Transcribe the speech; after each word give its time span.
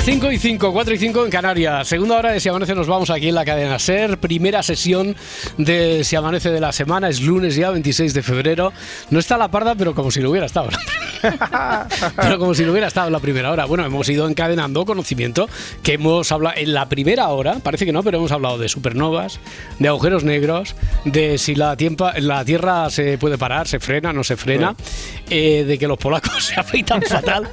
Las 0.00 0.06
5 0.06 0.32
y 0.32 0.38
5, 0.38 0.72
4 0.72 0.94
y 0.94 0.98
5 0.98 1.24
en 1.26 1.30
Canarias. 1.30 1.86
Segunda 1.86 2.16
hora 2.16 2.32
de 2.32 2.40
Si 2.40 2.48
Amanece 2.48 2.74
nos 2.74 2.86
vamos 2.86 3.10
aquí 3.10 3.28
en 3.28 3.34
la 3.34 3.44
cadena 3.44 3.78
SER. 3.78 4.16
Primera 4.16 4.62
sesión 4.62 5.14
de 5.58 6.04
Si 6.04 6.16
Amanece 6.16 6.50
de 6.50 6.58
la 6.58 6.72
semana. 6.72 7.10
Es 7.10 7.20
lunes 7.20 7.54
ya, 7.54 7.68
26 7.68 8.14
de 8.14 8.22
febrero. 8.22 8.72
No 9.10 9.18
está 9.18 9.36
la 9.36 9.50
parda, 9.50 9.74
pero 9.74 9.94
como 9.94 10.10
si 10.10 10.20
lo 10.20 10.30
hubiera 10.30 10.46
estado. 10.46 10.70
pero 12.16 12.38
como 12.38 12.54
si 12.54 12.64
lo 12.64 12.72
hubiera 12.72 12.88
estado 12.88 13.06
en 13.08 13.12
la 13.12 13.18
primera 13.20 13.50
hora. 13.50 13.64
Bueno, 13.64 13.84
hemos 13.84 14.08
ido 14.08 14.28
encadenando 14.28 14.84
conocimiento 14.84 15.48
que 15.82 15.94
hemos 15.94 16.30
hablado 16.32 16.56
en 16.58 16.72
la 16.74 16.88
primera 16.88 17.28
hora. 17.28 17.54
Parece 17.62 17.84
que 17.86 17.92
no, 17.92 18.02
pero 18.02 18.18
hemos 18.18 18.32
hablado 18.32 18.58
de 18.58 18.68
supernovas, 18.68 19.40
de 19.78 19.88
agujeros 19.88 20.24
negros, 20.24 20.74
de 21.04 21.38
si 21.38 21.54
la, 21.54 21.76
tiempa- 21.76 22.16
la 22.18 22.44
Tierra 22.44 22.90
se 22.90 23.18
puede 23.18 23.38
parar, 23.38 23.68
se 23.68 23.80
frena, 23.80 24.12
no 24.12 24.24
se 24.24 24.36
frena, 24.36 24.74
eh, 25.28 25.64
de 25.66 25.78
que 25.78 25.86
los 25.86 25.98
polacos 25.98 26.44
se 26.46 26.58
afeitan 26.58 27.02
fatal. 27.02 27.48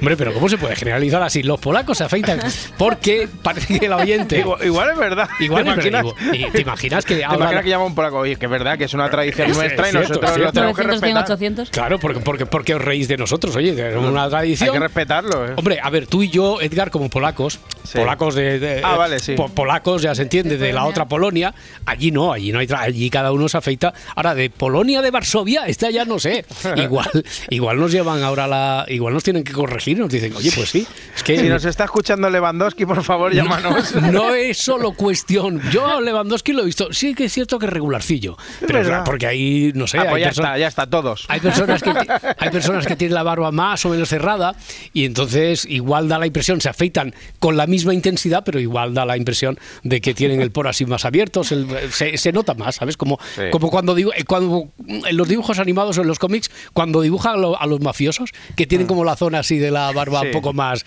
Hombre, 0.00 0.16
pero 0.16 0.34
¿cómo 0.34 0.48
se 0.48 0.58
puede 0.58 0.76
generalizar 0.76 1.22
así? 1.22 1.42
Los 1.42 1.60
polacos 1.60 1.98
se 1.98 2.04
afeitan 2.04 2.40
porque 2.78 3.28
parece 3.42 3.78
que 3.78 3.86
el 3.86 3.92
oyente... 3.92 4.38
Igual, 4.40 4.64
igual 4.64 4.90
es 4.90 4.98
verdad. 4.98 5.28
Igual 5.40 5.64
¿Te 5.64 5.70
es 5.70 5.76
verdad. 5.76 6.02
imaginas? 6.04 6.34
Y- 6.48 6.50
¿Te 6.50 6.60
imaginas 6.62 7.04
que 7.04 7.14
¿Te 7.16 7.24
habla- 7.24 7.36
imaginas 7.38 7.64
que 7.64 7.70
llama 7.70 7.84
un 7.84 7.94
polaco? 7.94 8.18
Oye, 8.18 8.36
que 8.36 8.46
es 8.46 8.50
verdad 8.50 8.76
que 8.78 8.84
es 8.84 8.94
una 8.94 9.08
tradición 9.10 9.50
Es- 9.50 9.56
nuestra 9.56 9.84
es 9.88 9.94
y 9.94 9.96
cierto, 9.98 10.20
nosotros 10.20 10.38
lo 10.38 10.52
tenemos 10.52 10.76
que 10.76 10.82
900, 10.84 10.84
100, 10.84 10.90
respetar. 11.16 11.24
800. 11.24 11.70
Claro, 11.70 11.98
porque, 11.98 12.20
porque, 12.20 12.46
porque 12.46 12.74
os 12.74 12.82
reís 12.82 13.03
de 13.08 13.16
nosotros, 13.16 13.54
oye, 13.56 13.74
que 13.74 13.90
es 13.90 13.96
una 13.96 14.24
Hay 14.24 14.30
tradición. 14.30 14.72
que 14.72 14.78
respetarlo. 14.80 15.46
¿eh? 15.46 15.52
Hombre, 15.56 15.78
a 15.82 15.90
ver, 15.90 16.06
tú 16.06 16.22
y 16.22 16.28
yo, 16.30 16.60
Edgar, 16.60 16.90
como 16.90 17.08
polacos, 17.10 17.58
Sí. 17.84 17.98
polacos 17.98 18.34
de, 18.34 18.58
de- 18.58 18.80
Ah, 18.82 18.96
vale, 18.96 19.18
sí. 19.18 19.34
po- 19.34 19.48
polacos, 19.48 20.02
ya 20.02 20.14
se 20.14 20.22
entiende, 20.22 20.56
de 20.56 20.72
la 20.72 20.84
otra 20.86 21.06
Polonia, 21.06 21.54
allí 21.86 22.10
no, 22.10 22.32
allí 22.32 22.50
no 22.52 22.58
hay, 22.58 22.66
tra- 22.66 22.80
allí 22.80 23.10
cada 23.10 23.30
uno 23.32 23.48
se 23.48 23.58
afeita. 23.58 23.92
Ahora, 24.16 24.34
de 24.34 24.48
Polonia, 24.50 25.02
de 25.02 25.10
Varsovia, 25.10 25.66
esta 25.66 25.90
ya 25.90 26.04
no 26.04 26.18
sé. 26.18 26.44
Igual, 26.76 27.10
igual 27.50 27.78
nos 27.78 27.92
llevan 27.92 28.22
ahora 28.22 28.46
la, 28.46 28.84
igual 28.88 29.12
nos 29.14 29.22
tienen 29.22 29.44
que 29.44 29.52
corregir, 29.52 29.98
nos 29.98 30.08
dicen, 30.08 30.32
oye, 30.34 30.50
pues 30.54 30.70
sí, 30.70 30.86
es 31.14 31.22
que 31.22 31.38
Si 31.38 31.48
nos 31.48 31.64
está 31.64 31.84
escuchando 31.84 32.28
Lewandowski, 32.30 32.86
por 32.86 33.02
favor, 33.04 33.32
llámanos. 33.32 33.94
no 34.12 34.34
es 34.34 34.56
solo 34.58 34.92
cuestión. 34.92 35.60
Yo 35.70 35.86
a 35.86 36.00
Lewandowski 36.00 36.52
lo 36.52 36.62
he 36.62 36.66
visto, 36.66 36.92
sí 36.92 37.14
que 37.14 37.24
es 37.24 37.32
cierto 37.32 37.58
que 37.58 37.66
es 37.66 37.72
regularcillo, 37.72 38.36
pero 38.60 38.74
verdad. 38.78 38.88
claro, 38.90 39.04
porque 39.04 39.26
ahí, 39.26 39.72
no 39.74 39.86
sé, 39.86 39.98
Ah, 39.98 40.02
hay 40.02 40.08
pues 40.08 40.20
ya 40.22 40.28
personas- 40.28 40.50
está, 40.52 40.58
ya 40.58 40.66
está, 40.68 40.86
todos. 40.86 41.24
Hay 41.28 41.40
personas, 41.40 41.82
que, 41.82 41.90
hay 42.38 42.50
personas 42.50 42.86
que 42.86 42.93
tienen 42.96 43.14
la 43.14 43.22
barba 43.22 43.50
más 43.52 43.84
o 43.84 43.88
menos 43.90 44.08
cerrada 44.08 44.54
y 44.92 45.04
entonces 45.04 45.66
igual 45.68 46.08
da 46.08 46.18
la 46.18 46.26
impresión, 46.26 46.60
se 46.60 46.68
afeitan 46.68 47.14
con 47.38 47.56
la 47.56 47.66
misma 47.66 47.94
intensidad, 47.94 48.42
pero 48.44 48.60
igual 48.60 48.94
da 48.94 49.04
la 49.04 49.16
impresión 49.16 49.58
de 49.82 50.00
que 50.00 50.14
tienen 50.14 50.40
el 50.40 50.50
poro 50.50 50.68
así 50.68 50.84
más 50.86 51.04
abierto, 51.04 51.44
se, 51.44 51.64
se- 51.90 52.16
se 52.18 52.32
nota 52.32 52.54
más, 52.54 52.76
¿sabes? 52.76 52.96
Como, 52.96 53.18
Sí. 53.34 53.42
como 53.50 53.70
cuando, 53.70 53.96
dibu- 53.96 54.12
eh, 54.16 54.24
cuando 54.24 54.68
en 54.88 55.16
los 55.16 55.28
dibujos 55.28 55.58
animados 55.58 55.98
o 55.98 56.02
en 56.02 56.08
los 56.08 56.18
cómics, 56.18 56.50
cuando 56.72 57.00
dibujan 57.00 57.34
a, 57.34 57.38
lo- 57.38 57.60
a 57.60 57.66
los 57.66 57.80
mafiosos, 57.80 58.30
que 58.56 58.66
tienen 58.66 58.86
como 58.86 59.04
la 59.04 59.16
zona 59.16 59.40
así 59.40 59.58
de 59.58 59.70
la 59.70 59.90
barba 59.92 60.20
Mm. 60.20 60.22
Sí. 60.22 60.26
un 60.28 60.32
poco 60.32 60.52
más, 60.52 60.84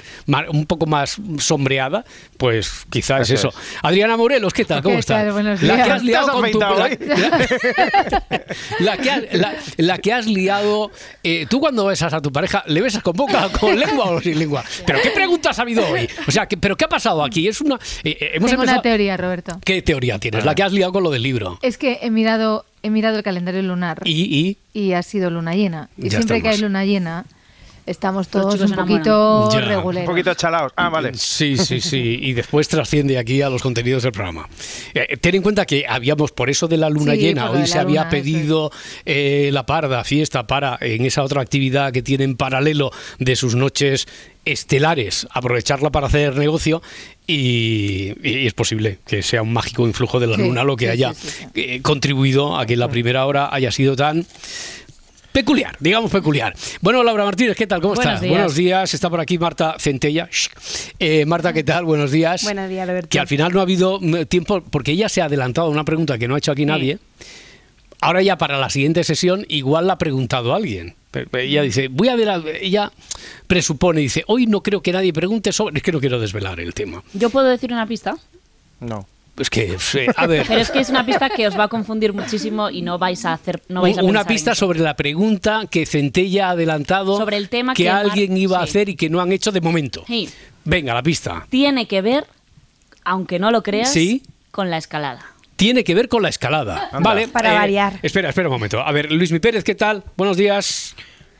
un 0.49 0.65
poco 0.65 0.85
más 0.85 1.17
sombreada, 1.39 2.05
pues 2.37 2.85
quizá 2.89 3.19
es 3.19 3.29
Eso 3.31 3.49
eso. 3.49 3.57
Adriana 3.83 4.15
Morelos, 4.17 4.53
¿qué 4.53 4.63
tal? 4.65 4.81
¿Cómo 4.83 4.95
¿Qué 4.95 4.99
estás? 4.99 5.23
tal? 5.23 5.33
Buenos 5.33 5.61
La 5.61 5.75
que 5.77 5.83
días. 5.83 5.89
has 5.97 6.03
liado 6.03 6.25
¿Te 6.25 6.31
has 6.31 6.35
con 6.41 6.51
tu- 6.51 6.63
afeitado 6.63 6.79
la- 6.79 8.27
la 8.79 8.97
que, 8.97 9.11
ha- 9.11 9.21
la, 9.33 9.55
la 9.77 9.97
que 9.97 10.13
has 10.13 10.25
liado, 10.25 10.91
eh, 11.23 11.45
tú 11.49 11.59
cuando 11.59 11.85
besas 11.85 12.13
a 12.13 12.21
tu 12.21 12.31
pareja, 12.31 12.63
¿le 12.67 12.81
besas 12.81 13.03
con 13.03 13.13
boca, 13.15 13.49
con 13.59 13.79
lengua 13.79 14.05
o 14.11 14.21
sin 14.21 14.37
lengua? 14.39 14.63
¿Pero 14.85 14.99
qué 15.01 15.11
preguntas 15.11 15.57
ha 15.59 15.61
habido 15.63 15.87
hoy? 15.87 16.07
O 16.27 16.31
sea, 16.31 16.45
¿qué- 16.45 16.57
¿pero 16.57 16.75
qué 16.75 16.85
ha 16.85 16.89
pasado 16.89 17.23
aquí? 17.23 17.47
Es 17.47 17.61
una... 17.61 17.75
eh, 18.03 18.17
eh, 18.19 18.31
hemos 18.35 18.49
Tengo 18.51 18.63
empezado- 18.63 18.79
una 18.79 18.81
teoría, 18.81 19.17
Roberto. 19.17 19.59
¿Qué 19.63 19.81
teoría 19.81 20.19
tienes? 20.19 20.45
La 20.45 20.55
que 20.55 20.63
has 20.63 20.71
liado 20.71 20.91
con 20.93 21.03
lo 21.03 21.09
del 21.09 21.23
libro. 21.23 21.59
Es 21.61 21.77
que 21.77 21.99
he 22.01 22.09
mirado, 22.11 22.65
he 22.83 22.89
mirado 22.89 23.17
el 23.17 23.23
calendario 23.23 23.61
lunar 23.61 24.01
y, 24.05 24.57
Y, 24.73 24.79
y 24.79 24.93
ha 24.93 25.03
sido 25.03 25.29
luna 25.29 25.53
llena. 25.55 25.89
Y 25.97 26.03
Ya 26.09 26.17
siempre 26.19 26.41
que 26.41 26.49
hay 26.49 26.57
luna 26.57 26.85
llena, 26.85 27.25
estamos 27.87 28.27
todos 28.27 28.59
un 28.61 28.71
poquito 28.73 29.49
Ya. 29.51 29.57
Un 29.59 29.65
reguleros. 29.65 30.09
poquito 30.09 30.33
chalaos. 30.35 30.71
Ah, 30.75 30.89
vale. 30.89 31.11
Sí, 31.15 31.57
sí, 31.57 31.81
sí. 31.81 32.19
Y 32.21 32.33
después 32.33 32.67
trasciende 32.67 33.17
aquí 33.17 33.41
a 33.41 33.49
los 33.49 33.61
contenidos 33.61 34.03
del 34.03 34.11
programa. 34.11 34.47
Eh, 34.93 35.17
ten 35.17 35.35
en 35.35 35.41
cuenta 35.41 35.65
que 35.65 35.85
habíamos, 35.87 36.31
por 36.31 36.49
eso 36.49 36.67
de 36.67 36.77
la 36.77 36.89
luna 36.89 37.13
Sí, 37.13 37.19
llena, 37.19 37.49
hoy 37.49 37.65
se 37.65 37.79
había 37.79 38.01
luna, 38.01 38.09
pedido 38.09 38.71
eh, 39.05 39.49
la 39.51 39.65
parda 39.65 40.03
fiesta 40.03 40.45
para, 40.45 40.77
en 40.81 41.05
esa 41.05 41.23
otra 41.23 41.41
actividad 41.41 41.91
que 41.91 42.01
tiene 42.03 42.23
en 42.25 42.35
paralelo 42.37 42.91
de 43.19 43.35
sus 43.35 43.55
noches 43.55 44.07
estelares, 44.45 45.27
aprovecharla 45.31 45.89
para 45.91 46.07
hacer 46.07 46.35
negocio 46.37 46.81
y, 47.25 48.13
y 48.23 48.47
es 48.47 48.53
posible 48.53 48.99
que 49.05 49.21
sea 49.21 49.41
un 49.41 49.51
mágico 49.51 49.85
influjo 49.85 50.19
de 50.21 50.27
la 50.27 50.35
Sí, 50.37 50.41
luna 50.41 50.63
lo 50.63 50.77
que 50.77 50.85
sí, 50.85 50.91
haya 50.91 51.13
sí, 51.13 51.27
sí, 51.27 51.45
sí. 51.53 51.61
eh, 51.61 51.81
contribuido 51.81 52.57
a 52.57 52.65
que 52.65 52.77
la 52.77 52.87
primera 52.87 53.25
hora 53.25 53.49
haya 53.53 53.71
sido 53.71 53.95
tan 53.97 54.25
Peculiar, 55.37 55.77
digamos 55.79 56.09
peculiar. 56.09 56.55
Bueno, 56.81 57.03
Laura 57.03 57.23
Martínez, 57.23 57.55
¿qué 57.55 57.67
tal? 57.67 57.79
¿Cómo 57.79 57.93
Buenos 57.93 58.11
estás? 58.15 58.21
días. 58.21 58.31
Buenos 58.33 58.55
días. 58.55 58.91
Está 58.95 59.07
por 59.07 59.19
aquí 59.19 59.37
Marta 59.37 59.75
Centella. 59.77 60.27
Eh, 60.97 61.27
Marta, 61.27 61.53
¿qué 61.53 61.63
tal? 61.63 61.85
Buenos 61.85 62.09
días. 62.09 62.41
Buenos 62.43 62.67
días, 62.67 62.87
Roberto. 62.87 63.09
Que 63.09 63.19
al 63.19 63.27
final 63.27 63.53
no 63.53 63.59
ha 63.59 63.61
habido 63.61 63.99
mm, 64.01 64.23
tiempo, 64.25 64.61
porque 64.61 64.93
ella 64.93 65.09
se 65.09 65.21
ha 65.21 65.25
adelantado 65.25 65.67
a 65.67 65.69
una 65.69 65.83
pregunta 65.85 66.17
que 66.17 66.27
no 66.27 66.33
ha 66.33 66.39
hecho 66.39 66.51
aquí 66.51 66.65
nadie. 66.65 66.97
Ahora 68.01 68.23
ya 68.23 68.39
para 68.39 68.57
la 68.57 68.71
siguiente 68.71 69.03
sesión 69.03 69.45
igual 69.47 69.85
la 69.85 69.93
ha 69.93 69.97
preguntado 69.99 70.55
alguien. 70.55 70.95
Ella 71.33 71.61
dice, 71.61 71.87
voy 71.87 72.09
a 72.09 72.15
ver, 72.15 72.29
a- 72.29 72.41
ella 72.59 72.91
presupone, 73.45 74.01
dice, 74.01 74.23
hoy 74.25 74.47
no 74.47 74.63
creo 74.63 74.81
que 74.81 74.91
nadie 74.91 75.13
pregunte 75.13 75.51
sobre, 75.51 75.77
es 75.77 75.83
que 75.83 75.91
no 75.91 75.99
quiero 75.99 76.19
desvelar 76.19 76.59
el 76.59 76.73
tema. 76.73 77.03
Yo 77.13 77.29
puedo 77.29 77.45
decir 77.47 77.71
una 77.71 77.85
pista, 77.85 78.15
No. 78.79 79.07
Es 79.37 79.49
que, 79.51 79.77
eh, 79.93 80.07
a 80.15 80.25
ver, 80.25 80.45
pero 80.47 80.59
es 80.59 80.71
que 80.71 80.79
es 80.79 80.89
una 80.89 81.05
pista 81.05 81.29
que 81.29 81.47
os 81.47 81.57
va 81.57 81.65
a 81.65 81.67
confundir 81.67 82.11
muchísimo 82.13 82.69
y 82.71 82.81
no 82.81 82.97
vais 82.97 83.23
a 83.25 83.33
hacer, 83.33 83.61
no 83.69 83.81
vais 83.81 83.97
a 83.97 84.03
una 84.03 84.21
en 84.21 84.27
pista 84.27 84.55
sobre 84.55 84.79
la 84.79 84.95
pregunta 84.95 85.65
que 85.69 85.85
Centella 85.85 86.47
ha 86.47 86.51
adelantado 86.51 87.17
Sobre 87.17 87.37
el 87.37 87.47
tema 87.49 87.73
que, 87.75 87.83
que 87.83 87.91
Mar- 87.91 88.05
alguien 88.05 88.35
iba 88.35 88.57
a 88.57 88.63
sí. 88.65 88.69
hacer 88.69 88.89
y 88.89 88.95
que 88.95 89.09
no 89.09 89.21
han 89.21 89.31
hecho 89.31 89.51
de 89.51 89.61
momento. 89.61 90.03
Sí. 90.07 90.29
Venga, 90.65 90.93
la 90.95 91.03
pista. 91.03 91.45
Tiene 91.49 91.87
que 91.87 92.01
ver, 92.01 92.25
aunque 93.03 93.37
no 93.39 93.51
lo 93.51 93.61
creas, 93.63 93.91
Sí. 93.93 94.23
con 94.51 94.69
la 94.71 94.77
escalada. 94.77 95.23
Tiene 95.55 95.83
que 95.83 95.93
ver 95.95 96.07
con 96.07 96.21
la 96.23 96.29
escalada. 96.29 96.89
Vale. 96.99 97.27
Para 97.27 97.53
variar. 97.53 97.99
Espera, 98.03 98.29
espera 98.29 98.47
un 98.49 98.53
momento. 98.53 98.79
A 98.79 98.91
ver, 98.91 99.11
Luis 99.11 99.31
Mi 99.31 99.39
Pérez, 99.39 99.63
¿qué 99.63 99.75
tal? 99.75 100.03
Buenos 100.15 100.37
días. 100.37 100.95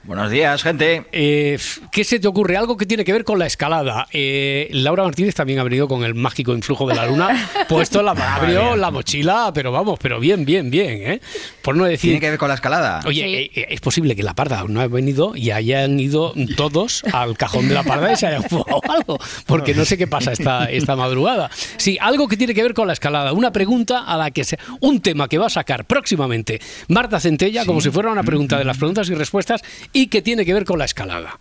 Buenos 0.08 0.32
días, 0.32 0.64
gente. 0.64 1.04
Eh, 1.12 1.60
¿Qué 1.92 2.06
se 2.06 2.18
te 2.22 2.30
ocurre? 2.30 2.56
Algo 2.56 2.78
que 2.78 2.86
tiene 2.86 3.04
que 3.04 3.12
ver 3.12 3.26
con 3.26 3.38
la 3.40 3.46
escalada. 3.46 4.08
Eh, 4.14 4.70
Laura 4.72 5.04
Martínez 5.04 5.36
también 5.36 5.60
ha 5.60 5.64
venido 5.64 5.90
con 5.90 6.06
el 6.06 6.16
mágico 6.16 6.54
influjo 6.54 6.88
de 6.88 6.96
la 6.96 7.06
luna. 7.08 7.50
Puesto 7.68 8.02
la, 8.02 8.12
abrió 8.12 8.78
la 8.78 8.90
mochila, 8.90 9.52
pero 9.54 9.74
vamos, 9.74 10.00
pero 10.02 10.18
bien, 10.22 10.46
bien, 10.46 10.72
bien, 10.72 11.12
¿eh? 11.12 11.22
Por 11.62 11.76
no 11.76 11.84
decir. 11.84 12.12
¿Tiene 12.12 12.22
que 12.22 12.30
ver 12.30 12.40
con 12.40 12.48
la 12.48 12.56
escalada? 12.56 13.02
Oye, 13.06 13.22
Sí. 13.22 13.36
eh, 13.36 13.52
eh, 13.54 13.66
es 13.72 13.82
posible 13.82 14.16
que 14.16 14.24
la 14.24 14.34
parda 14.34 14.64
no 14.66 14.80
haya 14.80 14.88
venido 14.88 15.36
y 15.36 15.52
hayan 15.52 16.00
ido 16.00 16.34
todos 16.56 17.04
al 17.12 17.38
cajón 17.38 17.68
de 17.68 17.74
la 17.74 17.84
parda 17.84 18.14
y 18.14 18.16
se 18.16 18.28
hayan 18.28 18.44
fugado 18.44 18.80
algo, 18.90 19.20
porque 19.46 19.74
no 19.74 19.84
sé 19.84 19.98
qué 19.98 20.08
pasa 20.08 20.32
esta, 20.32 20.72
esta 20.72 20.96
madrugada. 20.96 21.52
Sí, 21.76 21.98
algo 22.00 22.30
que 22.30 22.38
tiene 22.38 22.54
que 22.54 22.64
ver 22.64 22.74
con 22.74 22.88
la 22.88 22.94
escalada. 22.94 23.34
Una 23.34 23.52
pregunta 23.52 24.06
a 24.06 24.16
la 24.16 24.32
que 24.32 24.46
se, 24.46 24.58
un 24.80 25.02
tema 25.02 25.28
que 25.28 25.38
va 25.38 25.48
a 25.48 25.50
sacar 25.50 25.84
próximamente 25.84 26.62
Marta 26.88 27.20
Centella, 27.20 27.66
como 27.66 27.82
si 27.82 27.90
fuera 27.90 28.10
una 28.10 28.24
pregunta 28.24 28.58
de 28.58 28.64
las 28.64 28.78
preguntas 28.78 29.10
y 29.10 29.14
respuestas, 29.14 29.62
y 29.98 30.08
que 30.08 30.22
tiene 30.22 30.46
que 30.46 30.54
ver 30.54 30.64
con 30.66 30.78
la 30.80 30.86
escalada. 30.86 31.40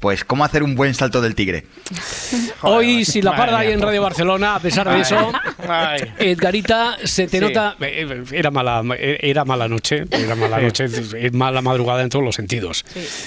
Pues, 0.00 0.24
¿cómo 0.24 0.44
hacer 0.44 0.62
un 0.62 0.76
buen 0.76 0.94
salto 0.94 1.20
del 1.20 1.34
tigre? 1.34 1.66
Hoy, 2.62 3.04
si 3.04 3.20
la 3.20 3.34
parda 3.34 3.58
hay 3.58 3.72
en. 3.72 3.80
Radio 3.82 4.00
Barcelona, 4.02 4.54
a 4.54 4.60
pesar 4.60 4.88
de 4.88 5.00
eso. 5.00 5.32
Edgarita, 6.18 6.96
se 7.04 7.26
te 7.26 7.38
Sí. 7.38 7.44
nota. 7.44 7.76
eh, 7.80 8.24
Era 8.32 8.50
mala, 8.50 8.82
era 8.98 9.44
mala 9.44 9.68
noche, 9.68 10.04
era 10.10 10.34
mala 10.34 10.58
noche, 10.60 10.84
es 10.84 11.32
mala 11.32 11.62
madrugada 11.62 12.02
en 12.02 12.08
todos 12.08 12.24
los 12.24 12.34
sentidos. 12.34 12.84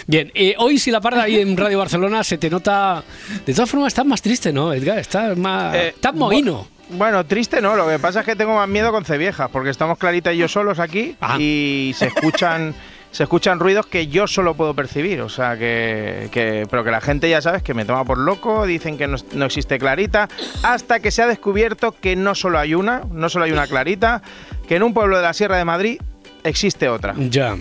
Bien, 0.08 0.32
eh, 0.34 0.56
hoy, 0.58 0.80
si 0.80 0.92
la 0.92 1.02
parda 1.02 1.24
ahí 1.24 1.40
en 1.40 1.58
Radio 1.58 1.78
Barcelona, 1.78 2.24
se 2.24 2.38
te 2.38 2.50
nota. 2.50 3.04
De 3.46 3.54
todas 3.54 3.70
formas, 3.70 3.88
estás 3.90 4.06
más 4.06 4.22
triste, 4.22 4.54
¿no, 4.54 4.74
Edgar? 4.74 4.98
Estás 5.00 5.38
más. 5.38 5.76
Eh, 5.76 5.88
estás 5.90 6.14
mohino. 6.16 6.68
Bueno, 6.90 7.26
triste 7.26 7.62
no, 7.62 7.76
lo 7.76 7.88
que 7.88 8.00
pasa 8.00 8.20
es 8.22 8.26
que 8.26 8.36
tengo 8.36 8.54
más 8.56 8.68
miedo 8.68 8.92
con 8.92 9.06
Ceviejas, 9.06 9.50
porque 9.50 9.70
estamos 9.70 9.98
Clarita 9.98 10.34
y 10.34 10.38
yo 10.38 10.48
solos 10.48 10.78
aquí 10.80 11.16
Ah. 11.22 11.38
y 11.40 11.94
se 11.98 12.08
escuchan 12.08 12.74
se 13.12 13.24
escuchan 13.24 13.60
ruidos 13.60 13.86
que 13.86 14.08
yo 14.08 14.26
solo 14.28 14.54
puedo 14.56 14.74
percibir, 14.74 15.22
o 15.22 15.30
sea, 15.30 15.58
que, 15.58 16.30
que- 16.32 16.66
pero 16.70 16.84
que 16.84 16.92
la 16.92 17.02
gente 17.02 17.30
ya 17.30 17.42
sabes 17.42 17.62
que 17.62 17.74
me 17.74 17.86
toma 17.86 18.06
por 18.06 18.18
loco, 18.18 18.66
dicen 18.66 18.98
que 18.98 19.08
no, 19.08 19.18
no 19.34 19.46
existe 19.46 19.78
clarita, 19.80 20.30
hasta 20.64 21.00
que 21.02 21.12
se 21.12 21.22
ha 21.22 21.28
descubierto 21.28 21.92
que 21.92 22.16
no 22.16 22.36
solo 22.36 22.58
hay 22.60 22.74
una, 22.74 23.04
no 23.12 23.30
solo 23.30 23.46
hay 23.46 23.52
una 23.52 23.68
clarita, 23.68 24.22
que 24.68 24.78
en 24.78 24.84
un 24.84 24.94
pueblo 24.94 25.18
de 25.18 25.24
la 25.24 25.34
Sierra 25.34 25.58
de 25.58 25.66
Madrid 25.66 26.00
existe 26.44 26.88
otra. 26.90 27.14
Ya. 27.18 27.58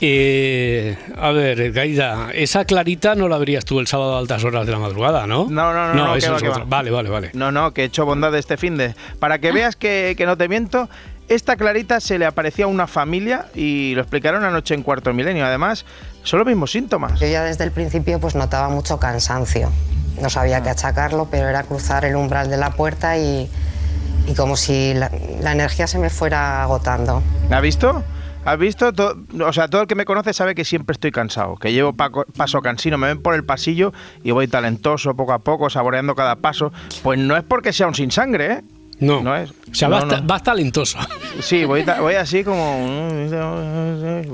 Eh, 0.00 0.96
a 1.16 1.32
ver, 1.32 1.72
Gaida, 1.72 2.30
esa 2.32 2.64
clarita 2.64 3.16
no 3.16 3.28
la 3.28 3.36
verías 3.36 3.64
tú 3.64 3.80
el 3.80 3.88
sábado 3.88 4.14
a 4.14 4.20
altas 4.20 4.44
horas 4.44 4.64
de 4.64 4.70
la 4.70 4.78
madrugada, 4.78 5.26
¿no? 5.26 5.46
No, 5.50 5.72
no, 5.72 5.92
no, 5.92 6.06
no, 6.06 6.12
que 6.12 6.18
eso 6.20 6.30
va, 6.30 6.36
es 6.36 6.42
que 6.44 6.48
otra. 6.50 6.62
va. 6.62 6.68
Vale, 6.68 6.90
vale, 6.92 7.10
vale. 7.10 7.30
No, 7.34 7.50
no, 7.50 7.74
que 7.74 7.82
he 7.82 7.84
hecho 7.86 8.06
bondad 8.06 8.30
de 8.30 8.38
este 8.38 8.56
fin 8.56 8.76
de. 8.76 8.94
Para 9.18 9.40
que 9.40 9.50
veas 9.50 9.74
que, 9.74 10.14
que 10.16 10.24
no 10.24 10.36
te 10.36 10.46
miento, 10.48 10.88
esta 11.28 11.56
clarita 11.56 12.00
se 12.00 12.18
le 12.18 12.26
aparecía 12.26 12.64
a 12.64 12.68
una 12.68 12.86
familia 12.86 13.46
y 13.54 13.94
lo 13.94 14.00
explicaron 14.02 14.44
anoche 14.44 14.74
en 14.74 14.82
Cuarto 14.82 15.12
Milenio. 15.12 15.44
Además, 15.44 15.84
son 16.22 16.38
los 16.40 16.46
mismos 16.46 16.70
síntomas. 16.70 17.20
Yo 17.20 17.26
ya 17.26 17.44
desde 17.44 17.64
el 17.64 17.70
principio 17.72 18.18
pues 18.20 18.34
notaba 18.34 18.68
mucho 18.68 18.98
cansancio. 18.98 19.70
No 20.20 20.30
sabía 20.30 20.62
qué 20.62 20.70
achacarlo, 20.70 21.28
pero 21.30 21.48
era 21.48 21.62
cruzar 21.62 22.04
el 22.04 22.16
umbral 22.16 22.50
de 22.50 22.56
la 22.56 22.70
puerta 22.70 23.16
y, 23.18 23.48
y 24.26 24.34
como 24.34 24.56
si 24.56 24.94
la, 24.94 25.10
la 25.40 25.52
energía 25.52 25.86
se 25.86 25.98
me 25.98 26.10
fuera 26.10 26.62
agotando. 26.62 27.22
¿Has 27.50 27.62
visto? 27.62 28.02
¿Has 28.44 28.58
visto? 28.58 28.92
To- 28.92 29.16
o 29.44 29.52
sea, 29.52 29.68
todo 29.68 29.82
el 29.82 29.86
que 29.88 29.94
me 29.94 30.04
conoce 30.06 30.32
sabe 30.32 30.54
que 30.54 30.64
siempre 30.64 30.94
estoy 30.94 31.12
cansado, 31.12 31.56
que 31.56 31.72
llevo 31.72 31.92
paco- 31.92 32.24
paso 32.36 32.62
cansino, 32.62 32.96
me 32.98 33.06
ven 33.08 33.20
por 33.22 33.34
el 33.34 33.44
pasillo 33.44 33.92
y 34.24 34.30
voy 34.30 34.48
talentoso 34.48 35.14
poco 35.14 35.34
a 35.34 35.40
poco, 35.40 35.68
saboreando 35.70 36.14
cada 36.14 36.36
paso. 36.36 36.72
Pues 37.02 37.18
no 37.18 37.36
es 37.36 37.44
porque 37.44 37.72
sea 37.72 37.86
un 37.86 37.94
sin 37.94 38.10
sangre, 38.10 38.52
¿eh? 38.52 38.62
No. 39.00 39.22
No 39.22 39.36
es. 39.36 39.50
O 39.50 39.74
sea, 39.74 39.88
vas, 39.88 40.06
no. 40.06 40.22
vas 40.22 40.42
talentoso. 40.42 40.98
Sí, 41.40 41.64
voy, 41.64 41.84
así 42.18 42.42
como... 42.42 43.08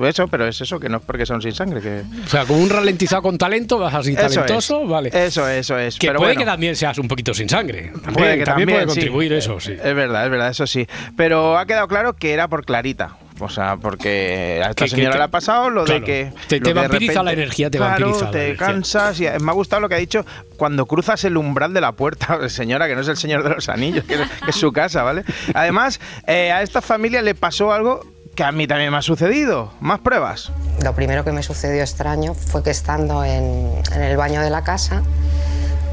Eso, 0.06 0.28
pero 0.28 0.46
es 0.46 0.61
eso, 0.61 0.81
que 0.81 0.88
no 0.88 0.99
es 0.99 1.02
porque 1.05 1.25
un 1.31 1.43
sin 1.43 1.52
sangre, 1.52 1.81
que... 1.81 2.02
O 2.25 2.28
sea, 2.28 2.46
como 2.46 2.62
un 2.62 2.70
ralentizado 2.70 3.22
con 3.22 3.37
talento, 3.37 3.78
vas 3.78 3.94
así 3.94 4.12
Eso 4.12 4.22
talentoso, 4.22 4.82
es. 4.82 4.88
vale. 4.88 5.11
Eso, 5.12 5.46
eso 5.46 5.78
es. 5.78 5.99
que 5.99 6.06
pero 6.06 6.19
puede 6.19 6.31
bueno. 6.31 6.40
que 6.40 6.46
también 6.46 6.76
seas 6.76 6.99
un 6.99 7.08
poquito 7.08 7.34
sin 7.34 7.49
sangre. 7.49 7.90
También 7.93 8.14
Puede 8.14 8.38
que 8.38 8.44
también 8.44 8.69
también, 8.69 8.69
puede 8.69 8.81
sí. 8.82 9.00
contribuir 9.00 9.32
eso, 9.34 9.61
sí. 9.61 9.72
Es 9.72 9.94
verdad, 9.94 10.25
es 10.25 10.31
verdad, 10.31 10.49
eso 10.50 10.67
sí. 10.67 10.87
Pero 11.17 11.58
ha 11.58 11.67
quedado 11.67 11.88
claro 11.88 12.14
que 12.14 12.32
era 12.32 12.49
por 12.49 12.64
Clarita. 12.64 13.17
O 13.44 13.49
sea, 13.49 13.76
porque 13.76 14.61
a 14.64 14.70
esta 14.70 14.85
Que- 14.85 14.91
que 14.91 14.96
señora 14.96 15.12
te- 15.12 15.19
le 15.19 15.25
ha 15.25 15.29
pasado 15.29 15.70
lo 15.70 15.85
claro, 15.85 16.00
de 16.00 16.05
que. 16.06 16.32
te- 16.49 16.61
te 16.61 16.75
la 16.75 17.32
energía, 17.32 17.70
te 17.70 17.79
claro, 17.79 18.06
vampiriza 18.06 18.25
la 18.26 18.31
te 18.31 18.44
energía. 18.46 18.67
cansas. 18.67 19.20
Y 19.20 19.25
me 19.41 19.50
ha 19.50 19.55
gustado 19.55 19.81
lo 19.81 19.88
que 19.88 19.94
ha 19.94 19.99
dicho 19.99 20.25
cuando 20.56 20.87
cruzas 20.87 21.23
el 21.25 21.37
umbral 21.37 21.73
de 21.75 21.81
la 21.81 21.93
puerta, 21.93 22.38
señora, 22.49 22.87
que 22.88 22.94
no 22.94 23.02
es 23.02 23.08
el 23.08 23.17
señor 23.17 23.43
de 23.43 23.50
los 23.50 23.69
anillos, 23.69 24.05
que 24.05 24.14
es, 24.14 24.20
que 24.44 24.50
es 24.50 24.56
su 24.56 24.73
casa, 24.73 25.02
¿vale? 25.02 25.25
Además, 25.55 26.00
eh, 26.26 26.52
a 26.52 26.62
esta 26.62 26.81
familia 26.82 27.23
le 27.23 27.35
pasó 27.35 27.73
algo 27.73 28.00
que 28.35 28.43
a 28.43 28.50
mí 28.50 28.67
también 28.67 28.91
me 28.91 28.96
ha 28.96 29.02
sucedido. 29.02 29.73
Más 29.81 30.00
pruebas. 30.00 30.50
Lo 30.82 30.93
primero 30.94 31.23
que 31.25 31.31
me 31.32 31.43
sucedió 31.44 31.82
extraño 31.82 32.35
fue 32.35 32.62
que 32.64 32.70
estando 32.70 33.23
en, 33.25 33.70
en 33.94 34.02
el 34.02 34.17
baño 34.17 34.41
de 34.41 34.50
la 34.50 34.64
casa, 34.64 35.02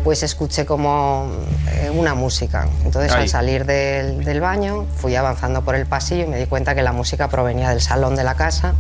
pues 0.04 0.24
escuché 0.24 0.66
como 0.66 1.32
eh, 1.72 1.90
una 1.94 2.14
música. 2.16 2.68
Entonces 2.86 3.12
Ahí. 3.12 3.24
al 3.24 3.30
salir 3.30 3.66
del, 3.66 4.24
del 4.24 4.42
baño 4.42 4.86
fui 4.98 5.16
avanzando 5.16 5.62
por 5.64 5.76
el 5.76 5.86
pasillo 5.86 6.24
y 6.24 6.28
me 6.28 6.38
di 6.38 6.46
cuenta 6.46 6.76
que 6.76 6.82
la 6.82 6.92
música 6.94 7.30
provenía 7.30 7.70
del 7.70 7.82
salón 7.82 8.16
de 8.16 8.24
la 8.24 8.36
casa. 8.36 8.74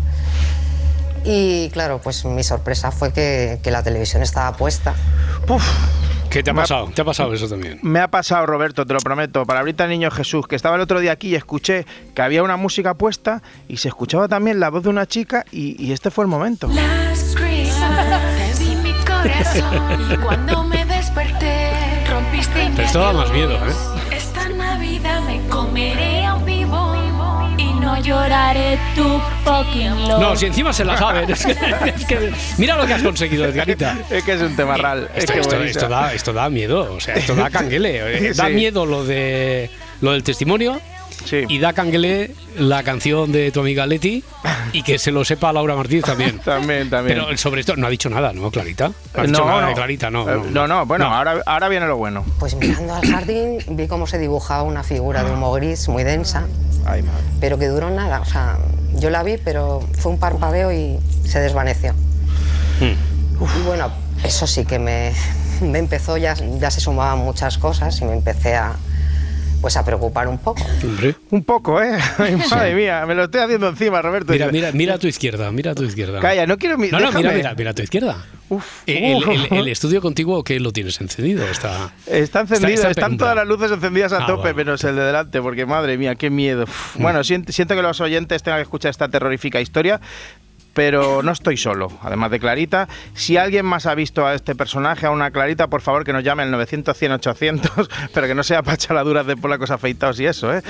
Y 1.23 1.69
claro, 1.69 1.99
pues 2.01 2.25
mi 2.25 2.43
sorpresa 2.43 2.91
fue 2.91 3.13
que, 3.13 3.59
que 3.61 3.69
la 3.71 3.83
televisión 3.83 4.23
estaba 4.23 4.55
puesta. 4.57 4.93
Puf. 5.45 5.63
¿Qué 6.31 6.41
te 6.41 6.49
ha 6.49 6.53
Me 6.53 6.61
ha- 6.61 6.63
pasado? 6.63 6.89
¿Te 6.95 7.01
ha 7.01 7.05
pasado 7.05 7.33
eso 7.33 7.47
también? 7.49 7.77
Me 7.83 7.99
ha 7.99 8.07
pasado, 8.07 8.45
Roberto, 8.45 8.85
te 8.85 8.93
lo 8.93 8.99
prometo, 9.01 9.45
palabrita 9.45 9.85
Niño 9.85 10.09
Jesús, 10.11 10.47
que 10.47 10.55
estaba 10.55 10.75
el 10.77 10.81
otro 10.81 10.99
día 11.01 11.11
aquí 11.11 11.27
y 11.27 11.35
escuché 11.35 11.85
que 12.15 12.21
había 12.21 12.41
una 12.41 12.55
música 12.55 12.93
puesta 12.93 13.43
y 13.67 13.77
se 13.77 13.89
escuchaba 13.89 14.29
también 14.29 14.59
la 14.61 14.69
voz 14.69 14.83
de 14.83 14.89
una 14.89 15.05
chica 15.05 15.43
y, 15.51 15.75
y 15.85 15.91
este 15.91 16.09
fue 16.09 16.23
el 16.23 16.29
momento. 16.29 16.67
Last 16.69 17.37
corazón 19.21 20.19
cuando 20.21 20.63
me 20.63 20.85
desperté 20.85 21.71
rompiste 22.09 22.69
mi 22.69 22.75
Pero 22.75 22.87
esto 22.87 22.99
da 22.99 23.13
más 23.13 23.31
miedo, 23.31 23.53
¿eh? 23.55 24.15
Esta 24.15 24.49
Navidad 24.49 25.21
me 25.21 25.39
comeré 25.47 26.25
a 26.25 26.35
un 26.35 26.45
vivo 26.45 26.95
y 27.57 27.63
no 27.73 27.81
No 27.81 28.01
lloraré 28.01 28.77
tu 28.95 29.19
fucking 29.43 30.07
love. 30.07 30.19
No, 30.21 30.35
si 30.35 30.45
encima 30.45 30.71
se 30.71 30.85
la 30.85 30.97
saben. 30.97 31.29
Es 31.29 31.45
que, 31.45 31.51
es 31.51 32.05
que- 32.05 32.31
mira 32.57 32.75
lo 32.77 32.85
que 32.85 32.93
has 32.93 33.01
conseguido, 33.03 33.45
Edgarita. 33.45 33.97
Es 34.09 34.23
que 34.23 34.33
es 34.33 34.41
un 34.41 34.55
tema 34.55 34.77
real. 34.77 35.09
Es 35.13 35.19
Esto, 35.23 35.33
que 35.33 35.39
esto- 35.39 35.55
buenísimo. 35.55 35.81
esto 35.81 35.89
da, 35.89 36.13
esto 36.13 36.33
da 36.33 36.49
miedo, 36.49 36.93
o 36.93 36.99
sea, 36.99 37.15
esto 37.15 37.35
da 37.35 37.49
canguele. 37.49 38.27
Eh, 38.29 38.33
Da 38.35 38.47
Sí. 38.47 38.53
miedo 38.53 38.85
lo 38.85 39.03
de 39.03 39.69
lo 40.01 40.13
del 40.13 40.23
testimonio 40.23 40.79
Sí. 41.25 41.45
y 41.47 41.59
da 41.59 41.73
canguele 41.73 42.35
la 42.57 42.83
canción 42.83 43.31
de 43.31 43.51
tu 43.51 43.61
amiga 43.61 43.85
Leti 43.85 44.23
y 44.73 44.83
que 44.83 44.97
se 44.99 45.11
lo 45.11 45.23
sepa 45.23 45.53
Laura 45.53 45.75
Martínez 45.75 46.05
también. 46.05 46.39
También, 46.45 46.89
también. 46.89 47.19
Pero 47.19 47.37
sobre 47.37 47.61
esto 47.61 47.75
no 47.75 47.87
ha 47.87 47.89
dicho 47.89 48.09
nada, 48.09 48.33
¿no, 48.33 48.49
Clarita? 48.51 48.89
No 48.89 49.21
ha 49.21 49.25
dicho 49.25 49.39
no, 49.41 49.45
nada 49.47 49.61
de 49.61 49.67
no. 49.69 49.75
Clarita, 49.75 50.09
no. 50.09 50.29
Eh, 50.29 50.41
no, 50.51 50.67
no, 50.67 50.85
bueno, 50.85 51.05
Ahora, 51.05 51.41
ahora 51.45 51.69
viene 51.69 51.85
lo 51.87 51.97
bueno. 51.97 52.25
Pues 52.39 52.55
mirando 52.55 52.95
al 52.95 53.05
jardín 53.07 53.59
vi 53.69 53.87
cómo 53.87 54.07
se 54.07 54.17
dibujaba 54.17 54.63
una 54.63 54.83
figura 54.83 55.23
de 55.23 55.31
humo 55.31 55.51
gris 55.53 55.87
muy 55.87 56.03
densa, 56.03 56.45
Ay, 56.85 57.01
madre. 57.03 57.23
pero 57.39 57.57
que 57.57 57.67
duró 57.67 57.89
nada. 57.89 58.19
O 58.21 58.25
sea, 58.25 58.57
yo 58.95 59.09
la 59.09 59.23
vi, 59.23 59.37
pero 59.37 59.81
fue 59.99 60.11
un 60.11 60.19
parpadeo 60.19 60.71
y 60.71 60.99
se 61.25 61.39
desvaneció. 61.39 61.93
Y 62.81 63.61
bueno, 63.65 63.91
eso 64.23 64.47
sí 64.47 64.65
que 64.65 64.79
me, 64.79 65.13
me 65.61 65.79
empezó, 65.79 66.17
ya, 66.17 66.35
ya 66.59 66.71
se 66.71 66.81
sumaban 66.81 67.19
muchas 67.19 67.57
cosas 67.57 67.99
y 68.01 68.05
me 68.05 68.13
empecé 68.13 68.55
a, 68.55 68.75
pues 69.61 69.77
a 69.77 69.85
preocupar 69.85 70.27
un 70.27 70.39
poco. 70.39 70.61
Hombre. 70.83 71.15
Un 71.29 71.43
poco, 71.43 71.81
¿eh? 71.81 71.97
Ay, 72.17 72.35
madre 72.49 72.73
mía, 72.75 73.05
me 73.05 73.13
lo 73.15 73.25
estoy 73.25 73.41
haciendo 73.41 73.69
encima, 73.69 74.01
Roberto. 74.01 74.31
Mira, 74.33 74.47
mira, 74.51 74.71
mira 74.73 74.95
a 74.95 74.97
tu 74.97 75.07
izquierda, 75.07 75.51
mira 75.51 75.71
a 75.71 75.75
tu 75.75 75.83
izquierda. 75.83 76.19
Calla, 76.19 76.45
no 76.47 76.57
quiero 76.57 76.77
mi- 76.77 76.89
No, 76.89 76.99
no, 76.99 77.07
mira, 77.11 77.19
déjame. 77.19 77.35
mira, 77.37 77.53
mira 77.55 77.71
a 77.71 77.73
tu 77.73 77.83
izquierda. 77.83 78.17
Uf. 78.49 78.65
Eh, 78.87 79.13
El, 79.15 79.23
el- 79.29 79.53
el 79.59 79.67
estudio 79.69 80.01
contiguo 80.01 80.43
que 80.43 80.59
lo 80.59 80.71
tienes 80.73 80.99
encendido 80.99 81.45
está. 81.47 81.93
Está 82.05 82.41
encendido, 82.41 82.73
está 82.73 82.87
en 82.87 82.91
están 82.91 83.03
penumbra. 83.05 83.17
todas 83.25 83.35
las 83.37 83.47
luces 83.47 83.71
encendidas 83.71 84.11
a 84.13 84.23
Ah, 84.23 84.27
tope, 84.27 84.53
menos 84.53 84.83
el 84.83 84.95
de 84.97 85.03
delante, 85.03 85.41
porque 85.41 85.65
madre 85.65 85.97
mía, 85.97 86.15
qué 86.15 86.29
miedo. 86.29 86.63
Uf. 86.63 86.97
Bueno, 86.97 87.23
siento, 87.23 87.53
siento 87.53 87.75
que 87.75 87.81
los 87.81 88.01
oyentes 88.01 88.43
tengan 88.43 88.57
que 88.59 88.63
escuchar 88.63 88.89
esta 88.89 89.07
terrorífica 89.07 89.61
historia, 89.61 90.01
pero 90.73 91.21
no 91.23 91.31
estoy 91.31 91.57
solo, 91.57 91.91
además 92.01 92.31
de 92.31 92.39
Clarita. 92.39 92.87
Si 93.13 93.37
alguien 93.37 93.65
más 93.65 93.85
ha 93.85 93.95
visto 93.95 94.25
a 94.25 94.33
este 94.33 94.55
personaje, 94.55 95.05
a 95.05 95.11
una 95.11 95.31
Clarita, 95.31 95.67
por 95.67 95.81
favor 95.81 96.03
que 96.03 96.13
nos 96.13 96.23
llame 96.23 96.43
al 96.43 96.51
900 96.51 96.97
100 96.97 97.11
800, 97.13 97.89
pero 98.13 98.27
que 98.27 98.35
no 98.35 98.43
sea 98.43 98.63
para 98.63 98.77
chaladuras 98.77 99.25
de 99.25 99.35
polacos 99.37 99.71
afeitados 99.71 100.19
y 100.19 100.25
eso, 100.25 100.53
¿eh? 100.55 100.61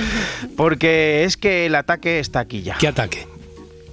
Porque 0.58 1.24
es 1.24 1.38
que 1.38 1.66
el 1.66 1.76
ataque 1.76 2.20
está 2.20 2.40
aquí 2.40 2.64
ya. 2.64 2.78
¿Qué 2.78 2.88
ataque? 2.88 3.28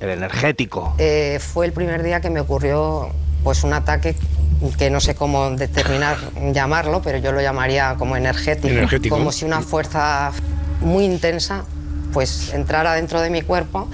El 0.00 0.10
energético. 0.10 0.94
Eh, 0.98 1.40
fue 1.40 1.66
el 1.66 1.72
primer 1.72 2.02
día 2.02 2.20
que 2.20 2.30
me 2.30 2.40
ocurrió 2.40 3.10
pues 3.42 3.64
un 3.64 3.72
ataque 3.72 4.14
que 4.78 4.90
no 4.90 5.00
sé 5.00 5.14
cómo 5.14 5.50
determinar 5.50 6.16
llamarlo, 6.52 7.02
pero 7.02 7.18
yo 7.18 7.32
lo 7.32 7.40
llamaría 7.40 7.94
como 7.98 8.16
energético, 8.16 8.68
Energético. 8.68 9.16
como 9.16 9.30
si 9.32 9.44
una 9.44 9.60
fuerza 9.60 10.32
muy 10.80 11.04
intensa 11.04 11.64
pues 12.12 12.52
entrara 12.54 12.94
dentro 12.94 13.20
de 13.20 13.30
mi 13.30 13.42
cuerpo 13.42 13.88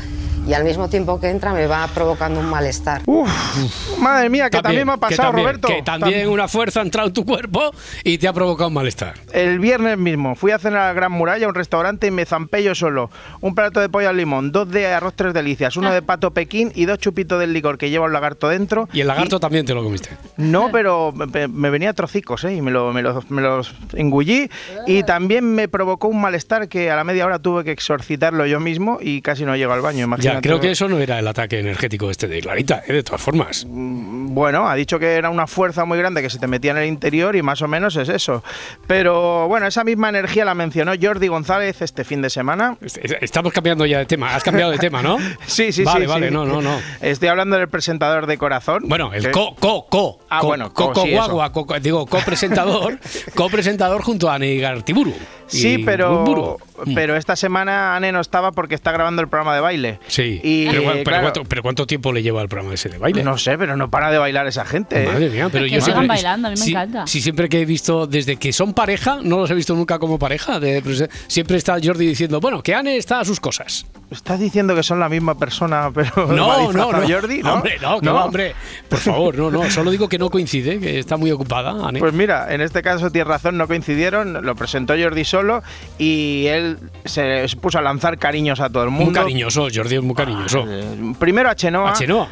y 0.47 0.53
al 0.55 0.65
mismo 0.65 0.89
tiempo 0.89 1.19
que 1.21 1.29
entra 1.31 1.53
me 1.53 1.67
va 1.67 1.87
provocando 1.89 2.41
un 2.41 2.47
malestar. 2.47 3.03
Uf, 3.07 3.99
madre 3.99 4.29
mía, 4.29 4.51
que 4.51 4.61
también, 4.61 4.87
me 4.87 4.93
ha 4.93 4.97
que 4.97 5.01
pasado, 5.01 5.29
también- 5.29 5.47
Roberto. 5.47 5.69
Que 5.69 5.83
también 5.83 6.29
una 6.29 6.49
fuerza 6.49 6.81
ha 6.81 6.83
entrado 6.83 7.09
en 7.09 7.15
tu 7.15 7.25
cuerpo 7.25 7.71
y 8.03 8.19
te 8.19 8.29
ha 8.29 8.33
provocado 8.33 8.69
un 8.69 8.75
malestar. 8.75 9.15
El 9.33 9.59
viernes 9.59 9.99
mismo 9.99 10.35
fui 10.35 10.51
a 10.53 10.59
cenar 10.59 10.81
a 10.81 10.87
la 10.89 10.93
Gran 10.93 11.13
Muralla, 11.13 11.47
a 11.47 11.49
un 11.49 11.55
restaurante, 11.55 12.07
y 12.07 12.11
me 12.11 12.25
zampé 12.27 12.63
yo 12.63 12.75
solo. 12.75 13.11
Un 13.41 13.55
plato 13.55 13.81
de 13.81 13.89
pollo 13.89 14.09
al 14.09 14.17
limón, 14.17 14.53
dos 14.53 14.71
de 14.71 14.87
arroz 14.87 15.15
tres 15.17 15.33
delicias, 15.35 15.77
uno 15.77 15.93
de 15.93 16.03
pato 16.03 16.33
pequín 16.33 16.73
y 16.75 16.85
dos 16.87 16.99
chupitos 16.99 17.39
del 17.41 17.53
licor 17.53 17.79
que 17.79 17.91
lleva 17.91 18.07
un 18.07 18.13
lagarto 18.13 18.49
dentro. 18.49 18.89
Y 18.93 19.01
el 19.01 19.07
lagarto 19.09 19.41
también 19.41 19.65
te 19.67 19.75
lo 19.75 19.83
comiste. 19.83 20.11
No, 20.37 20.71
pero 20.73 21.13
me, 21.13 21.49
me 21.49 21.71
venía 21.71 21.91
a 21.91 21.93
trocicos, 21.95 22.45
¿eh? 22.45 22.55
Y 22.55 22.61
me, 22.63 22.71
lo- 22.71 22.93
me 22.93 23.03
los, 23.03 23.31
me 23.31 23.43
los 23.43 23.75
engullí. 23.95 24.51
Y 24.87 25.03
también 25.05 25.55
me 25.55 25.69
provocó 25.69 26.09
un 26.09 26.21
malestar 26.21 26.69
que 26.69 26.91
a 26.91 26.97
la 26.97 27.05
media 27.05 27.27
hora 27.27 27.39
tuve 27.39 27.65
que 27.65 27.71
exorcitarlo 27.73 28.47
yo 28.47 28.61
mismo 28.61 28.99
y 29.01 29.23
casi 29.23 29.45
no 29.45 29.57
llego 29.57 29.73
al 29.73 29.81
baño. 29.81 30.07
Ya, 30.19 30.34
Creo 30.41 30.61
que 30.61 30.71
eso 30.71 30.89
no 30.89 30.99
era 30.99 31.19
el 31.19 31.27
ataque 31.29 31.59
energético 31.59 32.11
este 32.11 32.29
de 32.29 32.41
Clarita, 32.41 32.83
¿eh? 32.87 32.93
de 32.93 33.03
todas 33.03 33.21
formas. 33.21 33.67
Bueno, 33.69 34.69
ha 34.69 34.75
dicho 34.75 34.99
que 34.99 35.15
era 35.15 35.31
una 35.31 35.47
fuerza 35.47 35.85
muy 35.85 35.99
grande 35.99 36.23
que 36.23 36.31
se 36.31 36.39
te 36.39 36.47
metía 36.47 36.73
en 36.73 36.79
el 36.79 36.87
interior 36.87 37.37
y 37.37 37.43
más 37.43 37.63
o 37.63 37.69
menos 37.69 37.97
es 37.97 38.09
eso. 38.09 38.43
Pero 38.87 39.49
bueno, 39.49 39.67
esa 39.67 39.85
misma 39.85 40.09
energía 40.09 40.45
la 40.45 40.55
mencionó 40.55 40.93
Jordi 41.01 41.29
González 41.29 41.81
este 41.83 42.05
fin 42.05 42.23
de 42.23 42.31
semana. 42.31 42.77
Estamos 43.21 43.53
cambiando 43.53 43.87
ya 43.87 43.99
de 43.99 44.07
tema. 44.07 44.35
Has 44.35 44.43
cambiado 44.45 44.71
de 44.73 44.79
tema, 44.79 45.03
¿no? 45.03 45.19
Sí, 45.47 45.73
sí, 45.73 45.85
vale, 45.85 46.07
sí. 46.07 46.11
Vale, 46.11 46.29
sí. 46.29 46.35
no, 46.35 46.45
no, 46.45 46.61
no. 46.61 46.81
Estoy 47.01 47.29
hablando 47.29 47.57
del 47.57 47.69
presentador 47.69 48.27
de 48.27 48.39
corazón. 48.39 48.83
Bueno, 48.87 49.13
el 49.13 49.31
co, 49.31 49.55
co, 49.55 49.87
co. 49.87 50.19
Ah, 50.29 50.41
co- 50.41 50.47
bueno, 50.49 50.73
co, 50.73 50.87
co, 50.89 50.93
co- 50.95 51.03
sí, 51.03 51.13
guagua, 51.13 51.53
co- 51.53 51.67
co- 51.67 51.79
digo, 51.81 52.07
copresentador, 52.07 52.99
copresentador 53.35 54.03
junto 54.03 54.31
a 54.31 54.39
Neigar 54.39 54.83
Tiburu. 54.83 55.15
Sí, 55.47 55.79
pero, 55.85 56.57
Bumburu. 56.77 56.95
pero 56.95 57.17
esta 57.17 57.37
semana 57.37 57.95
Ane 57.97 58.13
no 58.13 58.21
estaba 58.21 58.53
porque 58.53 58.75
está 58.75 58.91
grabando 58.93 59.23
el 59.23 59.29
programa 59.29 59.55
de 59.55 59.61
baile. 59.61 60.01
Sí. 60.09 60.41
Y, 60.43 60.67
pero, 60.69 60.83
pero 60.93 61.05
claro, 61.05 61.23
cuánto, 61.23 61.45
pero 61.45 61.63
cuánto 61.63 61.87
tiempo 61.87 62.13
le 62.13 62.23
lleva 62.23 62.43
el 62.43 62.49
programa 62.49 62.75
ese 62.75 62.89
de 62.89 62.99
baile? 62.99 63.23
No 63.23 63.39
sé, 63.39 63.57
pero 63.59 63.77
no 63.77 63.91
para 63.91 64.11
de 64.11 64.19
bailar 64.19 64.47
esa 64.47 64.65
gente. 64.65 65.05
¿eh? 65.05 65.07
Madre 65.07 65.31
mía, 65.31 65.49
pero 65.51 65.65
Que 65.65 65.71
yo 65.71 65.81
sigan 65.81 65.85
siempre, 66.01 66.09
bailando, 66.09 66.49
a 66.49 66.51
mí 66.51 66.57
me 66.59 66.65
sí- 66.65 66.71
encanta. 66.73 67.07
Sí, 67.07 67.21
siempre 67.21 67.49
que 67.49 67.61
he 67.61 67.65
visto, 67.65 68.07
desde 68.07 68.37
que 68.37 68.53
son 68.53 68.75
pareja, 68.75 69.19
no 69.23 69.39
los 69.39 69.51
he 69.51 69.55
visto 69.55 69.75
nunca 69.75 69.99
como 69.99 70.19
pareja. 70.19 70.59
de- 70.61 70.83
pues, 70.83 71.01
eh, 71.01 71.09
siempre 71.27 71.57
está 71.57 71.77
Jordi 71.83 72.07
diciendo, 72.07 72.41
bueno, 72.41 72.63
que 72.63 72.75
Anne 72.75 72.97
está 72.97 73.21
a 73.21 73.25
sus 73.25 73.41
cosas. 73.41 73.87
Estás 74.15 74.41
diciendo 74.41 74.75
que 74.75 74.83
son 74.83 75.01
la 75.01 75.09
misma 75.09 75.35
persona, 75.37 75.91
pero 75.93 76.27
no, 76.33 76.73
no, 76.73 76.93
no. 76.93 77.09
Jordi, 77.09 77.43
¿no? 77.43 77.55
Hombre, 77.55 77.79
no, 77.81 78.01
que 78.01 78.09
va, 78.09 78.25
hombre. 78.25 78.55
Por 78.89 78.99
favor, 78.99 79.37
no, 79.37 79.51
no. 79.51 79.71
Solo 79.71 79.91
digo 79.91 80.09
que 80.09 80.19
no 80.19 80.31
coincide, 80.31 80.81
que 80.81 80.99
está 80.99 81.17
muy 81.17 81.31
ocupada. 81.31 81.71
Ane. 81.87 81.99
Pues 81.99 82.13
mira, 82.13 82.53
en 82.53 82.61
este 82.61 82.83
caso 82.83 83.11
tienes 83.11 83.29
razón, 83.29 83.57
no 83.57 83.67
coincidieron. 83.67 84.45
Lo 84.45 84.55
presentó 84.55 84.95
Jordi 84.99 85.25
solo 85.25 85.63
y 85.99 86.47
él 86.47 86.79
se 87.05 87.47
puso 87.61 87.79
a 87.79 87.83
lanzar 87.83 88.19
cariños 88.19 88.61
a 88.61 88.71
todo 88.71 88.85
el 88.85 88.91
mundo. 88.91 89.07
Muy 89.07 89.15
cariñoso, 89.15 89.69
Jordi 89.75 89.97
es 89.97 90.03
muy 90.03 90.15
cariñoso. 90.15 90.65
Eh, 90.67 91.15
primero 91.19 91.51
a 91.51 91.55
Chenoa. 91.55 91.91
A 91.91 91.95
Chenoa. 91.95 92.29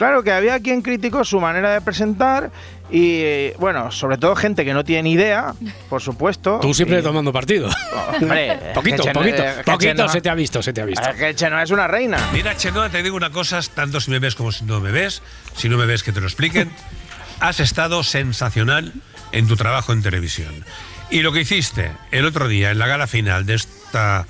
Claro 0.00 0.22
que 0.24 0.32
había 0.32 0.58
quien 0.60 0.80
criticó 0.80 1.26
su 1.26 1.38
manera 1.40 1.74
de 1.74 1.82
presentar 1.82 2.50
y, 2.90 3.50
bueno, 3.58 3.92
sobre 3.92 4.16
todo 4.16 4.34
gente 4.34 4.64
que 4.64 4.72
no 4.72 4.82
tiene 4.82 5.02
ni 5.02 5.12
idea, 5.12 5.52
por 5.90 6.00
supuesto. 6.00 6.58
Tú 6.58 6.72
siempre 6.72 7.00
y- 7.00 7.02
tomando 7.02 7.30
partido. 7.34 7.68
Hombre, 8.18 8.58
poquito, 8.74 9.02
poquito. 9.12 9.42
Poquito 9.66 10.08
se 10.08 10.22
te 10.22 10.30
ha 10.30 10.34
visto, 10.34 10.62
se 10.62 10.72
te 10.72 10.80
ha 10.80 10.86
visto. 10.86 11.06
Es 11.06 11.16
que 11.16 11.34
Chenoa 11.34 11.64
es 11.64 11.70
una 11.70 11.86
reina. 11.86 12.16
Mira, 12.32 12.56
Chenoa, 12.56 12.88
te 12.88 13.02
digo 13.02 13.14
una 13.14 13.28
cosa, 13.28 13.60
tanto 13.74 14.00
si 14.00 14.10
me 14.10 14.20
ves 14.20 14.34
como 14.36 14.52
si 14.52 14.64
no 14.64 14.80
me 14.80 14.90
ves, 14.90 15.20
si 15.54 15.68
no 15.68 15.76
me 15.76 15.84
ves 15.84 16.02
que 16.02 16.12
te 16.12 16.20
lo 16.22 16.26
expliquen, 16.28 16.70
has 17.40 17.60
estado 17.60 18.02
sensacional 18.02 18.94
en 19.32 19.48
tu 19.48 19.56
trabajo 19.56 19.92
en 19.92 20.00
televisión. 20.02 20.64
Y 21.10 21.20
lo 21.20 21.30
que 21.32 21.42
hiciste 21.42 21.92
el 22.10 22.24
otro 22.24 22.48
día 22.48 22.70
en 22.70 22.78
la 22.78 22.86
gala 22.86 23.06
final 23.06 23.44
de 23.44 23.56
esta 23.56 24.24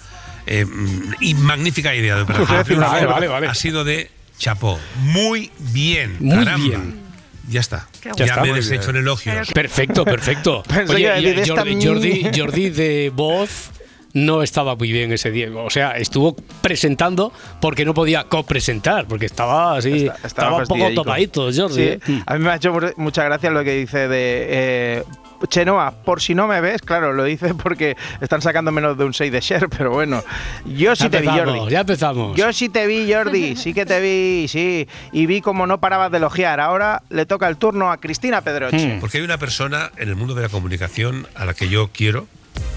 eh, 0.49 0.65
mm, 0.65 1.15
y 1.21 1.35
magnífica 1.35 1.95
idea 1.95 2.17
de 2.17 2.23
Operación 2.23 2.49
Vale, 2.57 2.65
Triunfo 2.65 2.91
vale, 2.91 3.07
vale, 3.07 3.29
vale. 3.29 3.47
ha 3.47 3.55
sido 3.55 3.85
de 3.85 4.11
chapó. 4.41 4.79
Muy 5.03 5.51
bien, 5.59 6.17
Muy 6.19 6.35
caramba. 6.45 6.67
bien. 6.67 7.01
Ya 7.49 7.61
está. 7.61 7.87
Ya 8.03 8.13
Ya, 8.17 8.25
está. 8.25 8.43
me 8.43 8.53
deshecho 8.55 8.91
en 8.91 8.97
elogios. 8.97 9.49
Perfecto, 9.53 10.05
perfecto. 10.05 10.63
Oye, 10.89 11.21
y 11.21 11.49
Jordi, 11.49 12.27
Jordi, 12.37 12.71
de 12.71 13.13
voz 13.15 13.71
no 14.13 14.43
estaba 14.43 14.75
muy 14.77 14.91
bien 14.91 15.13
ese 15.13 15.31
día. 15.31 15.49
O 15.55 15.69
sea, 15.71 15.93
estuvo 15.93 16.35
presentando 16.63 17.33
porque 17.61 17.85
no 17.85 17.93
podía 17.93 18.25
copresentar, 18.25 19.07
porque 19.07 19.27
estaba 19.27 19.77
así, 19.77 20.07
Está- 20.07 20.27
estaba, 20.27 20.57
un 20.59 20.65
poco 20.65 20.91
topadito, 20.95 21.49
Jordi. 21.55 21.83
¿eh? 21.83 22.01
A 22.27 22.35
mí 22.35 22.45
me 22.45 22.51
ha 22.51 22.57
hecho 22.57 22.73
mu- 22.73 22.81
mucha 22.97 23.25
gracia 23.25 23.51
lo 23.51 23.63
que 23.63 23.77
dice 23.77 24.09
de 24.09 24.47
eh, 24.49 25.05
Chenoa, 25.49 25.91
por 26.05 26.21
si 26.21 26.35
no 26.35 26.47
me 26.47 26.61
ves, 26.61 26.83
claro, 26.83 27.13
lo 27.13 27.25
dice 27.25 27.55
porque 27.63 27.97
están 28.21 28.43
sacando 28.43 28.73
menos 28.73 28.97
de 28.99 29.05
un 29.05 29.15
6 29.15 29.33
de 29.33 29.41
share, 29.41 29.69
pero 29.69 29.91
bueno, 29.91 30.23
yo 30.67 30.95
sí 30.97 31.05
Ya 31.05 31.11
te 31.11 31.21
vi, 31.21 31.29
Jordi. 31.29 31.71
ya 31.71 31.81
empezamos. 31.81 32.37
Yo 32.37 32.53
sí 32.53 32.69
te 32.69 32.87
vi, 32.87 33.13
Jordi, 33.13 33.57
sí 33.57 33.73
que 33.75 33.87
te 33.87 34.01
vi, 34.01 34.49
sí. 34.49 34.89
Y 35.13 35.27
vi 35.27 35.41
como 35.41 35.67
no 35.67 35.81
parabas 35.81 36.11
de 36.11 36.19
elogiar. 36.19 36.61
Ahora 36.61 37.03
le 37.11 37.27
toca 37.27 37.49
el 37.49 37.57
turno 37.57 37.91
a 37.91 37.99
Cristina 37.99 38.43
Pedroche. 38.43 38.99
Porque 39.01 39.19
hay 39.19 39.25
una 39.25 39.39
persona 39.39 39.91
en 39.97 40.09
el 40.09 40.17
mundo 40.17 40.35
de 40.35 40.43
la 40.43 40.49
comunicación 40.49 41.27
a 41.35 41.45
la 41.45 41.55
que 41.55 41.69
yo 41.69 41.91
quiero 41.93 42.27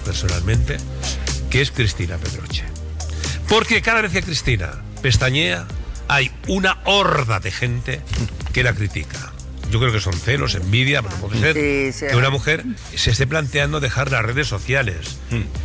personalmente, 0.05 0.77
que 1.49 1.61
es 1.61 1.71
Cristina 1.71 2.17
Pedroche. 2.17 2.63
Porque 3.49 3.81
cada 3.81 4.01
vez 4.01 4.11
que 4.11 4.21
Cristina 4.23 4.71
pestañea, 5.01 5.65
hay 6.07 6.31
una 6.47 6.77
horda 6.85 7.39
de 7.39 7.51
gente 7.51 8.01
que 8.53 8.63
la 8.63 8.73
critica. 8.73 9.32
Yo 9.73 9.79
creo 9.79 9.91
que 9.91 9.99
son 9.99 10.13
celos, 10.13 10.53
envidia, 10.53 11.01
pero 11.01 11.15
puede 11.15 11.39
ser 11.39 11.55
Sí, 11.55 11.99
sí. 11.99 12.05
que 12.11 12.15
una 12.15 12.29
mujer 12.29 12.63
se 12.95 13.09
esté 13.09 13.25
planteando 13.25 13.79
dejar 13.79 14.11
las 14.11 14.21
redes 14.23 14.47
sociales. 14.47 15.17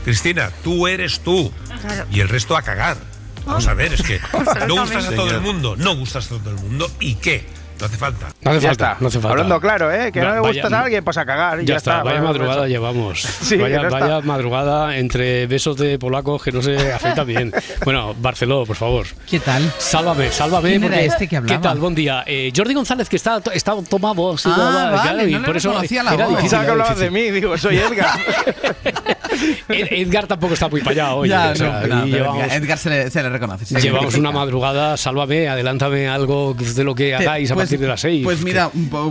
Cristina, 0.02 0.50
tú 0.64 0.88
eres 0.88 1.20
tú 1.20 1.52
Claro. 1.82 2.06
y 2.10 2.20
el 2.20 2.30
resto 2.30 2.56
a 2.56 2.62
cagar. 2.62 2.96
Vamos 3.44 3.66
a 3.66 3.74
ver, 3.74 3.92
es 3.92 4.00
que 4.00 4.18
no 4.66 4.80
gustas 4.80 5.04
a 5.08 5.10
todo 5.14 5.30
el 5.30 5.42
mundo, 5.42 5.76
no 5.76 5.94
gustas 5.94 6.24
a 6.24 6.28
todo 6.38 6.48
el 6.48 6.56
mundo 6.56 6.90
y 7.00 7.16
qué, 7.16 7.44
no 7.80 7.86
hace 7.86 7.96
falta. 7.96 8.26
No 8.42 8.50
hace 8.50 8.60
Ya 8.60 8.68
falta, 8.68 8.84
está. 8.92 8.96
no 9.00 9.08
hace 9.08 9.18
falta. 9.18 9.30
Hablando 9.32 9.60
claro, 9.60 9.92
¿eh? 9.92 10.10
Que 10.12 10.20
no 10.20 10.34
le 10.34 10.40
Vaya- 10.40 10.62
gustas 10.62 10.72
a 10.72 10.80
alguien, 10.82 11.04
pues 11.04 11.16
a 11.16 11.24
cagar. 11.26 11.60
y 11.60 11.64
Ya, 11.64 11.74
Ya, 11.74 11.76
está, 11.76 12.02
vaya 12.02 12.20
bueno, 12.20 12.24
madrugada 12.34 12.66
llevamos. 12.68 13.20
Sí, 13.42 13.56
vaya 13.56 13.80
no 13.82 13.88
está. 13.88 13.98
vaya 14.00 14.20
madrugada 14.20 14.96
entre 14.96 15.46
besos 15.46 15.76
de 15.76 15.98
polacos 15.98 16.42
que 16.42 16.52
no 16.52 16.62
se 16.62 16.92
afecta 16.92 17.24
bien. 17.24 17.52
Bueno, 17.84 18.14
Barceló, 18.18 18.64
por 18.66 18.76
favor. 18.76 19.06
¿Qué 19.28 19.40
tal? 19.40 19.62
Sálvame, 19.78 20.30
sálvame. 20.30 20.70
¿Quién 20.70 20.84
era 20.84 20.92
porque- 20.94 21.06
este 21.06 21.28
que 21.28 21.36
hablaba? 21.36 21.60
¿Qué 21.60 21.62
tal? 21.62 21.78
Buen 21.78 21.94
día. 21.94 22.24
Eh, 22.26 22.52
Jordi 22.54 22.74
González, 22.74 23.08
que 23.08 23.16
está, 23.16 23.40
está 23.52 23.74
tomado. 23.88 24.36
sí, 24.38 24.48
Ah, 24.52 24.90
vale, 24.92 25.02
claro, 25.02 25.28
y 25.28 25.32
no 25.32 25.38
le 25.40 25.46
por 25.46 25.56
eso 25.56 25.68
reconocía 25.70 26.02
la 26.02 26.14
era 26.14 26.26
voz. 26.26 26.36
difícil, 26.36 26.60
que 26.60 26.66
hablabas 26.70 26.98
de 26.98 27.10
mí, 27.10 27.30
digo, 27.30 27.56
soy 27.58 27.78
Edgar. 27.78 28.18
Ed- 29.68 29.88
Edgar 29.90 30.26
tampoco 30.26 30.54
está 30.54 30.68
muy 30.68 30.80
para 30.80 30.90
allá 30.92 31.14
hoy. 31.14 31.28
Ya, 31.28 31.50
o 31.50 31.54
sea, 31.56 31.82
no, 31.86 31.96
no, 31.96 32.06
llevamos, 32.06 32.52
Edgar, 32.52 32.78
se, 32.78 32.90
le, 32.90 33.10
se 33.10 33.22
le 33.22 33.28
reconoce. 33.28 33.66
se 33.66 33.74
le 33.74 33.80
llevamos 33.80 34.14
una 34.14 34.30
madrugada. 34.32 34.96
Sálvame, 34.96 35.48
adelántame 35.48 36.08
algo 36.08 36.54
de 36.54 36.84
lo 36.84 36.94
que 36.94 37.14
hagáis 37.14 37.50
a 37.50 37.54
pues- 37.54 37.67
partir 37.68 37.80
de 37.80 37.86
las 37.88 38.00
seis. 38.00 38.24
Pues 38.24 38.42
mira, 38.42 38.70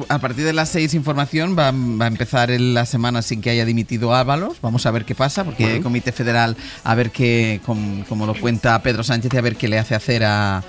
a 0.10 0.20
partir 0.20 0.46
de 0.46 0.54
las 0.54 0.70
seis 0.70 0.94
información 0.94 1.56
va, 1.58 1.72
va 1.72 2.06
a 2.06 2.08
empezar 2.08 2.50
la 2.50 2.86
semana 2.86 3.22
sin 3.22 3.42
que 3.42 3.50
haya 3.50 3.66
dimitido 3.66 4.14
Ábalos. 4.14 4.58
Vamos 4.62 4.86
a 4.86 4.92
ver 4.92 5.06
qué 5.06 5.16
pasa, 5.16 5.44
porque 5.44 5.78
el 5.78 5.84
Comité 5.84 6.12
Federal, 6.12 6.56
a 6.84 6.96
ver 6.96 7.12
qué, 7.12 7.62
com- 7.66 8.04
como 8.04 8.26
lo 8.26 8.34
cuenta 8.36 8.82
Pedro 8.82 9.04
Sánchez, 9.04 9.34
a 9.36 9.42
ver 9.42 9.56
qué 9.56 9.68
le 9.68 9.80
hace 9.80 9.96
hacer 9.96 10.24
a 10.24 10.64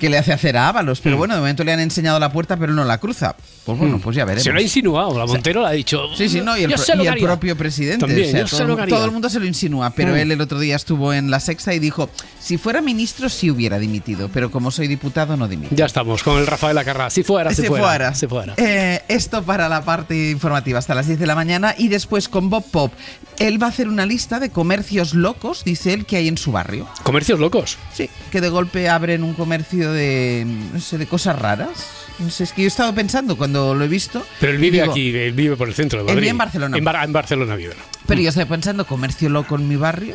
qué 0.00 0.08
le 0.10 0.18
hace 0.18 0.32
hacer 0.32 0.56
a 0.56 0.68
Ábalos. 0.68 1.00
Pero 1.00 1.16
Mm. 1.16 1.18
bueno, 1.18 1.34
de 1.34 1.40
momento 1.40 1.64
le 1.64 1.72
han 1.72 1.80
enseñado 1.80 2.18
la 2.18 2.30
puerta, 2.32 2.56
pero 2.56 2.72
no 2.72 2.84
la 2.84 2.98
cruza. 2.98 3.36
Pues 3.64 3.78
bueno, 3.78 3.96
Mm. 3.98 4.00
pues 4.00 4.16
ya 4.16 4.24
veremos. 4.24 4.44
Se 4.44 4.52
lo 4.52 4.58
ha 4.58 4.62
insinuado, 4.62 5.18
la 5.18 5.26
Montero 5.26 5.62
le 5.62 5.68
ha 5.68 5.70
dicho. 5.72 6.02
Sí, 6.16 6.28
sí, 6.28 6.40
no, 6.42 6.56
y 6.56 6.64
el, 6.64 6.70
"Yo 6.70 6.76
pro- 6.76 6.84
sé 6.84 6.96
lo 6.96 7.02
y 7.02 7.06
que 7.06 7.08
el 7.08 7.12
haría". 7.14 7.26
propio 7.26 7.56
presidente. 7.56 8.06
También, 8.06 8.44
o 8.44 8.46
sea, 8.46 8.66
todo, 8.66 8.76
que 8.76 9.04
el 9.04 9.10
mundo 9.10 9.30
se 9.30 9.40
lo 9.40 9.46
insinúa, 9.46 9.90
pero 9.90 10.12
Mm. 10.12 10.16
él 10.16 10.32
el 10.32 10.40
otro 10.40 10.58
día 10.58 10.76
estuvo 10.76 11.12
en 11.14 11.30
la 11.30 11.40
sexta 11.40 11.72
y 11.74 11.78
dijo, 11.78 12.10
si 12.40 12.58
fuera 12.58 12.82
ministro 12.82 13.28
sí 13.28 13.50
hubiera 13.50 13.78
dimitido, 13.78 14.28
pero 14.28 14.50
como 14.50 14.70
soy 14.70 14.86
diputado 14.88 15.36
no 15.36 15.48
dimito. 15.48 15.74
Ya 15.74 15.86
estamos 15.86 16.22
con 16.22 16.38
el 16.38 16.46
Rafael 16.46 16.76
Acarra. 16.76 17.08
Si 17.10 17.22
fuera, 17.22 17.54
si, 17.54 17.62
fuera. 17.62 17.84
fuera. 17.84 18.14
Si 18.14 18.26
fuera. 18.26 18.54
Eh, 18.58 19.00
esto 19.08 19.42
para 19.42 19.68
la 19.68 19.82
parte 19.82 20.30
informativa 20.30 20.78
hasta 20.78 20.94
las 20.94 21.06
10 21.06 21.18
de 21.18 21.26
la 21.26 21.34
mañana 21.34 21.74
y 21.78 21.88
después 21.88 22.28
con 22.28 22.50
Bob 22.50 22.64
Pop. 22.70 22.92
Él 23.38 23.60
va 23.60 23.66
a 23.66 23.70
hacer 23.70 23.88
una 23.88 24.06
lista 24.06 24.38
de 24.40 24.50
comercios 24.50 25.14
locos, 25.14 25.64
dice 25.64 25.92
él, 25.92 26.04
que 26.06 26.16
hay 26.16 26.28
en 26.28 26.38
su 26.38 26.52
barrio. 26.52 26.86
¿Comercios 27.02 27.40
locos? 27.40 27.78
Sí, 27.92 28.08
que 28.30 28.40
de 28.40 28.48
golpe 28.48 28.88
abren 28.88 29.24
un 29.24 29.34
comercio 29.34 29.83
de, 29.92 30.46
no 30.72 30.80
sé, 30.80 30.98
de 30.98 31.06
cosas 31.06 31.38
raras. 31.38 31.70
No 32.18 32.30
sé, 32.30 32.44
es 32.44 32.52
que 32.52 32.62
yo 32.62 32.66
he 32.66 32.68
estado 32.68 32.94
pensando 32.94 33.36
cuando 33.36 33.74
lo 33.74 33.84
he 33.84 33.88
visto. 33.88 34.24
Pero 34.40 34.52
él 34.52 34.58
vive 34.58 34.80
digo, 34.80 34.92
aquí, 34.92 35.16
él 35.16 35.32
vive 35.32 35.56
por 35.56 35.68
el 35.68 35.74
centro 35.74 35.98
de 35.98 36.02
Él 36.02 36.06
Madrid. 36.06 36.20
vive 36.20 36.30
en 36.30 36.38
Barcelona. 36.38 36.76
En, 36.78 36.84
Bar- 36.84 37.04
en 37.04 37.12
Barcelona 37.12 37.56
vive. 37.56 37.74
Pero 38.06 38.20
yo 38.20 38.28
estoy 38.28 38.44
pensando, 38.44 38.86
comercio 38.86 39.28
loco 39.28 39.56
en 39.56 39.68
mi 39.68 39.76
barrio, 39.76 40.14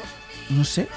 no 0.50 0.64
sé. 0.64 0.88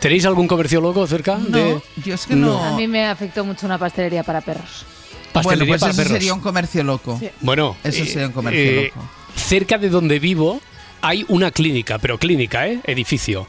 ¿Tenéis 0.00 0.24
algún 0.26 0.46
comercio 0.46 0.80
loco 0.80 1.06
cerca? 1.06 1.36
de... 1.36 1.74
No, 1.74 1.82
yo 2.04 2.14
es 2.14 2.26
que 2.26 2.34
no. 2.36 2.62
A 2.64 2.76
mí 2.76 2.86
me 2.86 3.04
afectó 3.06 3.44
mucho 3.44 3.66
una 3.66 3.78
pastelería 3.78 4.22
para 4.22 4.40
perros. 4.40 4.86
Bueno, 4.86 5.32
Pastelería 5.32 5.72
pues 5.72 5.80
para 5.80 5.92
eso 5.92 5.98
perros. 6.02 6.12
sería 6.12 6.34
un 6.34 6.40
comercio 6.40 6.82
loco. 6.84 7.16
Sí. 7.20 7.28
Bueno, 7.40 7.76
Eso 7.84 8.02
eh, 8.02 8.06
sería 8.06 8.26
un 8.28 8.32
comercio 8.32 8.62
eh, 8.62 8.92
loco. 8.94 9.08
Cerca 9.36 9.76
de 9.76 9.88
donde 9.90 10.18
vivo 10.18 10.60
hay 11.02 11.24
una 11.28 11.50
clínica, 11.50 11.98
pero 11.98 12.16
clínica, 12.18 12.66
¿eh? 12.68 12.80
Edificio 12.84 13.46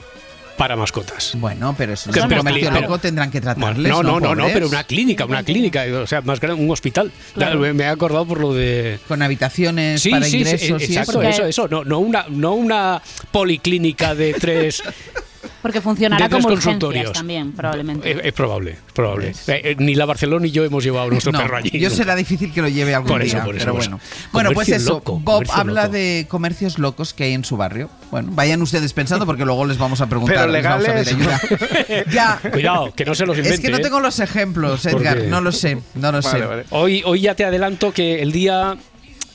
para 0.59 0.75
mascotas. 0.75 1.31
Bueno, 1.37 1.73
pero 1.77 1.93
eso 1.93 2.11
Que- 2.11 2.19
es 2.19 2.23
un 2.25 2.29
pero- 2.29 2.41
comercio 2.41 2.69
pero- 2.69 2.81
loco, 2.81 2.97
tendrán 2.99 3.31
que 3.31 3.39
tratarles. 3.39 3.89
no, 3.91 4.03
no, 4.03 4.19
no, 4.19 4.35
no, 4.35 4.45
pero 4.51 4.67
una 4.67 4.83
clínica, 4.83 5.23
una 5.23 5.41
clínica, 5.41 5.85
o 6.03 6.05
sea, 6.05 6.19
más 6.21 6.41
grande, 6.41 6.61
un 6.61 6.69
hospital. 6.69 7.11
Claro. 7.33 7.59
Me, 7.59 7.71
me 7.73 7.85
he 7.85 7.87
acordado 7.87 8.25
por 8.25 8.41
lo 8.41 8.53
de. 8.53 8.99
Con 9.07 9.21
habitaciones 9.21 10.01
Sí, 10.01 10.09
para 10.11 10.25
sí, 10.25 10.31
sí, 10.31 10.37
ingresos 10.39 10.81
y 10.81 10.85
exacto, 10.85 11.21
eso. 11.21 11.29
eso, 11.29 11.45
eso, 11.45 11.67
no, 11.69 11.85
no 11.85 11.99
una, 11.99 12.25
no 12.29 12.53
una 12.55 13.01
policlínica 13.31 14.13
de 14.15 14.33
tres. 14.33 14.83
Porque 15.61 15.81
funcionará 15.81 16.29
como 16.29 16.47
consultorios. 16.47 17.11
también, 17.11 17.51
probablemente. 17.51 18.11
es, 18.11 18.17
es 18.23 18.33
probable, 18.33 18.71
es 18.71 18.93
probable. 18.93 19.29
Eh, 19.47 19.61
eh, 19.63 19.75
ni 19.77 19.95
la 19.95 20.05
Barcelona 20.05 20.43
ni 20.43 20.51
yo 20.51 20.63
hemos 20.63 20.83
llevado 20.83 21.07
a 21.07 21.09
nuestro 21.11 21.31
No, 21.31 21.39
perro 21.39 21.57
allí. 21.57 21.77
yo 21.77 21.89
será 21.89 22.15
difícil 22.15 22.53
que 22.53 22.61
lo 22.61 22.69
lleve 22.69 22.95
algún 22.95 23.09
Por 23.09 23.21
eso, 23.21 23.35
día, 23.37 23.45
por 23.45 23.55
eso, 23.55 23.65
pero 23.65 23.73
por 23.75 23.81
bueno. 23.83 23.99
Bueno, 24.31 24.51
pues 24.53 24.69
eso, 24.69 24.93
loco, 24.93 25.19
Bob 25.19 25.43
habla 25.51 25.83
loco. 25.83 25.93
de 25.93 26.25
comercios 26.29 26.79
locos 26.79 27.13
que 27.13 27.25
hay 27.25 27.33
en 27.33 27.43
su 27.43 27.57
barrio. 27.57 27.89
Bueno, 28.11 28.29
vayan 28.33 28.61
ustedes 28.61 28.93
pensando 28.93 29.25
porque 29.25 29.45
luego 29.45 29.65
les 29.65 29.77
vamos 29.77 30.01
a 30.01 30.07
preguntar. 30.07 30.37
Pero 30.37 30.51
les 30.51 30.63
vamos 30.63 30.85
a 30.85 30.87
legales. 30.87 31.09
pedir 31.09 31.27
ayuda. 31.27 32.05
ya. 32.11 32.39
Cuidado, 32.51 32.93
que 32.95 33.05
no 33.05 33.15
se 33.15 33.25
los 33.25 33.37
invente. 33.37 33.55
Es 33.55 33.61
que 33.61 33.69
no 33.69 33.77
¿eh? 33.77 33.81
tengo 33.81 33.99
los 33.99 34.19
ejemplos, 34.19 34.85
Edgar, 34.85 35.23
no 35.23 35.41
lo 35.41 35.51
sé, 35.51 35.77
no 35.95 36.11
lo 36.11 36.21
sé. 36.21 36.39
Vale. 36.39 36.65
Hoy, 36.69 37.01
hoy 37.05 37.21
ya 37.21 37.35
te 37.35 37.43
adelanto 37.45 37.91
que 37.91 38.21
el 38.21 38.31
día 38.31 38.77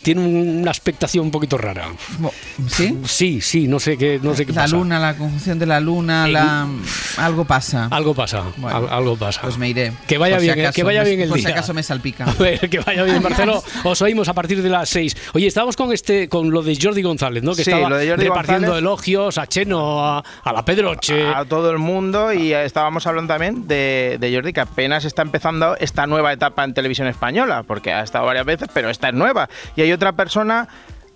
tiene 0.04 0.20
una 0.24 0.70
expectación 0.70 1.24
un 1.24 1.30
poquito 1.32 1.58
rara. 1.58 1.88
¿Sí? 2.68 2.98
Sí, 3.04 3.40
sí, 3.40 3.66
no 3.66 3.80
sé 3.80 3.96
qué, 3.98 4.20
no 4.22 4.34
sé 4.34 4.46
qué 4.46 4.52
La 4.52 4.62
pasa. 4.62 4.76
luna, 4.76 4.98
la 5.00 5.16
conjunción 5.16 5.58
de 5.58 5.66
la 5.66 5.80
luna, 5.80 6.28
la... 6.28 6.68
algo 7.16 7.44
pasa. 7.44 7.88
Algo 7.90 8.14
pasa, 8.14 8.44
Bueno, 8.56 8.86
algo 8.90 9.16
pasa. 9.16 9.40
Pues 9.42 9.58
me 9.58 9.68
iré. 9.68 9.92
Que 10.06 10.18
vaya 10.18 10.36
Por 10.36 10.40
si 10.42 10.46
bien, 10.46 10.58
eh, 10.58 10.62
acaso 10.62 10.76
que 10.76 10.82
vaya 10.84 11.02
bien 11.02 11.20
el 11.20 11.28
Por 11.28 11.38
día. 11.38 11.46
si 11.48 11.52
acaso 11.52 11.74
me 11.74 11.82
salpica. 11.82 12.24
A 12.30 12.32
ver, 12.34 12.68
que 12.70 12.78
vaya 12.80 13.02
bien, 13.02 13.22
Marcelo. 13.22 13.62
Os 13.82 14.00
oímos 14.02 14.28
a 14.28 14.34
partir 14.34 14.62
de 14.62 14.68
las 14.68 14.88
6. 14.90 15.16
Oye, 15.34 15.46
estábamos 15.46 15.76
con 15.76 15.92
este, 15.92 16.28
con 16.28 16.50
lo 16.50 16.62
de 16.62 16.78
Jordi 16.80 17.02
González, 17.02 17.42
¿no? 17.42 17.52
Que 17.54 17.64
Sí, 17.64 17.70
estaba 17.70 17.88
lo 17.88 17.96
de 17.96 18.08
Jordi 18.08 18.24
repartiendo 18.24 18.68
González. 18.68 18.78
elogios 18.82 19.38
a 19.38 19.46
Cheno, 19.46 20.04
a, 20.04 20.22
a 20.44 20.52
la 20.52 20.64
Pedroche. 20.64 21.26
a 21.26 21.44
todo 21.44 21.70
el 21.70 21.78
mundo 21.78 22.32
y 22.32 22.52
estábamos 22.52 23.06
hablando 23.06 23.32
también 23.32 23.66
de, 23.66 24.18
de 24.20 24.34
Jordi 24.34 24.52
que 24.52 24.60
apenas 24.60 25.04
está 25.04 25.22
empezando 25.22 25.76
esta 25.78 26.06
nueva 26.06 26.32
etapa 26.32 26.64
en 26.64 26.74
televisión 26.74 27.08
española, 27.08 27.62
porque 27.66 27.92
ha 27.92 28.02
estado 28.02 28.26
varias 28.26 28.44
veces, 28.44 28.68
pero 28.74 28.90
esta 28.90 29.08
es 29.08 29.14
nueva. 29.14 29.48
Y 29.76 29.80
hay 29.82 29.92
otra 29.94 30.12
persona 30.12 30.68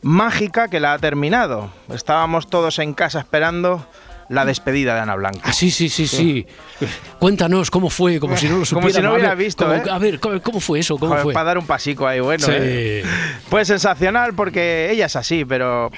mágica 0.03 0.69
que 0.69 0.81
la 0.81 0.93
ha 0.95 0.99
terminado. 0.99 1.71
Estábamos 1.93 2.49
todos 2.49 2.79
en 2.79 2.95
casa 2.95 3.19
esperando 3.21 3.85
la 4.29 4.45
despedida 4.45 4.95
de 4.95 5.01
Ana 5.01 5.15
Blanco. 5.17 5.41
Ah, 5.43 5.53
sí, 5.53 5.71
sí, 5.71 5.89
sí, 5.89 6.07
sí. 6.07 6.47
Cuéntanos 7.19 7.71
cómo 7.71 7.89
fue, 7.91 8.21
como 8.21 8.37
si 8.37 8.47
no 8.47 8.59
lo 8.59 8.67
Como 8.67 8.67
supiéramos. 8.67 8.95
si 8.97 9.03
no 9.03 9.09
A 9.09 9.13
hubiera 9.15 9.29
ver, 9.35 9.39
visto, 9.45 9.65
cómo- 9.67 9.77
¿eh? 9.77 9.83
A 9.91 9.99
ver, 9.99 10.21
¿cómo, 10.21 10.41
cómo 10.43 10.61
fue 10.61 10.81
eso? 10.81 10.97
¿Cómo 10.99 11.09
Joder, 11.13 11.23
fue? 11.25 11.33
Para 11.33 11.45
dar 11.45 11.59
un 11.59 11.67
pasico 11.67 12.07
ahí, 12.07 12.21
bueno. 12.21 12.45
Sí. 12.45 12.53
¿eh? 12.55 13.05
Pues 13.49 13.69
sensacional, 13.69 14.35
porque 14.35 14.91
ella 14.91 15.07
es 15.07 15.17
así, 15.17 15.45
pero 15.47 15.91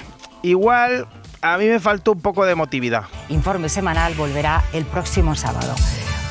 igual 0.43 1.07
a 1.41 1.57
mí 1.57 1.65
me 1.67 1.79
faltó 1.81 2.13
un 2.13 2.21
poco 2.21 2.45
de 2.45 2.53
emotividad. 2.53 3.03
Informe 3.29 3.67
semanal 3.67 4.13
volverá 4.15 4.63
el 4.73 4.85
próximo 4.85 5.35
sábado. 5.35 5.75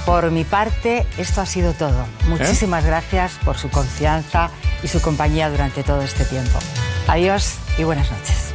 Por 0.07 0.31
mi 0.31 0.45
parte, 0.45 1.07
esto 1.19 1.43
ha 1.43 1.47
sido 1.47 1.75
todo. 1.75 2.07
Muchísimas 2.29 2.85
gracias 2.87 3.33
por 3.45 3.59
su 3.59 3.69
confianza 3.69 4.49
y 4.83 4.89
su 4.89 5.01
compañía 5.01 5.51
durante 5.51 5.83
todo 5.83 6.03
este 6.03 6.25
tiempo. 6.25 6.59
Adiós 7.09 7.55
y 7.79 7.85
buenas 7.85 8.11
noches. 8.11 8.53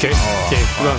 ¿Qué? 0.00 0.08
¿Qué? 0.08 0.56
No. 0.82 0.90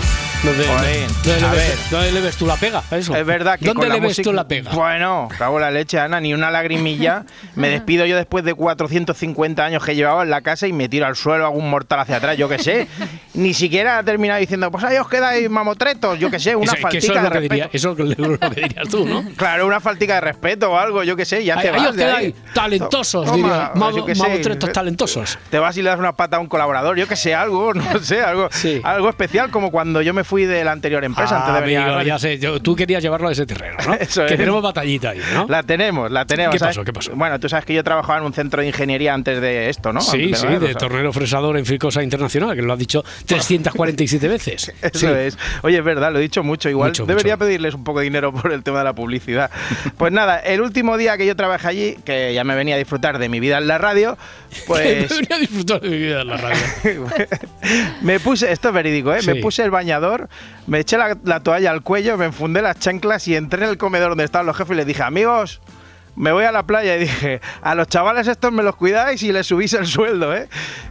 ¿Dónde, 0.43 0.65
dónde 0.67 1.45
a 1.45 1.51
le, 1.51 1.57
ver. 1.57 1.69
ves, 1.69 1.89
dónde 1.89 2.11
le 2.11 2.19
ves 2.19 2.35
tú 2.35 2.45
la 2.45 2.57
pega? 2.57 2.83
Eso? 2.91 3.15
Es 3.15 3.25
verdad 3.25 3.57
que 3.57 3.63
¿Dónde 3.63 3.79
con 3.79 3.87
la 3.87 3.95
le 3.95 4.01
ves 4.01 4.09
música- 4.09 4.29
tú 4.29 4.33
la 4.33 4.45
pega? 4.45 4.71
Bueno, 4.73 5.29
cago 5.37 5.55
en 5.55 5.61
la 5.61 5.71
leche, 5.71 5.97
Ana, 5.99 6.19
ni 6.19 6.33
una 6.33 6.51
lagrimilla. 6.51 7.23
me 7.55 7.69
despido 7.69 8.05
yo 8.05 8.17
después 8.17 8.43
de 8.43 8.53
450 8.53 9.63
años 9.63 9.85
que 9.85 9.95
llevaba 9.95 10.23
en 10.23 10.29
la 10.29 10.41
casa 10.41 10.67
y 10.67 10.73
me 10.73 10.89
tiro 10.89 11.05
al 11.05 11.15
suelo, 11.15 11.45
hago 11.45 11.55
un 11.57 11.69
mortal 11.69 12.01
hacia 12.01 12.17
atrás, 12.17 12.37
yo 12.37 12.49
qué 12.49 12.59
sé. 12.59 12.87
Ni 13.35 13.53
siquiera 13.53 13.97
ha 13.97 14.03
terminado 14.03 14.39
diciendo, 14.39 14.69
pues 14.69 14.83
ahí 14.83 14.97
os 14.97 15.07
quedáis 15.07 15.49
mamotretos, 15.49 16.19
yo 16.19 16.29
qué 16.29 16.39
sé, 16.39 16.55
una 16.55 16.65
Eso- 16.65 16.75
que 16.75 16.81
faltica 16.81 16.97
eso 16.99 17.13
es 17.13 17.21
de 17.23 17.27
que, 17.27 17.29
respeto. 17.33 17.53
diría, 17.53 17.69
eso 17.73 17.91
es 17.91 17.97
lo 18.17 18.39
que 18.39 18.61
dirías 18.61 18.87
tú, 18.89 19.05
¿no? 19.07 19.23
Claro, 19.37 19.65
una 19.65 19.79
faltica 19.79 20.15
de 20.15 20.21
respeto 20.21 20.71
o 20.71 20.77
algo, 20.77 21.03
yo 21.03 21.15
qué 21.15 21.25
sé, 21.25 21.43
ya 21.43 21.55
Ahí, 21.55 21.61
te 21.63 21.67
ahí 21.69 21.75
vas 21.79 21.89
os 21.89 21.95
de 21.95 22.03
ahí. 22.03 22.09
quedáis 22.31 22.35
talentosos, 22.53 23.25
Toma, 23.25 23.71
diría. 23.75 24.15
Sé. 24.15 24.21
mamotretos 24.21 24.71
talentosos. 24.71 25.39
Te 25.49 25.57
vas 25.57 25.75
y 25.77 25.81
le 25.81 25.89
das 25.89 25.97
una 25.99 26.13
pata 26.13 26.37
a 26.37 26.39
un 26.39 26.47
colaborador, 26.47 26.95
yo 26.97 27.07
que 27.07 27.15
sé, 27.15 27.33
algo, 27.33 27.73
no 27.73 27.99
sé, 27.99 28.21
algo, 28.21 28.49
algo 28.83 29.09
especial, 29.09 29.49
como 29.49 29.71
cuando 29.71 30.01
yo 30.01 30.13
me 30.13 30.23
fui 30.23 30.45
de 30.45 30.63
la 30.63 30.71
anterior 30.71 31.03
empresa 31.03 31.37
antes 31.37 31.53
de 31.53 31.57
Ah, 31.57 31.61
venir 31.61 31.77
a 31.77 31.79
la 31.79 31.85
amigo, 31.87 31.97
radio. 31.99 32.07
ya 32.09 32.19
sé, 32.19 32.37
yo- 32.37 32.59
tú 32.61 32.75
querías 32.75 33.01
llevarlo 33.01 33.29
a 33.29 33.31
ese 33.31 33.45
terreno, 33.47 33.77
¿no? 33.87 33.93
Eso 33.99 34.25
que 34.25 34.33
es. 34.33 34.39
tenemos 34.39 34.61
batallita 34.61 35.09
ahí, 35.09 35.21
¿no? 35.33 35.47
La 35.49 35.63
tenemos, 35.63 36.11
la 36.11 36.25
tenemos. 36.25 36.53
¿Qué 36.53 36.59
¿sabes? 36.59 36.75
pasó? 36.77 36.85
¿Qué 36.85 36.93
pasó? 36.93 37.11
Bueno, 37.15 37.39
tú 37.39 37.49
sabes 37.49 37.65
que 37.65 37.73
yo 37.73 37.83
trabajaba 37.83 38.19
en 38.19 38.25
un 38.25 38.33
centro 38.33 38.61
de 38.61 38.67
ingeniería 38.67 39.13
antes 39.13 39.41
de 39.41 39.69
esto, 39.69 39.91
¿no? 39.91 40.01
Sí, 40.01 40.25
Antes 40.25 40.39
sí, 40.41 40.47
de 40.47 40.53
¿sabes? 40.59 40.77
tornero 40.77 41.11
fresador 41.11 41.57
en 41.57 41.65
Fricosa 41.65 42.03
Internacional, 42.03 42.55
que 42.55 42.61
lo 42.61 42.73
has 42.73 42.79
dicho 42.79 43.03
347 43.25 44.27
veces. 44.27 44.71
Eso 44.81 44.99
Sí. 44.99 45.05
es. 45.07 45.37
Oye, 45.61 45.77
es 45.77 45.83
verdad, 45.83 46.11
lo 46.11 46.19
he 46.19 46.21
dicho 46.21 46.43
mucho. 46.43 46.69
Igual 46.69 46.89
Mucho, 46.89 47.05
debería 47.05 47.37
pedirles 47.37 47.73
un 47.73 47.83
poco 47.83 47.99
de 47.99 48.05
dinero 48.05 48.31
por 48.33 48.51
el 48.51 48.63
tema 48.63 48.79
de 48.79 48.83
la 48.85 48.93
publicidad. 48.93 49.49
Pues 49.97 50.11
nada, 50.11 50.39
el 50.39 50.61
último 50.61 50.97
día 50.97 51.17
que 51.17 51.25
yo 51.25 51.35
trabajé 51.35 51.67
allí, 51.67 51.95
que 52.05 52.33
ya 52.33 52.43
me 52.43 52.55
venía 52.55 52.75
a 52.75 52.77
disfrutar 52.77 53.19
de 53.19 53.29
mi 53.29 53.39
vida 53.39 53.57
en 53.57 53.67
la 53.67 53.77
radio, 53.77 54.17
pues 54.67 55.09
Me 55.09 55.15
venía 55.17 55.35
a 55.35 55.39
disfrutar 55.39 55.81
de 55.81 55.89
mi 55.89 55.97
vida 55.97 56.21
en 56.21 56.27
la 56.27 56.37
radio. 56.37 57.05
me 58.01 58.19
puse, 58.19 58.51
esto 58.51 58.69
es 58.69 58.73
verídico, 58.73 59.13
¿eh? 59.13 59.21
Sí. 59.21 59.27
Me 59.27 59.35
puse 59.35 59.63
el 59.63 59.71
bañador, 59.71 60.29
me 60.67 60.79
eché 60.79 60.97
la, 60.97 61.17
la 61.23 61.41
toalla 61.41 61.71
al 61.71 61.81
cuello, 61.83 62.17
me 62.17 62.25
enfundé 62.25 62.61
las 62.61 62.79
chanclas 62.79 63.27
y 63.27 63.35
entré 63.35 63.63
en 63.63 63.69
el 63.69 63.77
comedor 63.77 64.09
donde 64.09 64.23
estaban 64.25 64.45
los 64.47 64.57
jefes 64.57 64.73
y 64.73 64.77
les 64.77 64.85
dije, 64.87 65.03
amigos, 65.03 65.61
me 66.15 66.31
voy 66.31 66.43
a 66.45 66.51
la 66.51 66.63
playa 66.63 66.95
y 66.95 66.99
dije, 67.01 67.41
a 67.61 67.75
los 67.75 67.87
chavales 67.87 68.27
estos 68.27 68.51
me 68.51 68.63
los 68.63 68.75
cuidáis 68.75 69.21
y 69.23 69.31
les 69.31 69.47
subís 69.47 69.73
el 69.73 69.87
sueldo, 69.87 70.35
¿eh? 70.35 70.47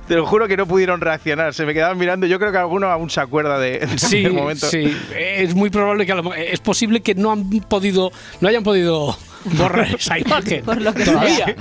Te 0.08 0.16
lo 0.16 0.26
juro 0.26 0.48
que 0.48 0.56
no 0.56 0.66
pudieron 0.66 1.00
reaccionar, 1.00 1.54
se 1.54 1.64
me 1.64 1.74
quedaban 1.74 1.96
mirando, 1.98 2.26
yo 2.26 2.38
creo 2.38 2.50
que 2.52 2.58
alguno 2.58 2.88
aún 2.88 3.08
se 3.10 3.20
acuerda 3.20 3.58
de, 3.58 3.86
Sí, 3.98 4.22
del 4.22 4.32
momento. 4.32 4.66
sí, 4.68 4.96
es 5.16 5.54
muy 5.54 5.70
probable 5.70 6.04
que 6.06 6.12
a 6.12 6.16
lo 6.16 6.22
mo- 6.24 6.34
es 6.34 6.60
posible 6.60 7.00
que 7.00 7.14
no 7.14 7.30
han 7.32 7.48
podido, 7.68 8.10
no 8.40 8.48
hayan 8.48 8.62
podido 8.64 9.16
borrar 9.44 9.94
esa 9.94 10.18
imagen. 10.18 10.64
Por 10.64 10.80
lo 10.80 10.92
que 10.94 11.04
todavía. 11.04 11.54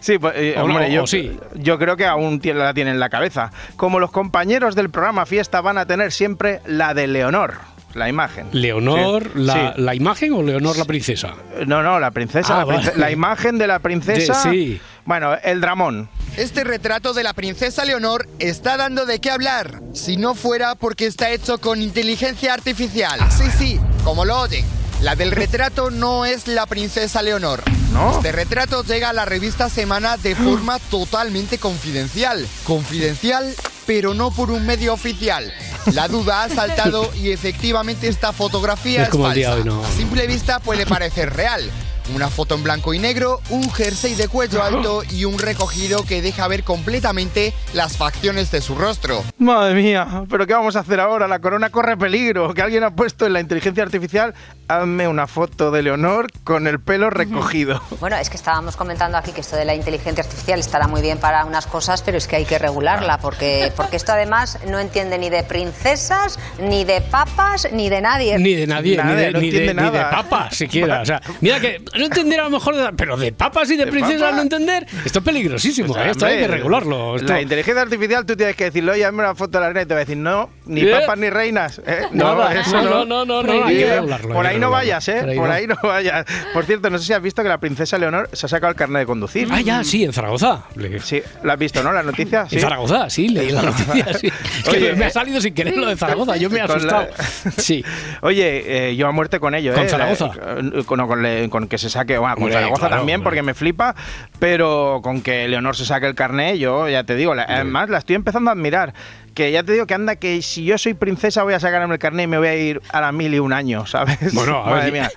Sí, 0.00 0.18
pues, 0.18 0.34
eh, 0.36 0.54
no, 0.56 0.64
hombre, 0.64 0.92
yo, 0.92 1.06
sí. 1.06 1.38
yo 1.54 1.78
creo 1.78 1.96
que 1.96 2.06
aún 2.06 2.40
la 2.44 2.74
tienen 2.74 2.94
en 2.94 3.00
la 3.00 3.08
cabeza. 3.08 3.50
Como 3.76 4.00
los 4.00 4.10
compañeros 4.10 4.74
del 4.74 4.90
programa 4.90 5.26
Fiesta 5.26 5.60
van 5.60 5.78
a 5.78 5.86
tener 5.86 6.12
siempre 6.12 6.60
la 6.66 6.94
de 6.94 7.06
Leonor, 7.06 7.54
la 7.94 8.08
imagen. 8.08 8.46
Leonor, 8.52 9.24
Sí, 9.24 9.30
la, 9.40 9.74
sí. 9.74 9.80
la 9.82 9.94
imagen 9.94 10.32
o 10.32 10.42
Leonor 10.42 10.76
la 10.78 10.84
princesa? 10.84 11.34
No, 11.66 11.82
no, 11.82 11.98
la 12.00 12.10
princesa, 12.10 12.54
Ah, 12.54 12.64
la, 12.64 12.66
prince- 12.66 12.90
vale. 12.90 12.98
la 13.00 13.10
imagen 13.10 13.58
de 13.58 13.66
la 13.66 13.78
princesa. 13.78 14.44
De- 14.44 14.50
sí. 14.50 14.80
Bueno, 15.04 15.34
el 15.42 15.60
dramón. 15.60 16.08
Este 16.36 16.62
retrato 16.62 17.12
de 17.14 17.24
la 17.24 17.32
princesa 17.32 17.84
Leonor 17.84 18.28
está 18.38 18.76
dando 18.76 19.06
de 19.06 19.18
qué 19.18 19.30
hablar, 19.30 19.80
si 19.92 20.16
no 20.16 20.34
fuera 20.34 20.74
porque 20.76 21.06
está 21.06 21.30
hecho 21.30 21.58
con 21.58 21.82
inteligencia 21.82 22.54
artificial. 22.54 23.18
Sí, 23.30 23.44
sí, 23.58 23.80
como 24.04 24.24
lo 24.24 24.38
oyen. 24.40 24.64
La 25.02 25.16
del 25.16 25.30
retrato 25.30 25.90
no 25.90 26.26
es 26.26 26.46
la 26.46 26.66
princesa 26.66 27.22
Leonor. 27.22 27.62
¿No? 27.90 28.16
Este 28.16 28.32
retrato 28.32 28.84
llega 28.84 29.08
a 29.08 29.12
la 29.14 29.24
revista 29.24 29.70
Semana 29.70 30.18
de 30.18 30.34
forma 30.34 30.78
totalmente 30.78 31.56
confidencial. 31.58 32.46
Confidencial, 32.64 33.54
pero 33.86 34.12
no 34.12 34.30
por 34.30 34.50
un 34.50 34.66
medio 34.66 34.92
oficial. 34.92 35.52
La 35.92 36.06
duda 36.06 36.44
ha 36.44 36.48
saltado 36.50 37.10
y 37.14 37.30
efectivamente 37.30 38.08
esta 38.08 38.32
fotografía 38.34 39.02
Es 39.02 39.08
es, 39.08 39.10
como 39.10 39.26
el 39.26 39.34
día 39.34 39.48
falsa. 39.48 39.64
de 39.64 39.70
hoy, 39.70 39.76
¿no? 39.76 39.84
A 39.84 39.90
simple 39.90 40.26
vista 40.26 40.60
puede 40.60 40.84
parecer 40.84 41.32
real. 41.34 41.70
Una 42.14 42.28
foto 42.28 42.54
en 42.54 42.62
blanco 42.62 42.92
y 42.92 42.98
negro, 42.98 43.40
un 43.50 43.70
jersey 43.70 44.14
de 44.14 44.28
cuello 44.28 44.62
alto 44.62 45.02
y 45.10 45.24
un 45.24 45.38
recogido 45.38 46.02
que 46.04 46.22
deja 46.22 46.48
ver 46.48 46.64
completamente 46.64 47.54
las 47.72 47.96
facciones 47.96 48.50
de 48.50 48.60
su 48.60 48.74
rostro. 48.74 49.22
Madre 49.38 49.74
mía, 49.74 50.24
pero 50.28 50.46
¿qué 50.46 50.54
vamos 50.54 50.76
a 50.76 50.80
hacer 50.80 51.00
ahora? 51.00 51.28
La 51.28 51.38
corona 51.38 51.70
corre 51.70 51.96
peligro. 51.96 52.52
Que 52.52 52.62
alguien 52.62 52.84
ha 52.84 52.94
puesto 52.94 53.26
en 53.26 53.32
la 53.32 53.40
inteligencia 53.40 53.82
artificial, 53.82 54.34
hazme 54.68 55.08
una 55.08 55.26
foto 55.26 55.70
de 55.70 55.82
Leonor 55.82 56.26
con 56.44 56.66
el 56.66 56.80
pelo 56.80 57.10
recogido. 57.10 57.80
Bueno, 58.00 58.16
es 58.16 58.28
que 58.28 58.36
estábamos 58.36 58.76
comentando 58.76 59.16
aquí 59.16 59.32
que 59.32 59.40
esto 59.40 59.56
de 59.56 59.64
la 59.64 59.74
inteligencia 59.74 60.22
artificial 60.24 60.58
estará 60.58 60.86
muy 60.88 61.02
bien 61.02 61.18
para 61.18 61.44
unas 61.44 61.66
cosas, 61.66 62.02
pero 62.02 62.18
es 62.18 62.26
que 62.26 62.36
hay 62.36 62.44
que 62.44 62.58
regularla, 62.58 63.18
porque, 63.18 63.72
porque 63.76 63.96
esto 63.96 64.12
además 64.12 64.58
no 64.66 64.78
entiende 64.78 65.18
ni 65.18 65.30
de 65.30 65.42
princesas, 65.42 66.38
ni 66.60 66.84
de 66.84 67.00
papas, 67.00 67.68
ni 67.72 67.88
de 67.88 68.00
nadie. 68.00 68.38
Ni 68.38 68.54
de 68.54 68.66
nadie, 68.66 69.02
ni, 69.02 69.12
de, 69.12 69.32
no 69.32 69.40
ni, 69.40 69.50
de, 69.50 69.74
ni 69.74 69.90
de 69.90 70.00
papas 70.00 70.56
siquiera. 70.56 71.02
O 71.02 71.06
sea, 71.06 71.20
mira 71.40 71.60
que 71.60 71.82
no 72.00 72.06
entender 72.06 72.40
a 72.40 72.44
lo 72.44 72.50
mejor, 72.50 72.74
de- 72.76 72.92
pero 72.96 73.16
de 73.16 73.32
papas 73.32 73.70
y 73.70 73.76
de, 73.76 73.84
¿De 73.84 73.90
princesas 73.90 74.34
no 74.34 74.42
entender, 74.42 74.86
esto 75.04 75.18
es 75.20 75.24
peligrosísimo, 75.24 75.90
O 75.92 75.94
sea, 75.94 76.06
¿eh? 76.08 76.10
esto 76.10 76.26
hay 76.26 76.38
que 76.38 76.48
regularlo. 76.48 77.16
esto- 77.16 77.32
La 77.32 77.40
inteligencia 77.40 77.82
artificial, 77.82 78.26
tú 78.26 78.36
tienes 78.36 78.56
que 78.56 78.64
decirle, 78.64 78.92
oye, 78.92 79.04
hazme 79.04 79.20
una 79.20 79.34
foto 79.34 79.58
de 79.58 79.60
la 79.60 79.66
reina 79.68 79.82
y 79.82 79.86
te 79.86 79.94
va 79.94 80.00
a 80.00 80.04
decir, 80.04 80.16
no, 80.16 80.50
ni 80.70 80.82
¿Eh? 80.82 80.90
papas 80.90 81.18
ni 81.18 81.28
reinas. 81.30 81.80
¿eh? 81.86 82.02
Nada, 82.12 82.54
eso 82.60 82.80
no, 82.82 83.04
no, 83.04 83.24
no, 83.24 83.42
no, 83.42 83.64
hay 83.66 83.76
que 83.76 84.02
Por 84.32 84.46
ahí 84.46 84.58
no 84.58 84.70
vayas, 84.70 85.06
¿eh? 85.08 85.18
Por 85.20 85.28
ahí 85.30 85.36
Por 85.38 85.48
no. 85.48 85.52
ahí 85.54 85.66
no 85.66 85.76
vayas. 85.82 86.24
Por 86.54 86.64
cierto, 86.64 86.88
no 86.90 86.98
sé 86.98 87.04
si 87.06 87.12
has 87.12 87.20
visto 87.22 87.42
que 87.42 87.48
la 87.48 87.58
princesa 87.58 87.98
Leonor 87.98 88.28
se 88.32 88.46
ha 88.46 88.48
sacado 88.48 88.70
el 88.70 88.76
carnet 88.76 89.00
de 89.00 89.06
conducir. 89.06 89.48
Ah, 89.50 89.60
ya, 89.60 89.82
sí, 89.84 90.04
en 90.04 90.12
Zaragoza. 90.12 90.62
Sí, 91.02 91.22
¿la 91.42 91.54
has 91.54 91.58
visto, 91.58 91.82
no? 91.82 91.92
La 91.92 92.02
noticia. 92.02 92.46
En 92.50 92.60
Zaragoza, 92.60 93.10
sí, 93.10 93.28
leí 93.28 93.50
la 93.50 93.62
noticia. 93.70 94.14
Sí. 94.14 94.28
Es 94.28 94.64
que 94.68 94.70
Oye, 94.76 94.92
me 94.94 95.04
ha 95.06 95.08
eh, 95.08 95.12
salido 95.12 95.40
sin 95.40 95.54
querer 95.54 95.76
lo 95.76 95.86
de 95.88 95.96
Zaragoza, 95.96 96.36
yo 96.36 96.48
me 96.50 96.58
he 96.60 96.66
con 96.66 96.86
la- 96.86 96.98
asustado. 97.00 97.52
Sí. 97.58 97.84
Oye, 98.22 98.88
eh, 98.90 98.96
yo 98.96 99.08
a 99.08 99.12
muerte 99.12 99.40
con 99.40 99.54
ello, 99.54 99.74
¿Con 99.74 99.84
¿eh? 99.84 99.88
Zaragoza? 99.88 100.30
Eh, 100.36 100.82
Con, 100.86 101.06
con 101.06 101.22
le- 101.22 101.48
con 101.50 101.66
que 101.68 101.78
se 101.78 101.90
saque, 101.90 102.16
bueno, 102.18 102.34
con 102.36 102.44
Hombre, 102.44 102.54
Zaragoza 102.54 102.80
claro, 102.86 102.96
también, 102.96 103.22
porque 103.22 103.42
me 103.42 103.54
flipa, 103.54 103.94
pero 104.38 105.00
con 105.02 105.22
que 105.22 105.48
Leonor 105.48 105.76
se 105.76 105.84
saque 105.84 106.06
el 106.06 106.14
carnet, 106.14 106.56
yo 106.56 106.88
ya 106.88 107.04
te 107.04 107.14
digo, 107.16 107.34
la- 107.34 107.44
además 107.44 107.88
la 107.90 107.98
estoy 107.98 108.16
empezando 108.16 108.50
a 108.50 108.52
admirar. 108.54 108.94
Que 109.34 109.52
ya 109.52 109.62
te 109.62 109.72
digo 109.72 109.86
que 109.86 109.94
anda, 109.94 110.16
que 110.16 110.42
si 110.42 110.64
yo 110.64 110.76
soy 110.78 110.94
princesa 110.94 111.42
voy 111.42 111.54
a 111.54 111.60
sacarme 111.60 111.94
el 111.94 111.98
carnet 112.00 112.24
y 112.24 112.26
me 112.26 112.38
voy 112.38 112.48
a 112.48 112.56
ir 112.56 112.80
a 112.90 113.00
la 113.00 113.12
mil 113.12 113.32
y 113.34 113.38
un 113.38 113.52
año, 113.52 113.86
¿sabes? 113.86 114.32
Bueno, 114.34 114.62
a 114.62 114.70
Madre 114.70 114.90
ver, 114.90 114.92
mía. 114.92 115.10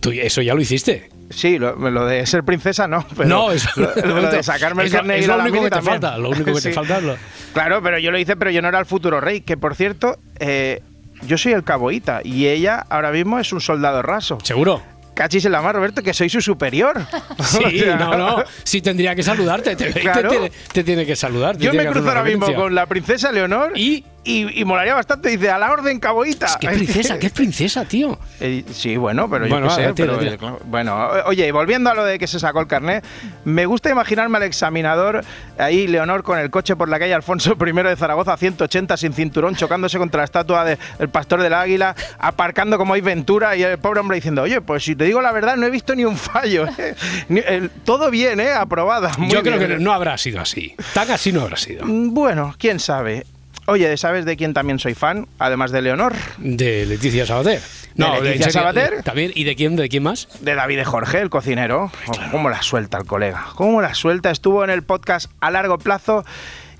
tú 0.00 0.10
eso 0.10 0.42
ya 0.42 0.54
lo 0.54 0.60
hiciste. 0.60 1.10
Sí, 1.30 1.58
lo, 1.58 1.74
lo 1.90 2.04
de 2.06 2.26
ser 2.26 2.44
princesa 2.44 2.86
no, 2.86 3.06
pero 3.16 3.28
no, 3.28 3.50
eso 3.50 3.68
lo, 3.76 3.94
lo 4.20 4.30
de 4.30 4.42
sacarme 4.42 4.82
el 4.82 4.86
es 4.88 4.92
lo- 4.92 4.98
carnet 4.98 5.16
y 5.16 5.20
es 5.20 5.24
ir 5.26 5.32
a 5.32 5.36
lo 5.38 5.42
único 5.44 5.58
que 5.64 5.70
te 5.70 5.76
también. 5.76 6.00
falta. 6.00 6.18
Lo 6.18 6.28
único 6.30 6.52
que 6.54 6.54
Sí. 6.60 6.68
te 6.68 6.74
falta 6.74 6.98
es 6.98 7.02
lo- 7.04 7.16
Claro, 7.54 7.82
pero 7.82 7.98
yo 7.98 8.10
lo 8.10 8.18
hice, 8.18 8.36
pero 8.36 8.50
yo 8.50 8.60
no 8.60 8.68
era 8.68 8.78
el 8.78 8.86
futuro 8.86 9.20
rey, 9.20 9.40
que 9.40 9.56
por 9.56 9.74
cierto, 9.74 10.18
eh, 10.38 10.82
yo 11.26 11.38
soy 11.38 11.52
el 11.52 11.64
caboíta 11.64 12.20
y 12.22 12.46
ella 12.48 12.84
ahora 12.90 13.10
mismo 13.12 13.38
es 13.38 13.52
un 13.52 13.60
soldado 13.60 14.02
raso. 14.02 14.38
¿Seguro? 14.42 14.82
Cachis 15.14 15.44
en 15.44 15.52
la 15.52 15.62
mar, 15.62 15.74
Roberto, 15.74 16.02
que 16.02 16.12
soy 16.12 16.28
su 16.28 16.40
superior. 16.40 17.00
Sí, 17.44 17.64
O 17.64 17.84
sea, 17.84 17.96
no, 17.96 18.16
no. 18.16 18.44
Sí 18.64 18.80
tendría 18.82 19.14
que 19.14 19.22
saludarte. 19.22 19.76
Te, 19.76 19.92
Claro. 19.92 20.28
te- 20.28 20.52
te 20.72 20.84
tiene 20.84 21.06
que 21.06 21.14
saludar. 21.16 21.56
Yo 21.58 21.72
me 21.72 21.86
cruzo 21.86 22.08
ahora 22.08 22.22
mismo 22.24 22.52
con 22.54 22.74
la 22.74 22.86
princesa 22.86 23.30
Leonor 23.32 23.72
y, 23.76 24.04
y, 24.24 24.64
molaría 24.64 24.94
bastante. 24.94 25.28
Dice, 25.30 25.50
a 25.50 25.58
la 25.58 25.70
orden 25.72 26.00
caboíta. 26.00 26.46
¿Qué 26.60 26.68
princesa? 26.68 27.18
¿Qué 27.20 27.26
es 27.26 27.32
princesa, 27.32 27.84
tío? 27.84 28.18
Eh, 28.40 28.64
sí, 28.72 28.96
bueno, 28.96 29.28
pero 29.28 29.46
Bueno, 29.48 29.68
yo 29.68 29.76
qué 29.76 29.82
sé. 29.84 29.92
tira, 29.92 30.08
pero, 30.08 30.18
tira. 30.18 30.32
eh, 30.32 30.38
claro, 30.38 30.60
Bueno, 30.64 31.08
oye, 31.26 31.46
y 31.46 31.50
volviendo 31.50 31.90
a 31.90 31.94
lo 31.94 32.04
de 32.04 32.18
que 32.18 32.26
se 32.26 32.38
sacó 32.40 32.60
el 32.60 32.66
carnet, 32.66 33.04
me 33.44 33.66
gusta 33.66 33.90
imaginarme 33.90 34.38
al 34.38 34.44
examinador 34.44 35.24
ahí, 35.58 35.86
Leonor, 35.86 36.22
con 36.22 36.38
el 36.38 36.50
coche 36.50 36.74
por 36.76 36.88
la 36.88 36.98
calle 36.98 37.14
Alfonso 37.14 37.56
I 37.66 37.72
de 37.82 37.96
Zaragoza 37.96 38.32
a 38.32 38.36
180 38.36 38.96
sin 38.96 39.12
cinturón, 39.12 39.54
chocándose 39.56 39.98
contra 39.98 40.18
la 40.18 40.24
estatua 40.24 40.64
del 40.64 41.08
pastor 41.10 41.42
del 41.42 41.54
águila, 41.54 41.94
aparcando 42.18 42.78
como 42.78 42.94
hay 42.94 43.00
Ventura 43.02 43.54
y 43.56 43.62
el 43.62 43.78
pobre 43.78 44.00
hombre 44.00 44.16
diciendo, 44.16 44.42
oye, 44.42 44.60
pues 44.60 44.84
si 44.84 44.96
te 44.96 45.04
digo 45.04 45.20
la 45.20 45.32
verdad, 45.32 45.56
no 45.56 45.66
he 45.66 45.70
visto 45.70 45.94
ni 45.94 46.04
un 46.04 46.16
fallo. 46.16 46.66
¿eh? 46.78 46.94
Ni- 47.28 47.40
el- 47.46 47.70
todo 47.70 48.10
bien, 48.10 48.40
¿eh? 48.40 48.52
Aprobada. 48.52 49.10
muy 49.18 49.28
Yo 49.30 49.42
creo 49.42 49.58
bien. 49.58 49.70
que 49.70 49.78
no 49.78 49.92
habrá 49.92 50.16
sido 50.18 50.40
así. 50.40 50.74
Tan 50.94 51.10
así 51.10 51.32
no 51.32 51.42
habrá 51.42 51.56
sido. 51.56 51.84
Mm, 51.84 52.14
Bueno, 52.14 52.54
quién 52.58 52.80
sabe. 52.80 53.26
Oye, 53.66 53.96
¿sabes 53.96 54.24
de 54.26 54.36
quién 54.36 54.52
también 54.52 54.78
soy 54.78 54.94
fan? 54.94 55.26
Además 55.38 55.70
de 55.72 55.80
Leonor. 55.80 56.14
De 56.38 56.84
Leticia 56.84 57.24
Sabater. 57.24 57.60
No, 57.94 58.20
¿De 58.20 58.30
Leticia 58.30 58.50
Sabater? 58.50 59.02
También, 59.02 59.32
¿Y 59.34 59.44
de 59.44 59.56
quién, 59.56 59.76
de 59.76 59.88
quién 59.88 60.02
más? 60.02 60.28
De 60.40 60.54
David 60.54 60.76
de 60.78 60.84
Jorge, 60.84 61.20
el 61.20 61.30
cocinero. 61.30 61.90
Oh, 62.06 62.12
¿Cómo 62.30 62.50
la 62.50 62.62
suelta 62.62 62.98
el 62.98 63.06
colega? 63.06 63.46
¿Cómo 63.54 63.80
la 63.80 63.94
suelta? 63.94 64.30
Estuvo 64.30 64.64
en 64.64 64.70
el 64.70 64.82
podcast 64.82 65.30
a 65.40 65.50
largo 65.50 65.78
plazo 65.78 66.24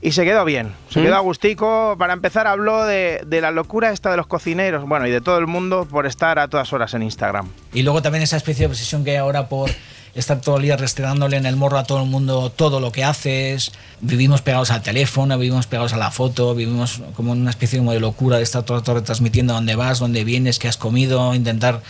y 0.03 0.13
se 0.13 0.25
quedó 0.25 0.45
bien. 0.45 0.73
Se 0.91 1.01
¿Mm? 1.01 1.05
quedó 1.05 1.15
a 1.17 1.21
gustico. 1.21 1.97
Para 1.99 2.13
empezar, 2.13 2.47
habló 2.47 2.85
de, 2.85 3.23
de 3.27 3.41
la 3.41 3.51
locura 3.51 3.91
esta 3.91 4.11
de 4.11 4.19
los 4.19 4.27
cocineros, 4.27 4.87
bueno, 4.87 5.07
y 5.07 5.11
de 5.11 5.23
todo 5.23 5.39
el 5.39 5.47
mundo 5.47 5.87
por 5.91 6.05
estar 6.05 6.39
a 6.39 6.49
todas 6.49 6.71
horas 6.75 6.93
en 6.93 7.03
Instagram. 7.03 7.49
Y 7.73 7.83
luego 7.83 8.03
también 8.03 8.23
esa 8.23 8.37
especie 8.37 8.67
de 8.67 8.73
obsesión 8.73 9.05
que 9.05 9.13
hay 9.13 9.17
ahora 9.17 9.49
por 9.49 9.71
estar 10.15 10.41
todo 10.41 10.57
el 10.57 10.63
día 10.63 10.77
restregándole 10.77 11.37
en 11.37 11.47
el 11.47 11.57
morro 11.57 11.79
a 11.79 11.85
todo 11.85 12.03
el 12.03 12.09
mundo 12.09 12.51
todo 12.51 12.81
lo 12.81 12.93
que 12.93 13.05
haces. 13.05 13.73
Vivimos 14.01 14.43
pegados 14.43 14.71
al 14.71 14.83
teléfono, 14.83 15.37
vivimos 15.39 15.67
pegados 15.67 15.93
a 15.93 15.97
la 15.97 16.11
foto, 16.11 16.55
vivimos 16.55 17.01
como 17.15 17.33
en 17.33 17.41
una 17.41 17.51
especie 17.51 17.79
como 17.79 17.93
de 17.93 18.01
locura 18.01 18.37
de 18.37 18.43
estar 18.43 18.63
todo 18.63 18.77
el 18.77 18.83
rato 18.83 18.95
retransmitiendo 18.95 19.55
dónde 19.55 19.75
vas, 19.75 19.99
dónde 19.99 20.25
vienes, 20.25 20.59
qué 20.59 20.69
has 20.69 20.77
comido, 20.77 21.35
intentar 21.35 21.83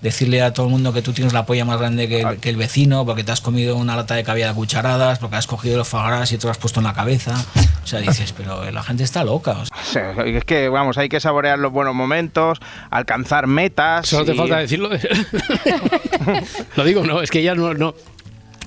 decirle 0.00 0.42
a 0.42 0.52
todo 0.52 0.66
el 0.66 0.72
mundo 0.72 0.92
que 0.92 1.02
tú 1.02 1.12
tienes 1.12 1.32
la 1.32 1.46
polla 1.46 1.64
más 1.64 1.78
grande 1.78 2.08
que 2.08 2.20
el, 2.20 2.36
que 2.38 2.50
el 2.50 2.56
vecino, 2.56 3.06
porque 3.06 3.24
te 3.24 3.32
has 3.32 3.40
comido 3.40 3.76
una 3.76 3.96
lata 3.96 4.14
de 4.14 4.24
caviar 4.24 4.50
a 4.50 4.54
cucharadas, 4.54 5.18
porque 5.18 5.36
has 5.36 5.46
cogido 5.46 5.78
los 5.78 5.88
fagras 5.88 6.30
y 6.32 6.38
te 6.38 6.46
lo 6.46 6.50
has 6.50 6.58
puesto 6.58 6.80
en 6.80 6.84
la 6.84 6.94
cabeza. 6.94 7.34
O 7.82 7.86
sea, 7.86 8.00
dices, 8.00 8.34
pero 8.36 8.70
la 8.70 8.82
gente 8.82 9.04
está 9.04 9.24
loca. 9.24 9.52
o 9.52 9.64
sea. 9.64 10.14
Sí, 10.14 10.30
es 10.30 10.44
que, 10.44 10.68
vamos, 10.68 10.98
hay 10.98 11.08
que 11.08 11.20
saborear 11.20 11.58
los 11.58 11.72
buenos 11.72 11.94
momentos, 11.94 12.58
alcanzar 12.90 13.46
metas. 13.46 14.08
Solo 14.08 14.24
te 14.24 14.34
falta 14.34 14.58
decirlo. 14.58 14.90
lo 16.76 16.84
digo, 16.84 17.04
no, 17.04 17.22
es 17.22 17.30
que 17.30 17.42
ya 17.42 17.54
no, 17.54 17.74
no. 17.74 17.94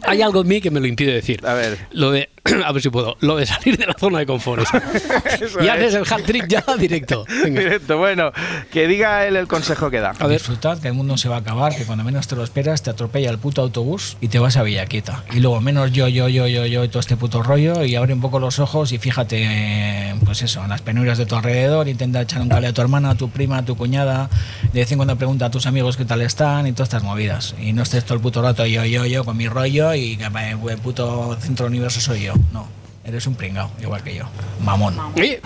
Hay 0.03 0.21
algo 0.21 0.41
en 0.41 0.47
mí 0.47 0.61
que 0.61 0.71
me 0.71 0.79
lo 0.79 0.87
impide 0.87 1.13
decir. 1.13 1.45
A 1.45 1.53
ver. 1.53 1.77
Lo 1.91 2.11
de, 2.11 2.29
a 2.65 2.71
ver 2.71 2.81
si 2.81 2.89
puedo, 2.89 3.17
lo 3.21 3.37
de 3.37 3.45
salir 3.45 3.77
de 3.77 3.85
la 3.85 3.93
zona 3.93 4.19
de 4.19 4.25
confort. 4.25 4.65
Ya 5.61 5.75
es. 5.75 5.93
haces 5.93 5.93
el 5.95 6.13
hat 6.13 6.25
trick 6.25 6.47
ya 6.47 6.63
directo. 6.77 7.25
Venga. 7.43 7.59
Directo, 7.61 7.97
bueno, 7.97 8.31
que 8.71 8.87
diga 8.87 9.25
él 9.25 9.35
el 9.35 9.47
consejo 9.47 9.89
que 9.89 9.99
da. 9.99 10.13
A 10.19 10.27
disfrutad, 10.27 10.79
que 10.79 10.89
el 10.89 10.93
mundo 10.93 11.17
se 11.17 11.29
va 11.29 11.37
a 11.37 11.39
acabar, 11.39 11.75
que 11.75 11.85
cuando 11.85 12.03
menos 12.03 12.27
te 12.27 12.35
lo 12.35 12.43
esperas 12.43 12.81
te 12.83 12.89
atropella 12.89 13.29
el 13.29 13.37
puto 13.37 13.61
autobús 13.61 14.17
y 14.21 14.27
te 14.27 14.39
vas 14.39 14.57
a 14.57 14.63
Villaquieta. 14.63 15.23
Y 15.33 15.39
luego 15.39 15.61
menos 15.61 15.91
yo, 15.91 16.07
yo, 16.07 16.27
yo, 16.27 16.47
yo, 16.47 16.65
yo 16.65 16.83
y 16.83 16.89
todo 16.89 16.99
este 16.99 17.17
puto 17.17 17.43
rollo 17.43 17.83
y 17.83 17.95
abre 17.95 18.13
un 18.13 18.21
poco 18.21 18.39
los 18.39 18.59
ojos 18.59 18.91
y 18.91 18.97
fíjate, 18.97 19.37
eh, 19.41 20.15
pues 20.25 20.41
eso, 20.41 20.63
en 20.63 20.69
las 20.69 20.81
penurias 20.81 21.17
de 21.17 21.25
tu 21.25 21.35
alrededor, 21.35 21.87
intenta 21.87 22.21
echar 22.21 22.41
un 22.41 22.49
cable 22.49 22.67
a 22.67 22.73
tu 22.73 22.81
hermana, 22.81 23.11
a 23.11 23.15
tu 23.15 23.29
prima, 23.29 23.57
a 23.57 23.65
tu 23.65 23.75
cuñada, 23.75 24.29
de 24.73 24.79
vez 24.81 24.91
en 24.91 24.97
cuando 24.97 25.17
pregunta 25.17 25.45
a 25.45 25.51
tus 25.51 25.65
amigos 25.65 25.97
qué 25.97 26.05
tal 26.05 26.21
están 26.21 26.67
y 26.67 26.71
todas 26.71 26.89
estas 26.89 27.03
movidas. 27.03 27.55
Y 27.61 27.73
no 27.73 27.83
estés 27.83 28.03
todo 28.03 28.15
el 28.15 28.21
puto 28.21 28.41
rato 28.41 28.65
yo, 28.65 28.85
yo, 28.85 29.05
yo 29.05 29.23
con 29.23 29.37
mi 29.37 29.47
rollo 29.47 29.93
y 29.93 30.17
que 30.17 30.25
eh, 30.25 30.57
el 30.69 30.77
puto 30.79 31.37
centro 31.39 31.65
del 31.65 31.73
universo 31.73 31.99
soy 31.99 32.23
yo. 32.23 32.28
No. 32.53 32.67
Eres 33.01 33.25
un 33.25 33.33
pringao, 33.33 33.71
igual 33.81 34.03
que 34.03 34.13
yo. 34.13 34.25
Mamón. 34.63 34.95
Qué 35.15 35.39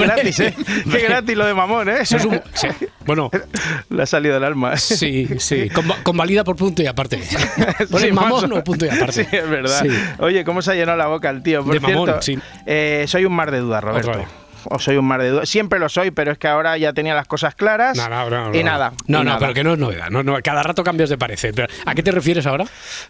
gratis, 0.00 0.40
¿eh? 0.40 0.54
Qué 0.90 0.98
gratis 0.98 1.36
lo 1.36 1.46
de 1.46 1.54
mamón, 1.54 1.88
¿eh? 1.88 1.98
Eso 2.00 2.16
es 2.16 2.24
un- 2.24 2.40
sí. 2.54 2.66
Bueno. 3.06 3.30
Le 3.90 4.02
ha 4.02 4.06
salido 4.06 4.36
el 4.36 4.42
alma. 4.42 4.76
Sí, 4.76 5.28
sí. 5.38 5.68
Conva- 5.70 6.02
Convalida 6.02 6.42
por 6.42 6.56
punto 6.56 6.82
y 6.82 6.86
aparte. 6.86 7.22
Sí, 8.00 8.10
mamón 8.10 8.52
o 8.52 8.64
punto 8.64 8.86
y 8.86 8.88
aparte. 8.88 9.12
Sí, 9.24 9.36
es 9.36 9.48
verdad. 9.48 9.80
Sí. 9.82 9.88
Oye, 10.18 10.44
¿cómo 10.44 10.60
se 10.60 10.72
ha 10.72 10.74
llenado 10.74 10.98
la 10.98 11.06
boca 11.06 11.30
el 11.30 11.42
tío? 11.42 11.62
Por 11.62 11.74
De 11.74 11.78
mamón, 11.80 12.06
cierto, 12.06 12.22
sí. 12.22 12.38
eh, 12.66 13.04
soy 13.06 13.26
un 13.26 13.34
mar 13.34 13.50
de 13.52 13.58
dudas, 13.60 13.84
Roberto. 13.84 14.24
O 14.64 14.78
soy 14.78 14.96
un 14.96 15.04
mar 15.04 15.20
de 15.22 15.30
dudas. 15.30 15.48
Siempre 15.48 15.78
lo 15.78 15.88
soy, 15.88 16.10
pero 16.10 16.32
es 16.32 16.38
que 16.38 16.48
ahora 16.48 16.76
ya 16.78 16.92
tenía 16.92 17.14
las 17.14 17.26
cosas 17.26 17.54
claras. 17.54 17.96
No, 17.96 18.08
no, 18.08 18.30
no, 18.30 18.54
y 18.58 18.62
nada. 18.62 18.92
No, 19.06 19.20
y 19.20 19.24
no, 19.24 19.24
nada. 19.24 19.38
pero 19.38 19.54
que 19.54 19.64
no 19.64 19.72
es 19.74 19.78
novedad. 19.78 20.08
No, 20.10 20.22
no, 20.22 20.36
cada 20.42 20.62
rato 20.62 20.84
cambias 20.84 21.10
de 21.10 21.18
parecer. 21.18 21.52
Pero, 21.54 21.68
¿A 21.86 21.94
qué 21.94 22.02
te 22.02 22.10
refieres 22.10 22.46
ahora? 22.46 22.64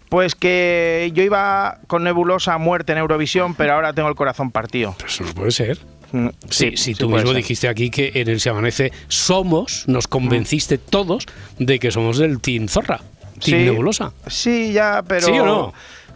Pues 0.08 0.34
que 0.34 1.10
yo 1.14 1.22
iba 1.22 1.78
con 1.86 2.04
nebulosa 2.04 2.54
a 2.54 2.58
muerte 2.58 2.92
en 2.92 2.98
Eurovisión, 2.98 3.54
pero 3.54 3.74
ahora 3.74 3.92
tengo 3.92 4.08
el 4.08 4.14
corazón 4.14 4.50
partido. 4.50 4.94
Eso 5.06 5.24
no 5.24 5.32
puede 5.34 5.50
ser. 5.50 5.78
Mm, 6.12 6.28
Sí, 6.50 6.76
sí, 6.76 6.94
tú 6.94 7.08
mismo 7.08 7.28
ser. 7.28 7.36
dijiste 7.36 7.68
aquí 7.68 7.88
que 7.90 8.12
en 8.14 8.28
el 8.28 8.38
Se 8.40 8.50
Amanece 8.50 8.92
somos, 9.08 9.84
nos 9.88 10.08
convenciste 10.08 10.76
todos 10.78 11.26
de 11.58 11.78
que 11.78 11.90
somos 11.90 12.18
del 12.18 12.40
Team 12.40 12.68
Zorra, 12.68 12.98
Team 12.98 13.40
Sí, 13.40 13.54
Nebulosa. 13.64 14.12
Sí, 14.26 14.72
ya, 14.72 15.02
pero. 15.06 15.26
¿Sí 15.26 15.32
o 15.38 15.46
no? 15.46 15.74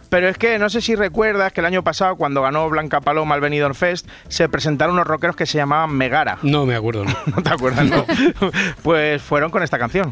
Pero 0.09 0.27
es 0.29 0.37
que 0.37 0.59
no 0.59 0.69
sé 0.69 0.81
si 0.81 0.95
recuerdas 0.95 1.51
que 1.53 1.61
el 1.61 1.65
año 1.65 1.83
pasado, 1.83 2.15
cuando 2.15 2.41
ganó 2.41 2.69
Blanca 2.69 3.01
Paloma 3.01 3.35
el 3.35 3.41
Benidorm 3.41 3.75
Fest, 3.75 4.07
se 4.27 4.47
presentaron 4.49 4.95
unos 4.95 5.07
rockeros 5.07 5.35
que 5.35 5.45
se 5.45 5.57
llamaban 5.57 5.91
Megara. 5.91 6.37
No 6.41 6.65
me 6.65 6.75
acuerdo, 6.75 7.05
no. 7.05 7.15
¿No 7.35 7.43
te 7.43 7.49
acuerdas? 7.49 7.85
No. 7.85 8.05
pues 8.83 9.21
fueron 9.21 9.51
con 9.51 9.63
esta 9.63 9.77
canción. 9.77 10.11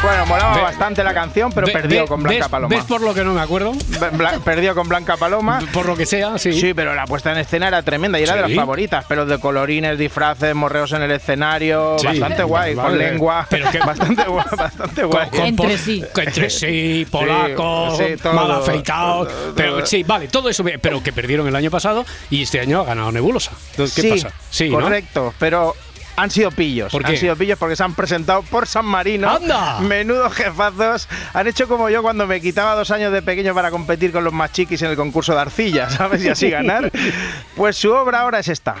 Bueno, 0.00 0.26
molaba 0.26 0.54
Ve- 0.54 0.62
bastante 0.62 1.02
la 1.02 1.12
canción, 1.12 1.50
pero 1.52 1.66
Ve- 1.66 1.72
perdió 1.72 2.02
ve- 2.02 2.06
con 2.08 2.22
Blanca 2.22 2.38
ves- 2.44 2.48
Paloma. 2.48 2.74
¿Ves 2.76 2.84
por 2.84 3.00
lo 3.00 3.12
que 3.14 3.24
no 3.24 3.34
me 3.34 3.40
acuerdo? 3.40 3.72
Bla- 4.12 4.38
perdió 4.44 4.72
con 4.74 4.88
Blanca 4.88 5.16
Paloma. 5.16 5.58
Por 5.72 5.86
lo 5.86 5.96
que 5.96 6.06
sea, 6.06 6.38
sí. 6.38 6.52
Sí, 6.52 6.72
pero 6.72 6.94
la 6.94 7.04
puesta 7.04 7.32
en 7.32 7.38
escena 7.38 7.66
era 7.66 7.82
tremenda 7.82 8.18
y 8.20 8.22
era 8.22 8.36
de 8.36 8.42
las 8.42 8.54
favoritas. 8.54 9.04
Pelos 9.06 9.28
de 9.28 9.40
colorines, 9.40 9.98
disfraces, 9.98 10.54
morreos 10.54 10.92
en 10.92 11.02
el 11.02 11.10
escenario. 11.10 11.96
Sí. 11.98 12.06
Bastante 12.06 12.44
guay, 12.44 12.74
Vale. 12.76 12.88
con 12.90 12.98
lengua. 12.98 13.46
Pero 13.50 13.70
que- 13.72 13.78
Bastante 13.88 14.22
guay, 14.24 14.44
bastante 14.56 15.04
guay. 15.04 15.28
Con- 15.30 15.38
con 15.38 15.46
Entre 15.48 15.78
sí. 15.78 16.04
Entre 16.16 16.50
sí, 16.50 17.06
polaco, 17.10 17.96
sí, 17.96 18.04
todo, 18.22 18.32
mal 18.34 18.50
afeitado. 18.52 19.26
todo, 19.26 19.54
Pero 19.56 19.76
todo. 19.78 19.86
sí, 19.86 20.04
vale, 20.04 20.28
todo 20.28 20.48
eso, 20.48 20.62
pero 20.80 21.02
que 21.02 21.12
perdieron 21.12 21.48
el 21.48 21.56
año 21.56 21.70
pasado 21.72 22.04
y 22.30 22.42
este 22.42 22.60
año 22.60 22.80
ha 22.82 22.84
ganado 22.84 23.10
Nebulosa. 23.10 23.50
Entonces, 23.72 23.94
¿qué 23.96 24.02
Sí, 24.02 24.22
pasa? 24.22 24.34
Sí, 24.50 24.68
¿no? 24.70 24.80
correcto, 24.80 25.34
pero 25.40 25.74
han 26.18 26.30
sido 26.30 26.50
pillos. 26.50 26.92
¿Por 26.92 27.06
Han 27.06 27.16
sido 27.16 27.36
pillos 27.36 27.58
porque 27.58 27.76
se 27.76 27.84
han 27.84 27.94
presentado 27.94 28.42
por 28.42 28.66
San 28.66 28.84
Marino. 28.84 29.30
¡Anda! 29.30 29.80
Menudos 29.80 30.32
jefazos. 30.34 31.08
Han 31.32 31.46
hecho 31.46 31.68
como 31.68 31.88
yo 31.88 32.02
cuando 32.02 32.26
me 32.26 32.40
quitaba 32.40 32.74
dos 32.74 32.90
años 32.90 33.12
de 33.12 33.22
pequeño 33.22 33.54
para 33.54 33.70
competir 33.70 34.10
con 34.12 34.24
los 34.24 34.32
más 34.32 34.52
chiquis 34.52 34.82
en 34.82 34.90
el 34.90 34.96
concurso 34.96 35.34
de 35.34 35.40
arcilla, 35.40 35.88
¿sabes? 35.88 36.24
Y 36.24 36.28
así 36.28 36.50
ganar. 36.50 36.90
Pues 37.56 37.76
su 37.76 37.90
obra 37.92 38.20
ahora 38.20 38.38
es 38.38 38.48
esta. 38.48 38.76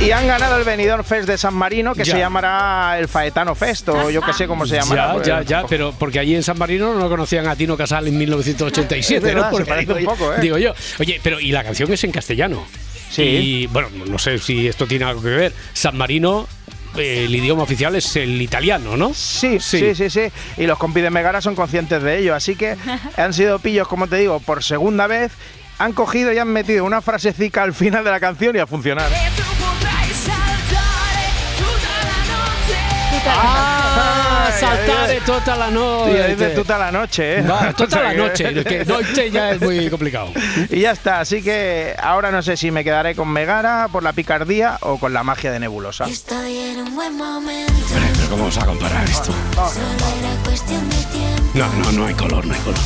Y 0.00 0.12
han 0.12 0.26
ganado 0.26 0.56
el 0.56 0.64
Benidorm 0.64 1.04
Fest 1.04 1.28
de 1.28 1.36
San 1.36 1.52
Marino, 1.54 1.94
que 1.94 2.04
Ya. 2.04 2.12
se 2.14 2.18
llamará 2.18 2.96
el 2.98 3.06
Faetano 3.06 3.54
Fest, 3.54 3.86
o 3.90 4.08
yo 4.10 4.22
que 4.22 4.32
sé 4.32 4.46
cómo 4.46 4.64
se 4.66 4.76
llamará. 4.76 5.08
Ya, 5.08 5.12
pues, 5.14 5.26
ya, 5.26 5.42
ya, 5.42 5.66
pero 5.68 5.92
porque 5.92 6.18
allí 6.18 6.34
en 6.34 6.42
San 6.42 6.58
Marino 6.58 6.94
no 6.94 7.06
conocían 7.10 7.46
a 7.46 7.54
Tino 7.54 7.76
Casal 7.76 8.08
en 8.08 8.16
1987, 8.18 9.16
Es 9.18 9.22
verdad, 9.34 9.50
¿no? 9.50 9.58
se 9.58 9.64
Porque 9.64 9.68
parece 9.68 9.94
digo, 9.94 10.10
un 10.12 10.16
poco, 10.18 10.32
¿eh? 10.34 10.40
digo 10.40 10.56
yo. 10.56 10.72
Oye, 10.98 11.20
pero 11.22 11.38
y 11.38 11.52
la 11.52 11.62
canción 11.62 11.92
es 11.92 12.02
en 12.04 12.12
castellano. 12.12 12.64
Sí. 13.10 13.22
Y 13.22 13.66
bueno, 13.66 13.88
no 14.06 14.18
sé 14.18 14.38
si 14.38 14.68
esto 14.68 14.86
tiene 14.86 15.04
algo 15.04 15.20
que 15.20 15.28
ver. 15.28 15.52
San 15.74 15.98
Marino, 15.98 16.48
eh, 16.96 17.24
el 17.26 17.36
idioma 17.36 17.64
oficial 17.64 17.94
es 17.94 18.16
el 18.16 18.40
italiano, 18.40 18.96
¿no? 18.96 19.12
Sí, 19.12 19.58
sí, 19.60 19.94
sí, 19.94 20.08
sí, 20.08 20.22
Y 20.56 20.66
los 20.66 20.78
compis 20.78 21.02
de 21.02 21.10
Megara 21.10 21.42
son 21.42 21.54
conscientes 21.54 22.02
de 22.02 22.18
ello. 22.20 22.34
Así 22.34 22.56
que 22.56 22.76
han 23.18 23.34
sido 23.34 23.58
pillos, 23.58 23.86
como 23.86 24.06
te 24.06 24.16
digo, 24.16 24.40
por 24.40 24.64
segunda 24.64 25.06
vez. 25.06 25.30
Han 25.78 25.92
cogido 25.92 26.30
y 26.32 26.38
han 26.38 26.48
metido 26.48 26.84
una 26.84 27.00
frasecica 27.02 27.62
al 27.62 27.72
final 27.74 28.02
de 28.04 28.10
la 28.10 28.20
canción 28.20 28.54
y 28.56 28.58
a 28.58 28.66
funcionar. 28.66 29.08
Ah, 33.26 34.46
Ay, 34.46 34.60
saltare 34.60 35.20
toda 35.20 35.56
la 35.56 35.70
noche. 35.70 36.28
Dices 36.28 36.54
toda 36.54 36.78
la 36.78 36.92
noche, 36.92 37.38
¿eh? 37.38 37.42
Va, 37.42 37.74
O 37.76 37.86
sea 37.90 38.02
la 38.02 38.14
noche. 38.14 38.64
Que 38.64 38.84
noche 38.84 39.30
ya 39.30 39.50
es 39.52 39.60
muy 39.60 39.88
complicado. 39.90 40.32
Y 40.68 40.80
ya 40.80 40.92
está, 40.92 41.20
así 41.20 41.42
que 41.42 41.94
ahora 42.00 42.30
no 42.30 42.42
sé 42.42 42.56
si 42.56 42.70
me 42.70 42.84
quedaré 42.84 43.14
con 43.14 43.28
Megara 43.28 43.88
por 43.90 44.02
la 44.02 44.12
picardía 44.12 44.78
o 44.82 44.98
con 44.98 45.12
la 45.12 45.22
magia 45.22 45.52
de 45.52 45.60
Nebulosa. 45.60 46.04
Estoy 46.06 46.56
en 46.56 46.80
un 46.80 46.94
buen 46.94 47.16
momento. 47.16 47.72
Pero 47.92 48.28
¿cómo 48.30 48.42
vamos 48.42 48.58
a 48.58 48.66
comparar 48.66 49.04
esto? 49.08 49.32
No, 51.54 51.66
no, 51.74 51.92
no 51.92 52.06
hay 52.06 52.14
color, 52.14 52.46
no 52.46 52.54
hay 52.54 52.60
color. 52.60 52.80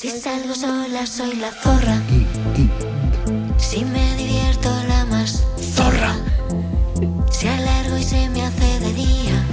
Si 0.00 0.08
salgo 0.08 0.54
sola 0.54 1.06
soy 1.06 1.34
la 1.36 1.52
zorra. 1.52 2.00
Si 3.58 3.84
me 3.84 4.16
divierto 4.16 4.70
la 4.88 5.04
más 5.04 5.44
zorra. 5.74 6.16
Si 7.30 7.46
alargo 7.46 7.98
y 7.98 8.02
se 8.02 8.30
me 8.30 8.40
hace 8.40 8.80
de 8.80 8.94
día. 8.94 9.44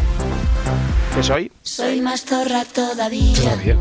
¿Qué 1.14 1.22
soy? 1.22 1.52
Soy 1.64 2.00
más 2.00 2.24
zorra 2.24 2.64
todavía. 2.64 3.36
Todavía. 3.36 3.76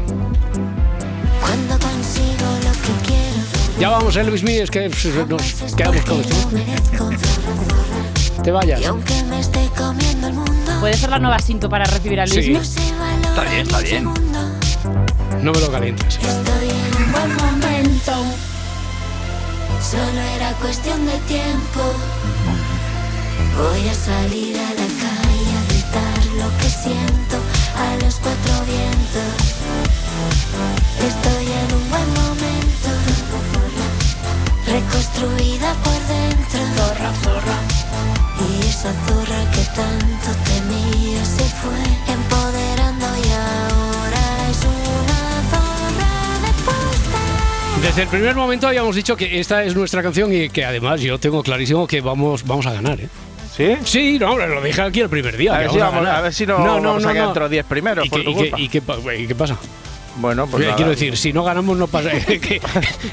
Cuando 1.40 1.78
consigo 1.78 2.48
lo 2.64 2.72
que 2.82 3.06
quiero. 3.06 3.78
Ya 3.78 3.90
vamos, 3.90 4.16
Elvis 4.16 4.42
Mee, 4.42 4.62
es 4.62 4.68
que 4.72 4.90
pues, 4.90 5.04
nos 5.28 5.74
quedamos 5.76 6.04
con 6.04 6.20
esto. 6.20 7.10
Te 8.42 8.50
vayas. 8.50 8.80
Y 8.80 8.86
aunque 8.86 9.22
me 9.22 9.38
esté 9.38 9.70
comiendo 9.78 10.26
el 10.26 10.32
mundo. 10.34 10.72
¿Puede 10.80 10.94
ser 10.94 11.10
la 11.10 11.20
nueva 11.20 11.38
cinto 11.38 11.68
para 11.68 11.84
recibir 11.84 12.20
a 12.20 12.26
Sí. 12.26 12.42
Se 12.42 12.92
valora 12.98 13.28
Está 13.28 13.42
bien, 13.44 13.60
está 13.60 13.78
bien. 13.78 14.55
No 15.46 15.52
me 15.52 15.60
lo 15.60 15.70
calientes. 15.70 16.16
Estoy 16.16 16.70
en 16.70 17.04
un 17.04 17.12
buen 17.12 17.36
momento. 17.36 18.12
Solo 19.80 20.20
era 20.34 20.50
cuestión 20.54 21.06
de 21.06 21.16
tiempo. 21.28 21.82
Voy 23.56 23.88
a 23.88 23.94
salir 23.94 24.58
a 24.58 24.70
la 24.70 24.88
calle 25.04 25.50
a 25.54 25.62
gritar 25.68 26.18
lo 26.40 26.48
que 26.58 26.68
siento 26.68 27.36
a 27.78 27.94
los 28.02 28.16
cuatro 28.16 28.54
vientos. 28.66 29.38
Estoy 31.10 31.46
en 31.62 31.74
un 31.78 31.90
buen 31.90 32.08
momento. 32.22 32.90
Reconstruida 34.66 35.74
por 35.84 36.00
dentro. 36.10 36.58
Zorra, 36.76 37.12
zorra. 37.22 37.58
Y 38.48 38.66
esa 38.66 38.92
zorra 39.06 39.50
que 39.52 39.62
tanto 39.76 40.28
temía 40.44 41.24
se 41.24 41.44
fue 41.60 42.12
empoderando 42.12 42.56
y 42.56 42.65
Desde 47.82 48.02
el 48.02 48.08
primer 48.08 48.34
momento 48.34 48.66
habíamos 48.66 48.96
dicho 48.96 49.16
que 49.16 49.38
esta 49.38 49.62
es 49.62 49.74
nuestra 49.76 50.02
canción 50.02 50.32
y 50.32 50.48
que 50.48 50.64
además 50.64 51.00
yo 51.00 51.18
tengo 51.18 51.42
clarísimo 51.42 51.86
que 51.86 52.00
vamos, 52.00 52.44
vamos 52.44 52.66
a 52.66 52.72
ganar, 52.72 53.00
¿eh? 53.00 53.08
¿Sí? 53.54 53.76
Sí, 53.84 54.18
no, 54.18 54.30
hombre, 54.32 54.48
lo 54.48 54.60
dije 54.60 54.82
aquí 54.82 55.00
el 55.00 55.08
primer 55.08 55.36
día. 55.36 55.54
A 55.54 55.58
ver 55.58 55.70
si 55.70 55.78
vamos 55.78 56.02
ganar. 56.02 56.16
a 56.16 56.20
ver 56.22 56.34
si 56.34 56.46
no 56.46 56.58
vamos 56.58 57.04
a 57.06 57.12
quedar 57.12 57.28
entre 57.28 57.42
los 57.42 57.50
10 57.50 57.66
primeros 57.66 58.06
¿Y 58.06 58.08
por 58.10 58.18
qué, 58.20 58.24
tu 58.24 58.30
y 58.30 58.34
qué- 58.34 58.40
culpa. 58.50 58.60
y 58.60 58.68
qué 59.16 59.22
y 59.22 59.26
qué 59.28 59.34
pasa? 59.34 59.56
Bueno, 60.16 60.46
pues 60.46 60.62
nada. 60.64 60.76
quiero 60.76 60.90
decir, 60.90 61.16
si 61.16 61.32
no 61.32 61.44
ganamos 61.44 61.76
no 61.76 61.86
pasa. 61.86 62.10
¿Qué, 62.26 62.60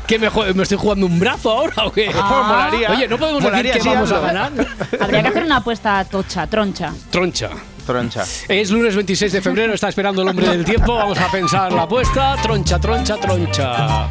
qué 0.07 0.19
me, 0.19 0.29
me 0.53 0.63
estoy 0.63 0.77
jugando 0.77 1.05
un 1.05 1.19
brazo 1.19 1.51
ahora 1.51 1.85
o 1.85 1.91
qué? 1.91 2.09
Ah. 2.15 2.45
Molaría. 2.71 2.91
Oye, 2.91 3.07
no 3.07 3.17
podemos 3.17 3.43
Molaría, 3.43 3.73
decir 3.73 3.83
que 3.83 3.89
sí, 3.89 3.93
vamos 3.95 4.11
a 4.11 4.15
hazlo. 4.17 4.27
ganar. 4.27 4.51
Habría 4.99 5.21
que 5.21 5.27
hacer 5.27 5.43
una 5.43 5.57
apuesta 5.57 6.03
tocha, 6.05 6.47
troncha. 6.47 6.93
Troncha. 7.09 7.49
Troncha. 7.85 8.23
Es 8.47 8.71
lunes 8.71 8.95
26 8.95 9.31
de 9.31 9.41
febrero, 9.41 9.73
está 9.73 9.89
esperando 9.89 10.21
el 10.21 10.27
hombre 10.29 10.47
del 10.47 10.63
tiempo. 10.63 10.95
Vamos 10.95 11.17
a 11.17 11.29
pensar 11.31 11.71
la 11.71 11.83
apuesta. 11.83 12.35
Troncha, 12.41 12.79
troncha, 12.79 13.17
troncha. 13.17 14.09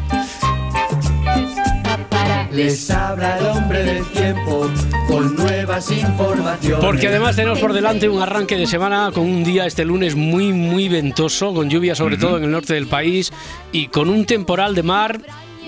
Les 2.51 2.91
habla 2.91 3.39
el 3.39 3.45
hombre 3.47 3.83
del 3.83 4.05
tiempo 4.11 4.69
con 5.07 5.35
nuevas 5.35 5.89
informaciones. 5.89 6.85
Porque 6.85 7.07
además 7.07 7.35
tenemos 7.35 7.59
por 7.59 7.73
delante 7.73 8.07
un 8.07 8.21
arranque 8.21 8.55
de 8.55 8.67
semana 8.67 9.09
con 9.11 9.23
un 9.23 9.43
día 9.43 9.65
este 9.65 9.83
lunes 9.85 10.15
muy, 10.15 10.53
muy 10.53 10.87
ventoso, 10.87 11.51
con 11.53 11.69
lluvia 11.69 11.95
sobre 11.95 12.17
todo 12.17 12.37
en 12.37 12.43
el 12.43 12.51
norte 12.51 12.75
del 12.75 12.85
país 12.85 13.33
y 13.71 13.87
con 13.87 14.07
un 14.07 14.25
temporal 14.25 14.75
de 14.75 14.83
mar 14.83 15.19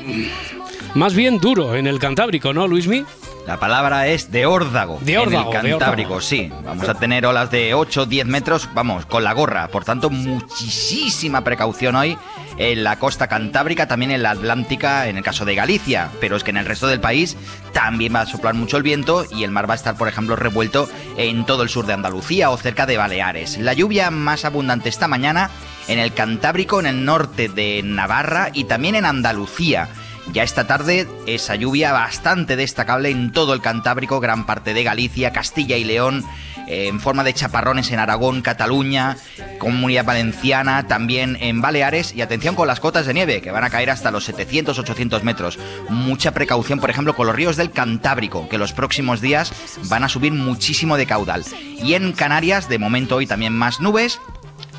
mm, 0.06 0.98
más 1.00 1.15
bien 1.15 1.39
duro 1.39 1.76
en 1.76 1.88
el 1.88 1.98
Cantábrico, 1.98 2.54
¿no, 2.54 2.68
Luismi? 2.68 3.04
La 3.45 3.60
palabra 3.60 4.08
es 4.08 4.31
de 4.31 4.47
órdago. 4.47 4.97
De 5.01 5.19
órdago, 5.19 5.53
En 5.53 5.65
el. 5.65 5.71
Cantábrico, 5.71 6.19
sí. 6.19 6.51
Vamos 6.63 6.89
a 6.89 6.95
tener 6.95 7.27
olas 7.27 7.51
de 7.51 7.75
8, 7.75 8.08
10 8.08 8.25
metros, 8.25 8.67
vamos, 8.73 9.05
con 9.05 9.23
la 9.23 9.34
gorra. 9.34 9.67
Por 9.67 9.86
tanto, 9.86 10.10
muchísima 10.10 11.43
precaución 11.43 11.95
hoy 11.95 12.17
en 12.58 12.84
la 12.84 12.97
costa 12.97 13.27
cantábrica, 13.27 13.88
también 13.88 14.12
en 14.12 14.23
la 14.23 14.31
Atlántica, 14.31 15.08
en 15.08 15.17
el 15.17 15.23
caso 15.23 15.45
de 15.45 15.53
Galicia. 15.53 16.10
Pero 16.19 16.36
es 16.36 16.43
que 16.43 16.49
en 16.49 16.58
el 16.58 16.65
resto 16.65 16.88
del 16.88 16.99
país 16.99 17.38
también 17.71 18.15
va 18.15 18.21
a 18.21 18.25
soplar 18.25 18.55
mucho 18.55 18.77
el 18.77 18.84
viento 18.84 19.25
y 19.29 19.43
el 19.43 19.51
mar 19.51 19.69
va 19.69 19.73
a 19.73 19.77
estar, 19.77 19.95
por 19.95 20.08
ejemplo, 20.08 20.36
revuelto 20.36 20.89
en 21.17 21.45
todo 21.45 21.62
el 21.62 21.69
sur 21.69 21.86
de 21.86 21.93
Andalucía 21.93 22.49
o 22.49 22.58
cerca 22.58 22.88
de 22.88 22.97
Baleares. 22.97 23.60
La 23.60 23.73
lluvia 23.73 24.10
más 24.10 24.45
abundante 24.45 24.89
esta 24.89 25.08
mañana 25.08 25.51
en 25.88 25.99
el 25.99 26.13
Cantábrico, 26.13 26.79
en 26.79 26.88
el 26.88 27.05
norte 27.05 27.47
de 27.47 27.81
Navarra 27.84 28.49
y 28.53 28.63
también 28.63 28.95
en 28.95 29.05
Andalucía. 29.05 29.88
Ya 30.31 30.43
esta 30.43 30.67
tarde 30.67 31.07
esa 31.27 31.55
lluvia 31.55 31.93
bastante 31.93 32.55
destacable 32.55 33.09
en 33.09 33.31
todo 33.31 33.53
el 33.53 33.61
Cantábrico, 33.61 34.19
gran 34.19 34.45
parte 34.45 34.73
de 34.73 34.83
Galicia, 34.83 35.31
Castilla 35.31 35.77
y 35.77 35.83
León, 35.83 36.23
eh, 36.67 36.88
en 36.88 36.99
forma 36.99 37.23
de 37.23 37.33
chaparrones 37.33 37.91
en 37.91 37.99
Aragón, 37.99 38.41
Cataluña, 38.41 39.17
Comunidad 39.59 40.05
Valenciana, 40.05 40.88
también 40.88 41.38
en 41.39 41.61
Baleares 41.61 42.13
y 42.15 42.21
atención 42.21 42.55
con 42.55 42.67
las 42.67 42.79
cotas 42.79 43.05
de 43.05 43.13
nieve 43.13 43.41
que 43.41 43.51
van 43.51 43.63
a 43.63 43.69
caer 43.69 43.91
hasta 43.91 44.11
los 44.11 44.27
700-800 44.27 45.21
metros. 45.21 45.59
Mucha 45.89 46.31
precaución, 46.31 46.79
por 46.79 46.89
ejemplo, 46.89 47.15
con 47.15 47.27
los 47.27 47.35
ríos 47.35 47.55
del 47.55 47.71
Cantábrico, 47.71 48.49
que 48.49 48.57
los 48.57 48.73
próximos 48.73 49.21
días 49.21 49.53
van 49.89 50.03
a 50.03 50.09
subir 50.09 50.33
muchísimo 50.33 50.97
de 50.97 51.05
caudal. 51.05 51.43
Y 51.81 51.93
en 51.93 52.13
Canarias, 52.13 52.67
de 52.67 52.79
momento 52.79 53.17
hoy 53.17 53.27
también 53.27 53.53
más 53.53 53.79
nubes, 53.79 54.19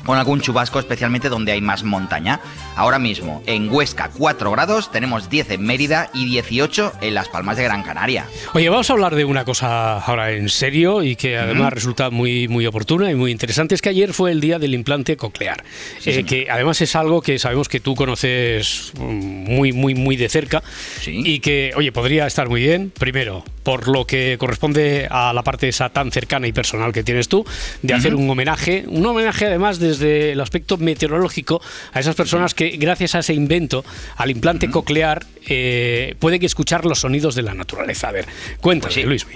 con 0.07 0.17
algún 0.17 0.39
chubasco, 0.39 0.79
especialmente 0.79 1.27
donde 1.27 1.51
hay 1.51 1.59
más 1.59 1.83
montaña. 1.83 2.39
Ahora 2.77 2.97
mismo, 2.97 3.43
en 3.45 3.69
Huesca 3.69 4.09
4 4.17 4.49
grados, 4.51 4.89
tenemos 4.89 5.29
10 5.29 5.51
en 5.51 5.63
Mérida 5.63 6.09
y 6.13 6.25
18 6.25 6.93
en 7.01 7.13
Las 7.13 7.27
Palmas 7.27 7.57
de 7.57 7.65
Gran 7.65 7.83
Canaria. 7.83 8.25
Oye, 8.53 8.69
vamos 8.69 8.89
a 8.89 8.93
hablar 8.93 9.15
de 9.15 9.25
una 9.25 9.43
cosa 9.43 9.99
ahora 9.99 10.31
en 10.31 10.47
serio 10.47 11.03
y 11.03 11.17
que 11.17 11.37
además 11.37 11.73
resulta 11.73 12.09
muy, 12.09 12.47
muy 12.47 12.65
oportuna 12.65 13.11
y 13.11 13.15
muy 13.15 13.31
interesante. 13.31 13.75
Es 13.75 13.81
que 13.81 13.89
ayer 13.89 14.13
fue 14.13 14.31
el 14.31 14.39
día 14.39 14.59
del 14.59 14.73
implante 14.73 15.17
coclear, 15.17 15.65
eh, 16.05 16.23
que 16.23 16.47
además 16.49 16.79
es 16.79 16.95
algo 16.95 17.21
que 17.21 17.37
sabemos 17.37 17.67
que 17.67 17.81
tú 17.81 17.93
conoces 17.93 18.93
mm, 18.97 19.03
muy, 19.03 19.73
muy, 19.73 19.93
muy 19.93 20.15
de 20.15 20.29
cerca 20.29 20.63
y 21.05 21.39
que, 21.39 21.73
oye, 21.75 21.91
podría 21.91 22.27
estar 22.27 22.47
muy 22.47 22.61
bien, 22.61 22.93
primero, 22.97 23.43
por 23.63 23.89
lo 23.89 24.07
que 24.07 24.37
corresponde 24.39 25.09
a 25.11 25.33
la 25.33 25.43
parte 25.43 25.67
esa 25.67 25.89
tan 25.89 26.09
cercana 26.09 26.47
y 26.47 26.53
personal 26.53 26.93
que 26.93 27.03
tienes 27.03 27.27
tú, 27.27 27.45
de 27.81 27.93
hacer 27.93 28.15
un 28.15 28.29
homenaje, 28.29 28.85
un 28.87 29.05
homenaje 29.05 29.47
además 29.47 29.79
desde 29.79 29.96
el 30.01 30.39
aspecto 30.41 30.77
meteorológico 30.77 31.61
a 31.93 31.99
esas 31.99 32.15
personas 32.15 32.53
que 32.53 32.69
gracias 32.77 33.15
a 33.15 33.19
ese 33.19 33.33
invento, 33.33 33.83
al 34.15 34.31
implante 34.31 34.69
coclear, 34.69 35.25
eh, 35.47 36.15
pueden 36.19 36.43
escuchar 36.43 36.85
los 36.85 36.99
sonidos 36.99 37.35
de 37.35 37.41
la 37.41 37.53
naturaleza. 37.53 38.09
A 38.09 38.11
ver, 38.11 38.25
cuéntame, 38.61 38.93
Pues 38.93 38.93
sí. 38.93 39.03
Luis. 39.03 39.27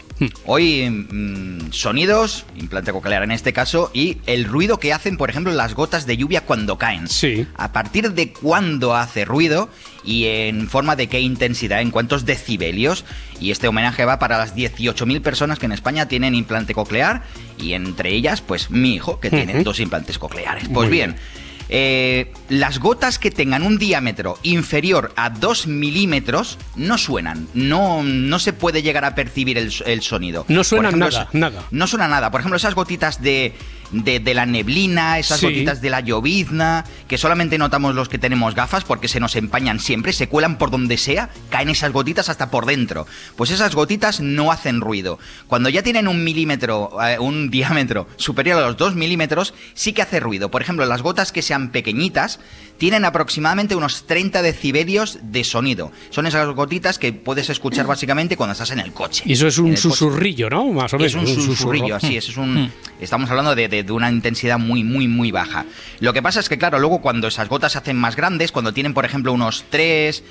Hoy 0.45 0.89
mm, 0.89 1.71
sonidos, 1.71 2.45
implante 2.55 2.91
coclear 2.91 3.23
en 3.23 3.31
este 3.31 3.53
caso, 3.53 3.89
y 3.93 4.19
el 4.27 4.45
ruido 4.45 4.77
que 4.77 4.93
hacen, 4.93 5.17
por 5.17 5.29
ejemplo, 5.29 5.51
las 5.51 5.73
gotas 5.73 6.05
de 6.05 6.17
lluvia 6.17 6.41
cuando 6.41 6.77
caen. 6.77 7.07
Sí. 7.07 7.47
A 7.55 7.71
partir 7.71 8.11
de 8.11 8.31
cuándo 8.31 8.95
hace 8.95 9.25
ruido 9.25 9.69
y 10.03 10.25
en 10.25 10.67
forma 10.67 10.95
de 10.95 11.07
qué 11.07 11.19
intensidad, 11.19 11.81
en 11.81 11.91
cuántos 11.91 12.25
decibelios. 12.25 13.05
Y 13.39 13.51
este 13.51 13.67
homenaje 13.67 14.05
va 14.05 14.19
para 14.19 14.37
las 14.37 14.55
18.000 14.55 15.21
personas 15.21 15.59
que 15.59 15.65
en 15.65 15.71
España 15.71 16.07
tienen 16.07 16.35
implante 16.35 16.73
coclear 16.73 17.23
y 17.61 17.73
entre 17.73 18.13
ellas, 18.13 18.41
pues 18.41 18.69
mi 18.71 18.95
hijo, 18.95 19.19
que 19.19 19.29
tiene 19.29 19.63
dos 19.63 19.79
implantes 19.79 20.17
cocleares. 20.17 20.65
Muy 20.65 20.73
Pues 20.73 20.89
bien. 20.89 21.11
bien. 21.11 21.21
eh, 21.69 22.31
las 22.49 22.79
gotas 22.79 23.17
que 23.19 23.31
tengan 23.31 23.63
un 23.63 23.77
diámetro 23.77 24.37
inferior 24.43 25.13
a 25.15 25.29
2 25.29 25.67
milímetros 25.67 26.57
no 26.75 26.97
suenan, 26.97 27.47
no, 27.53 28.03
no 28.03 28.39
se 28.39 28.51
puede 28.51 28.81
llegar 28.81 29.05
a 29.05 29.15
percibir 29.15 29.57
el, 29.57 29.71
el 29.85 30.01
sonido. 30.01 30.43
No 30.49 30.63
suena 30.63 30.89
ejemplo, 30.89 31.09
nada, 31.09 31.29
nada. 31.31 31.63
No 31.71 31.87
suena 31.87 32.07
nada. 32.07 32.29
Por 32.31 32.41
ejemplo, 32.41 32.57
esas 32.57 32.75
gotitas 32.75 33.21
de, 33.21 33.53
de, 33.91 34.19
de 34.19 34.33
la 34.33 34.45
neblina, 34.45 35.19
esas 35.19 35.39
Sí. 35.39 35.45
gotitas 35.47 35.81
de 35.81 35.89
la 35.89 35.99
llovizna, 36.01 36.85
que 37.07 37.17
solamente 37.17 37.57
notamos 37.57 37.95
los 37.95 38.09
que 38.09 38.17
tenemos 38.17 38.55
gafas 38.55 38.83
porque 38.83 39.07
se 39.07 39.19
nos 39.19 39.35
empañan 39.35 39.79
siempre, 39.79 40.13
se 40.13 40.27
cuelan 40.29 40.57
por 40.57 40.71
donde 40.71 40.97
sea, 40.97 41.29
caen 41.49 41.69
esas 41.69 41.91
gotitas 41.91 42.29
hasta 42.29 42.49
por 42.51 42.65
dentro. 42.65 43.05
Pues 43.35 43.51
esas 43.51 43.75
gotitas 43.75 44.19
no 44.21 44.51
hacen 44.51 44.81
ruido. 44.81 45.19
Cuando 45.47 45.69
ya 45.69 45.83
tienen 45.83 46.07
un 46.07 46.23
milímetro, 46.23 46.91
eh, 47.05 47.19
un 47.19 47.49
diámetro 47.49 48.07
superior 48.17 48.57
a 48.59 48.67
los 48.67 48.77
2 48.77 48.95
milímetros, 48.95 49.53
sí 49.73 49.93
que 49.93 50.01
hace 50.01 50.19
ruido. 50.19 50.49
Por 50.51 50.61
ejemplo, 50.61 50.85
las 50.85 51.01
gotas 51.01 51.31
que 51.31 51.41
sean 51.41 51.69
pequeñitas 51.71 52.39
tienen 52.81 53.05
aproximadamente 53.05 53.75
unos 53.75 54.07
30 54.07 54.41
decibelios 54.41 55.19
de 55.21 55.43
sonido. 55.43 55.91
Son 56.09 56.25
esas 56.25 56.47
gotitas 56.55 56.97
que 56.97 57.13
puedes 57.13 57.47
escuchar 57.51 57.85
básicamente 57.87 58.35
cuando 58.35 58.53
estás 58.53 58.71
en 58.71 58.79
el 58.79 58.91
coche. 58.91 59.21
Y 59.27 59.33
eso 59.33 59.45
es 59.45 59.59
un 59.59 59.69
coche. 59.69 59.81
susurrillo, 59.83 60.49
¿no? 60.49 60.65
Más 60.73 60.91
o 60.95 60.97
menos. 60.97 61.11
Es 61.13 61.15
un 61.15 61.27
susurro. 61.27 61.55
susurrillo, 61.55 61.95
así, 61.95 62.15
Mm. 62.15 62.17
eso 62.17 62.31
es 62.31 62.37
un... 62.37 62.71
Estamos 62.99 63.29
hablando 63.29 63.53
de, 63.55 63.67
de- 63.67 63.83
de 63.83 63.91
una 63.91 64.09
intensidad 64.11 64.57
muy, 64.57 64.83
muy, 64.83 65.07
muy 65.07 65.31
baja. 65.31 65.65
Lo 65.99 66.11
que 66.13 66.21
pasa 66.23 66.39
es 66.39 66.49
que, 66.49 66.57
claro, 66.57 66.79
luego 66.79 67.01
cuando 67.01 67.27
esas 67.27 67.47
gotas 67.49 67.71
se 67.73 67.77
hacen 67.77 67.97
más 67.97 68.15
grandes, 68.15 68.51
cuando 68.51 68.73
tienen, 68.73 68.93
por 68.95 69.05
ejemplo, 69.05 69.31
unos 69.31 69.63
3, 69.69 70.23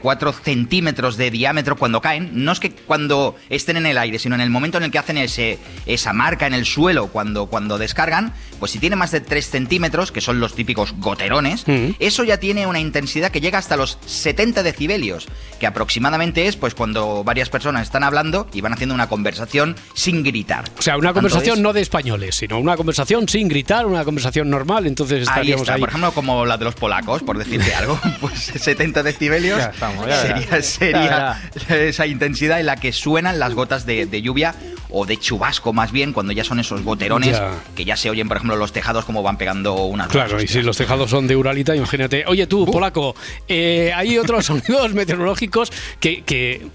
4 0.00 0.32
centímetros 0.32 1.16
de 1.16 1.30
diámetro 1.32 1.76
cuando 1.76 2.00
caen, 2.00 2.30
no 2.32 2.52
es 2.52 2.60
que 2.60 2.70
cuando 2.72 3.34
estén 3.48 3.76
en 3.76 3.86
el 3.86 3.98
aire, 3.98 4.18
sino 4.18 4.34
en 4.36 4.40
el 4.40 4.50
momento 4.50 4.78
en 4.78 4.84
el 4.84 4.90
que 4.92 4.98
hacen 4.98 5.16
ese, 5.18 5.58
esa 5.86 6.12
marca 6.12 6.46
en 6.46 6.54
el 6.54 6.64
suelo 6.64 7.08
cuando, 7.08 7.46
cuando 7.46 7.76
descargan, 7.78 8.32
pues 8.58 8.72
si 8.72 8.78
tiene 8.78 8.96
más 8.96 9.10
de 9.12 9.20
3 9.20 9.48
centímetros, 9.50 10.10
que 10.12 10.20
son 10.20 10.40
los 10.40 10.54
típicos 10.54 10.94
goterones, 10.98 11.64
eso 11.98 12.24
ya 12.24 12.38
tiene 12.38 12.66
una 12.66 12.80
intensidad 12.80 13.30
que 13.30 13.40
llega 13.40 13.58
hasta 13.58 13.76
los 13.76 13.98
70 14.06 14.62
decibelios, 14.62 15.26
que 15.58 15.66
aproximadamente 15.66 16.46
es 16.46 16.56
pues 16.56 16.74
cuando 16.74 17.24
varias 17.24 17.48
personas 17.48 17.82
están 17.82 18.04
hablando 18.04 18.48
y 18.52 18.60
van 18.60 18.72
haciendo 18.72 18.94
una 18.94 19.08
conversación 19.08 19.76
sin 19.94 20.22
gritar. 20.22 20.64
O 20.78 20.82
sea, 20.82 20.96
una 20.96 21.12
conversación 21.12 21.62
no 21.62 21.72
de 21.72 21.80
españoles, 21.80 22.36
sino 22.36 22.58
una 22.58 22.76
conversación 22.76 23.28
sin 23.28 23.48
gritar, 23.48 23.86
una 23.86 24.04
conversación 24.04 24.50
normal, 24.50 24.86
entonces 24.86 25.18
Ahí 25.18 25.22
estaríamos 25.22 25.62
está, 25.62 25.74
ahí. 25.74 25.80
por 25.80 25.88
ejemplo, 25.88 26.12
como 26.12 26.44
la 26.46 26.56
de 26.58 26.64
los 26.64 26.74
polacos, 26.74 27.22
por 27.22 27.38
decirte 27.38 27.74
algo, 27.74 27.98
pues 28.20 28.38
70 28.38 29.02
decibelios 29.02 29.58
Ya 29.58 29.66
estamos, 29.66 30.06
ya 30.06 30.22
sería, 30.22 30.62
sería 30.62 31.40
Ya 31.68 31.76
esa 31.76 32.06
intensidad 32.06 32.60
en 32.60 32.66
la 32.66 32.76
que 32.76 32.92
suenan 32.92 33.38
las 33.38 33.54
gotas 33.54 33.86
de, 33.86 34.06
de 34.06 34.22
lluvia 34.22 34.54
o 34.90 35.04
de 35.04 35.18
chubasco 35.18 35.72
más 35.72 35.92
bien, 35.92 36.12
cuando 36.12 36.32
ya 36.32 36.44
son 36.44 36.60
esos 36.60 36.82
goterones 36.82 37.40
que 37.76 37.84
ya 37.84 37.96
se 37.96 38.08
oyen, 38.10 38.26
por 38.28 38.38
ejemplo, 38.38 38.56
los 38.56 38.72
tejados 38.72 39.04
como 39.04 39.22
van 39.22 39.36
pegando 39.36 39.74
unas 39.84 40.08
Claro, 40.08 40.40
y 40.42 40.48
si 40.48 40.62
los 40.62 40.76
tejados 40.76 41.10
son 41.10 41.26
de 41.26 41.36
Uralita, 41.36 41.74
imagínate. 41.78 42.24
Oye, 42.26 42.46
tú, 42.46 42.66
polaco, 42.66 43.14
eh, 43.48 43.92
hay 43.94 44.18
otros 44.18 44.46
sonidos 44.46 44.94
meteorológicos 44.94 45.72
que, 46.00 46.22
que 46.22 46.66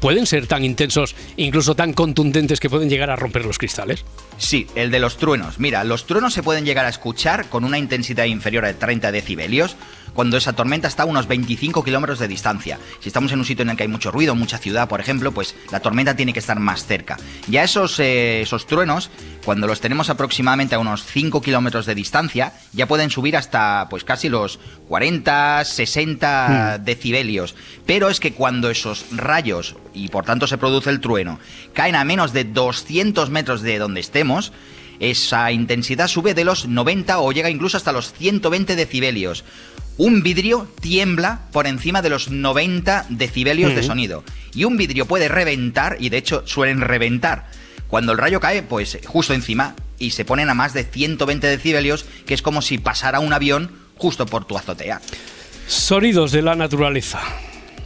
pueden 0.00 0.26
ser 0.26 0.46
tan 0.46 0.64
intensos, 0.64 1.14
incluso 1.36 1.74
tan 1.74 1.92
contundentes 1.92 2.60
que 2.60 2.70
pueden 2.70 2.88
llegar 2.88 3.10
a 3.10 3.16
romper 3.16 3.44
los 3.44 3.58
cristales. 3.58 4.04
Sí, 4.38 4.66
el 4.74 4.90
de 4.90 4.98
los 5.00 5.16
truenos. 5.16 5.58
Mira, 5.58 5.84
los 5.84 6.06
truenos 6.06 6.34
se 6.34 6.42
pueden 6.42 6.64
llegar 6.64 6.86
a 6.86 6.90
escuchar 6.90 7.48
con 7.48 7.64
una 7.64 7.78
intensidad 7.78 8.24
inferior 8.24 8.64
a 8.64 8.74
30 8.74 9.12
decibelios 9.12 9.76
cuando 10.14 10.36
esa 10.36 10.54
tormenta 10.54 10.88
está 10.88 11.02
a 11.02 11.06
unos 11.06 11.28
25 11.28 11.84
kilómetros 11.84 12.18
de 12.18 12.28
distancia. 12.28 12.78
Si 13.00 13.08
estamos 13.08 13.32
en 13.32 13.40
un 13.40 13.44
sitio 13.44 13.62
en 13.62 13.70
el 13.70 13.76
que 13.76 13.82
hay 13.82 13.88
mucho 13.88 14.10
ruido, 14.10 14.34
mucha 14.34 14.58
ciudad, 14.58 14.88
por 14.88 15.00
ejemplo, 15.00 15.32
pues 15.32 15.54
la 15.70 15.80
tormenta 15.80 16.16
tiene 16.16 16.32
que 16.32 16.38
estar 16.38 16.58
más 16.58 16.86
cerca. 16.86 17.16
Ya 17.48 17.64
esos, 17.64 17.98
eh, 18.00 18.40
esos 18.42 18.66
truenos, 18.66 19.10
cuando 19.44 19.66
los 19.66 19.80
tenemos 19.80 20.08
aproximadamente 20.08 20.74
a 20.74 20.78
unos 20.78 21.04
5 21.04 21.42
kilómetros 21.42 21.86
de 21.86 21.94
distancia, 21.94 22.52
ya 22.72 22.86
pueden 22.86 23.10
subir 23.10 23.36
hasta 23.36 23.88
pues 23.90 24.04
casi 24.04 24.28
los 24.28 24.58
40, 24.88 25.64
60 25.64 26.78
decibelios. 26.78 27.54
Pero 27.86 28.08
es 28.08 28.20
que 28.20 28.32
cuando 28.32 28.70
esos 28.70 29.06
rayos, 29.12 29.76
y 29.92 30.08
por 30.08 30.24
tanto 30.24 30.46
se 30.46 30.58
produce 30.58 30.90
el 30.90 31.00
trueno, 31.00 31.38
caen 31.72 31.96
a 31.96 32.04
menos 32.04 32.32
de 32.32 32.44
200 32.44 33.30
metros 33.30 33.62
de 33.62 33.78
donde 33.78 34.00
estemos, 34.00 34.52
esa 35.00 35.50
intensidad 35.50 36.08
sube 36.08 36.34
de 36.34 36.44
los 36.44 36.66
90 36.66 37.18
o 37.18 37.32
llega 37.32 37.50
incluso 37.50 37.76
hasta 37.76 37.92
los 37.92 38.12
120 38.12 38.76
decibelios. 38.76 39.44
Un 39.96 40.22
vidrio 40.22 40.68
tiembla 40.80 41.42
por 41.52 41.66
encima 41.66 42.02
de 42.02 42.10
los 42.10 42.28
90 42.28 43.06
decibelios 43.10 43.74
de 43.74 43.82
sonido. 43.82 44.24
Y 44.52 44.64
un 44.64 44.76
vidrio 44.76 45.06
puede 45.06 45.28
reventar, 45.28 45.96
y 46.00 46.08
de 46.08 46.18
hecho 46.18 46.42
suelen 46.46 46.80
reventar, 46.80 47.46
cuando 47.86 48.12
el 48.12 48.18
rayo 48.18 48.40
cae, 48.40 48.62
pues 48.62 48.98
justo 49.06 49.34
encima, 49.34 49.76
y 49.98 50.10
se 50.10 50.24
ponen 50.24 50.50
a 50.50 50.54
más 50.54 50.74
de 50.74 50.82
120 50.82 51.46
decibelios, 51.46 52.06
que 52.26 52.34
es 52.34 52.42
como 52.42 52.60
si 52.60 52.78
pasara 52.78 53.20
un 53.20 53.32
avión 53.32 53.70
justo 53.96 54.26
por 54.26 54.46
tu 54.46 54.58
azotea. 54.58 55.00
Sonidos 55.68 56.32
de 56.32 56.42
la 56.42 56.56
naturaleza. 56.56 57.20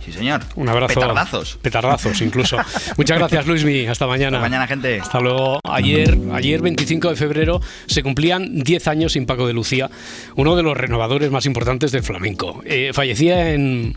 Sí, 0.09 0.19
señor. 0.19 0.41
Un 0.57 0.69
abrazo. 0.69 0.95
Petardazos. 0.95 1.59
Petardazos, 1.61 2.21
incluso. 2.23 2.57
Muchas 2.97 3.19
gracias, 3.19 3.47
Luismi. 3.49 3.87
Hasta 3.87 4.07
mañana. 4.07 4.39
Hasta 4.39 4.49
mañana, 4.49 4.67
gente. 4.67 5.01
Hasta 5.01 5.21
luego. 5.21 5.61
Ayer, 5.65 6.17
ayer, 6.33 6.63
25 6.63 7.11
de 7.11 7.17
febrero, 7.17 7.61
se 7.87 8.03
cumplían 8.03 8.61
10 8.61 8.89
años 8.89 9.13
sin 9.13 9.27
Paco 9.27 9.47
de 9.47 9.53
Lucía, 9.53 9.91
uno 10.37 10.57
de 10.57 10.63
los 10.63 10.77
renovadores 10.77 11.31
más 11.31 11.45
importantes 11.45 11.93
del 11.93 12.03
flamenco. 12.03 12.63
Eh, 12.65 12.93
fallecía 12.95 13.53
en 13.53 13.97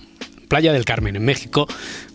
Playa 0.50 0.74
del 0.74 0.84
Carmen, 0.84 1.15
en 1.15 1.24
México, 1.24 1.65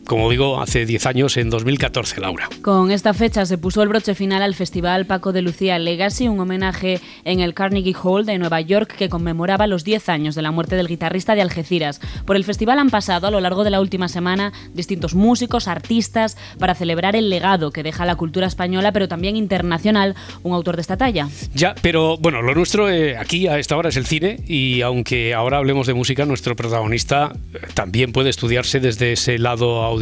como 0.06 0.30
digo, 0.30 0.60
hace 0.60 0.86
10 0.86 1.06
años, 1.06 1.36
en 1.36 1.50
2014, 1.50 2.20
Laura. 2.20 2.48
Con 2.62 2.90
esta 2.90 3.12
fecha 3.12 3.44
se 3.44 3.58
puso 3.58 3.82
el 3.82 3.88
broche 3.88 4.14
final 4.14 4.42
al 4.42 4.54
Festival 4.54 5.06
Paco 5.06 5.32
de 5.32 5.42
Lucía 5.42 5.78
Legacy, 5.78 6.28
un 6.28 6.40
homenaje 6.40 7.00
en 7.24 7.40
el 7.40 7.54
Carnegie 7.54 7.94
Hall 8.02 8.24
de 8.24 8.38
Nueva 8.38 8.60
York 8.60 8.94
que 8.96 9.08
conmemoraba 9.08 9.66
los 9.66 9.84
10 9.84 10.08
años 10.08 10.34
de 10.34 10.42
la 10.42 10.50
muerte 10.50 10.76
del 10.76 10.88
guitarrista 10.88 11.34
de 11.34 11.42
Algeciras. 11.42 12.00
Por 12.24 12.36
el 12.36 12.44
festival 12.44 12.78
han 12.78 12.90
pasado 12.90 13.26
a 13.26 13.30
lo 13.30 13.40
largo 13.40 13.64
de 13.64 13.70
la 13.70 13.80
última 13.80 14.08
semana 14.08 14.52
distintos 14.74 15.14
músicos, 15.14 15.68
artistas, 15.68 16.36
para 16.58 16.74
celebrar 16.74 17.16
el 17.16 17.28
legado 17.28 17.72
que 17.72 17.82
deja 17.82 18.06
la 18.06 18.16
cultura 18.16 18.46
española, 18.46 18.92
pero 18.92 19.08
también 19.08 19.36
internacional, 19.36 20.14
un 20.42 20.54
autor 20.54 20.76
de 20.76 20.82
esta 20.82 20.96
talla. 20.96 21.28
Ya, 21.54 21.74
pero 21.82 22.16
bueno, 22.16 22.42
lo 22.42 22.54
nuestro 22.54 22.88
eh, 22.88 23.16
aquí 23.16 23.48
a 23.48 23.58
esta 23.58 23.76
hora 23.76 23.88
es 23.88 23.96
el 23.96 24.06
cine 24.06 24.40
y 24.46 24.82
aunque 24.82 25.34
ahora 25.34 25.58
hablemos 25.58 25.86
de 25.86 25.94
música, 25.94 26.24
nuestro 26.24 26.54
protagonista 26.54 27.32
eh, 27.54 27.58
también 27.74 28.12
puede 28.12 28.30
estudiarse 28.30 28.80
desde 28.80 29.12
ese 29.12 29.38
lado 29.38 29.82
audiovisual, 29.82 29.95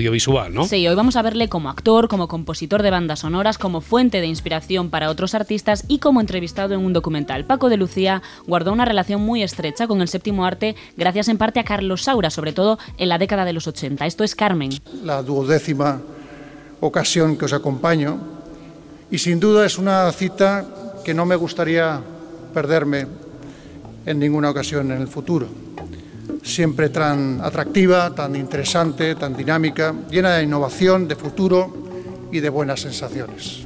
¿no? 0.51 0.65
Sí, 0.65 0.87
hoy 0.87 0.95
vamos 0.95 1.17
a 1.17 1.23
verle 1.23 1.49
como 1.49 1.69
actor, 1.69 2.09
como 2.09 2.29
compositor 2.29 2.83
de 2.83 2.91
bandas 2.91 3.21
sonoras, 3.21 3.59
como 3.59 3.81
fuente 3.81 4.21
de 4.21 4.27
inspiración 4.27 4.91
para 4.91 5.11
otros 5.11 5.35
artistas 5.35 5.85
y 5.89 5.99
como 5.99 6.21
entrevistado 6.21 6.75
en 6.75 6.81
un 6.81 6.93
documental. 6.93 7.45
Paco 7.45 7.69
de 7.69 7.77
Lucía 7.77 8.23
guardó 8.47 8.73
una 8.73 8.85
relación 8.85 9.23
muy 9.23 9.43
estrecha 9.43 9.87
con 9.87 10.01
el 10.01 10.09
séptimo 10.09 10.45
arte 10.45 10.77
gracias 10.97 11.29
en 11.29 11.39
parte 11.39 11.61
a 11.61 11.65
Carlos 11.65 12.03
Saura, 12.03 12.31
sobre 12.31 12.53
todo 12.53 12.79
en 12.99 13.09
la 13.09 13.19
década 13.19 13.45
de 13.45 13.53
los 13.53 13.67
80. 13.67 14.07
Esto 14.07 14.25
es 14.25 14.35
Carmen. 14.35 14.71
La 15.03 15.23
duodécima 15.23 16.01
ocasión 16.81 17.37
que 17.37 17.45
os 17.45 17.53
acompaño 17.53 18.19
y 19.11 19.19
sin 19.19 19.41
duda 19.41 19.65
es 19.65 19.79
una 19.79 20.11
cita 20.13 20.67
que 21.05 21.15
no 21.15 21.27
me 21.27 21.37
gustaría 21.37 22.01
perderme 22.53 23.07
en 24.07 24.19
ninguna 24.19 24.51
ocasión 24.51 24.91
en 24.91 25.01
el 25.01 25.09
futuro 25.09 25.49
siempre 26.43 26.89
tan 26.89 27.41
atractiva, 27.41 28.15
tan 28.15 28.37
interesante, 28.37 29.15
tan 29.15 29.37
dinámica, 29.37 29.95
llena 30.11 30.37
de 30.37 30.45
innovación, 30.45 31.09
de 31.09 31.17
futuro 31.17 31.75
y 32.31 32.41
de 32.41 32.49
buenas 32.49 32.81
sensaciones. 32.81 33.65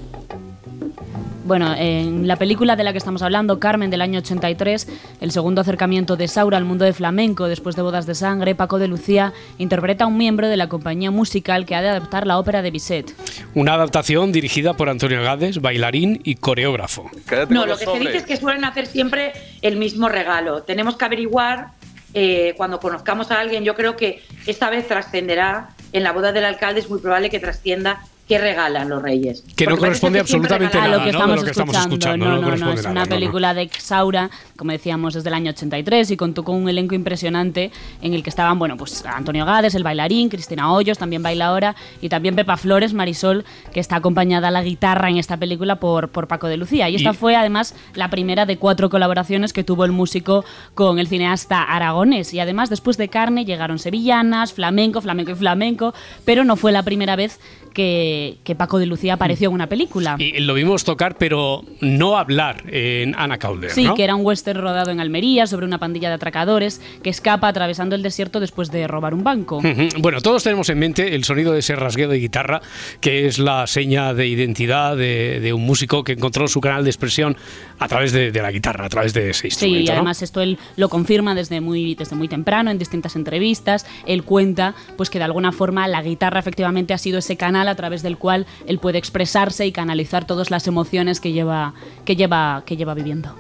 Bueno, 1.49 1.75
en 1.75 2.29
la 2.29 2.37
película 2.37 2.77
de 2.77 2.85
la 2.85 2.92
que 2.92 2.99
estamos 2.99 3.23
hablando, 3.23 3.59
Carmen 3.59 3.88
del 3.88 4.03
año 4.03 4.18
83, 4.18 4.87
el 5.23 5.31
segundo 5.31 5.62
acercamiento 5.62 6.14
de 6.14 6.29
Saura 6.29 6.59
al 6.59 6.66
mundo 6.66 6.85
de 6.85 6.92
flamenco 6.92 7.49
después 7.49 7.75
de 7.75 7.81
Bodas 7.81 8.05
de 8.05 8.14
Sangre, 8.14 8.55
Paco 8.55 8.79
de 8.79 8.87
Lucía 8.87 9.33
interpreta 9.57 10.05
a 10.05 10.09
un 10.09 10.18
miembro 10.18 10.47
de 10.49 10.59
la 10.59 10.68
compañía 10.68 11.11
musical 11.11 11.64
que 11.64 11.75
ha 11.75 11.81
de 11.81 11.88
adaptar 11.88 12.27
la 12.27 12.38
ópera 12.38 12.61
de 12.61 12.71
Bizet. 12.71 13.14
Una 13.55 13.73
adaptación 13.73 14.31
dirigida 14.31 14.75
por 14.75 14.90
Antonio 14.90 15.23
Gades, 15.23 15.62
bailarín 15.62 16.21
y 16.23 16.35
coreógrafo. 16.35 17.11
No, 17.49 17.64
lo 17.64 17.79
que 17.79 17.87
se 17.87 17.99
dice 17.99 18.16
es 18.18 18.27
que 18.27 18.37
suelen 18.37 18.66
hacer 18.66 18.87
siempre 18.87 19.33
el 19.62 19.79
mismo 19.79 20.11
regalo. 20.11 20.64
Tenemos 20.64 20.99
que 20.99 21.07
averiguar 21.07 21.77
eh, 22.14 22.55
cuando 22.57 22.81
conozcamos 22.81 23.31
a 23.31 23.40
alguien, 23.40 23.64
yo 23.64 23.75
creo 23.75 23.97
que 23.97 24.23
esta 24.47 24.71
vez 24.71 24.88
trascenderá, 24.88 25.71
en 25.92 26.03
la 26.03 26.12
boda 26.12 26.33
del 26.33 26.44
alcalde 26.44 26.81
es 26.81 26.90
muy 26.90 27.01
probable 27.01 27.31
que 27.31 27.40
trascienda 27.40 28.03
qué 28.28 28.38
regalan 28.38 28.88
los 28.88 29.02
reyes. 29.02 29.42
Que 29.56 29.66
no 29.66 29.76
corresponde 29.78 30.18
que 30.18 30.20
absolutamente 30.20 30.76
nada 30.76 30.88
lo 30.98 31.04
que 31.04 31.12
¿no? 31.12 31.18
estamos 31.18 31.30
de 31.30 31.36
lo 31.36 31.44
que 31.44 31.50
estamos 31.50 31.76
escuchando. 31.76 32.26
No, 32.26 32.36
no 32.36 32.48
no, 32.48 32.54
es 32.54 32.60
nada, 32.82 32.90
una 32.90 33.06
película 33.06 33.54
de 33.54 33.70
Saura, 33.78 34.30
como 34.56 34.72
decíamos, 34.72 35.14
desde 35.14 35.28
el 35.30 35.34
año 35.34 35.50
83 35.50 36.10
y 36.10 36.16
contó 36.16 36.44
con 36.44 36.56
un 36.56 36.68
elenco 36.68 36.94
impresionante 36.94 37.70
en 38.02 38.14
el 38.14 38.22
que 38.22 38.30
estaban, 38.30 38.58
bueno, 38.58 38.76
pues 38.76 39.04
Antonio 39.06 39.44
Gades, 39.46 39.74
el 39.74 39.82
bailarín, 39.82 40.28
Cristina 40.28 40.72
Hoyos, 40.72 40.98
también 40.98 41.22
baila 41.22 41.46
ahora, 41.46 41.74
y 42.02 42.08
también 42.08 42.36
Pepa 42.36 42.56
Flores, 42.56 42.92
Marisol, 42.92 43.44
que 43.72 43.80
está 43.80 43.96
acompañada 43.96 44.48
a 44.48 44.50
la 44.50 44.62
guitarra 44.62 45.08
en 45.08 45.16
esta 45.16 45.36
película 45.36 45.76
por, 45.76 46.08
por 46.10 46.28
Paco 46.28 46.48
de 46.48 46.56
Lucía. 46.58 46.88
Y 46.90 46.96
esta 46.96 47.10
Y- 47.10 47.14
fue 47.14 47.34
además 47.34 47.74
la 47.94 48.10
primera 48.10 48.44
de 48.46 48.58
cuatro 48.58 48.90
colaboraciones 48.90 49.52
que 49.52 49.64
tuvo 49.64 49.84
el 49.84 49.92
músico 49.92 50.44
con 50.74 50.98
el 50.98 51.08
cineasta 51.08 51.62
aragonés. 51.62 52.34
Y 52.34 52.40
además, 52.40 52.68
después 52.68 52.96
de 52.98 53.08
Carne, 53.08 53.44
llegaron 53.44 53.78
sevillanas, 53.78 54.52
flamenco, 54.52 55.00
flamenco 55.00 55.32
y 55.32 55.34
flamenco, 55.34 55.94
pero 56.24 56.44
no 56.44 56.56
fue 56.56 56.72
la 56.72 56.82
primera 56.82 57.16
vez 57.16 57.40
que, 57.72 58.38
que 58.44 58.54
Paco 58.54 58.78
de 58.78 58.87
Lucía 58.87 59.14
apareció 59.14 59.48
en 59.48 59.54
una 59.54 59.68
película. 59.68 60.16
Y 60.18 60.38
lo 60.40 60.54
vimos 60.54 60.85
tocar, 60.85 61.16
pero 61.18 61.64
no 61.81 62.18
hablar 62.18 62.64
en 62.68 63.14
Ana 63.16 63.38
Calder, 63.38 63.70
Sí, 63.70 63.85
¿no? 63.85 63.94
que 63.94 64.04
era 64.04 64.14
un 64.14 64.24
western 64.24 64.61
rodado 64.61 64.90
en 64.90 65.00
Almería 65.00 65.46
sobre 65.46 65.66
una 65.66 65.78
pandilla 65.78 66.09
de 66.09 66.14
atracadores 66.14 66.81
que 67.02 67.11
escapa 67.11 67.48
atravesando 67.48 67.94
el 67.94 68.02
desierto 68.02 68.40
después 68.40 68.70
de 68.70 68.87
robar 68.87 69.14
un 69.14 69.24
banco. 69.24 69.61
Bueno, 69.98 70.20
todos 70.20 70.42
tenemos 70.44 70.68
en 70.70 70.78
mente 70.78 71.14
el 71.14 71.24
sonido 71.24 71.52
de 71.52 71.61
ese 71.61 71.76
rasgueo 71.76 72.09
de 72.09 72.18
guitarra, 72.18 72.61
que 73.00 73.26
es 73.26 73.38
la 73.38 73.66
seña 73.66 74.14
de 74.14 74.26
identidad 74.26 74.96
de, 74.96 75.40
de 75.40 75.52
un 75.52 75.64
músico 75.64 76.04
que 76.04 76.12
encontró 76.12 76.48
su 76.48 76.61
canal 76.61 76.85
de 76.85 76.90
expresión 76.90 77.37
a 77.78 77.88
través 77.88 78.12
de, 78.12 78.30
de 78.32 78.42
la 78.42 78.50
guitarra, 78.50 78.86
a 78.86 78.88
través 78.88 79.12
de 79.14 79.30
ese 79.30 79.42
Sí, 79.42 79.46
instrumento. 79.48 79.80
y 79.80 79.86
¿no? 79.86 79.92
además 79.92 80.22
esto 80.22 80.40
él 80.40 80.58
lo 80.76 80.88
confirma 80.88 81.34
desde 81.34 81.60
muy, 81.60 81.94
desde 81.94 82.16
muy 82.16 82.28
temprano 82.28 82.70
en 82.70 82.78
distintas 82.78 83.16
entrevistas. 83.16 83.86
Él 84.06 84.24
cuenta 84.24 84.74
pues 84.96 85.10
que 85.10 85.18
de 85.18 85.24
alguna 85.24 85.52
forma 85.52 85.86
la 85.88 86.02
guitarra 86.02 86.40
efectivamente 86.40 86.94
ha 86.94 86.98
sido 86.98 87.18
ese 87.18 87.36
canal 87.36 87.68
a 87.68 87.74
través 87.74 88.02
del 88.02 88.16
cual 88.18 88.46
él 88.66 88.78
puede 88.78 88.98
expresarse 88.98 89.66
y 89.66 89.72
canalizar 89.72 90.26
todas 90.26 90.50
las 90.50 90.66
emociones 90.66 91.20
que 91.20 91.32
lleva, 91.32 91.74
que 92.04 92.16
lleva, 92.16 92.62
que 92.66 92.76
lleva 92.76 92.94
viviendo. 92.94 93.34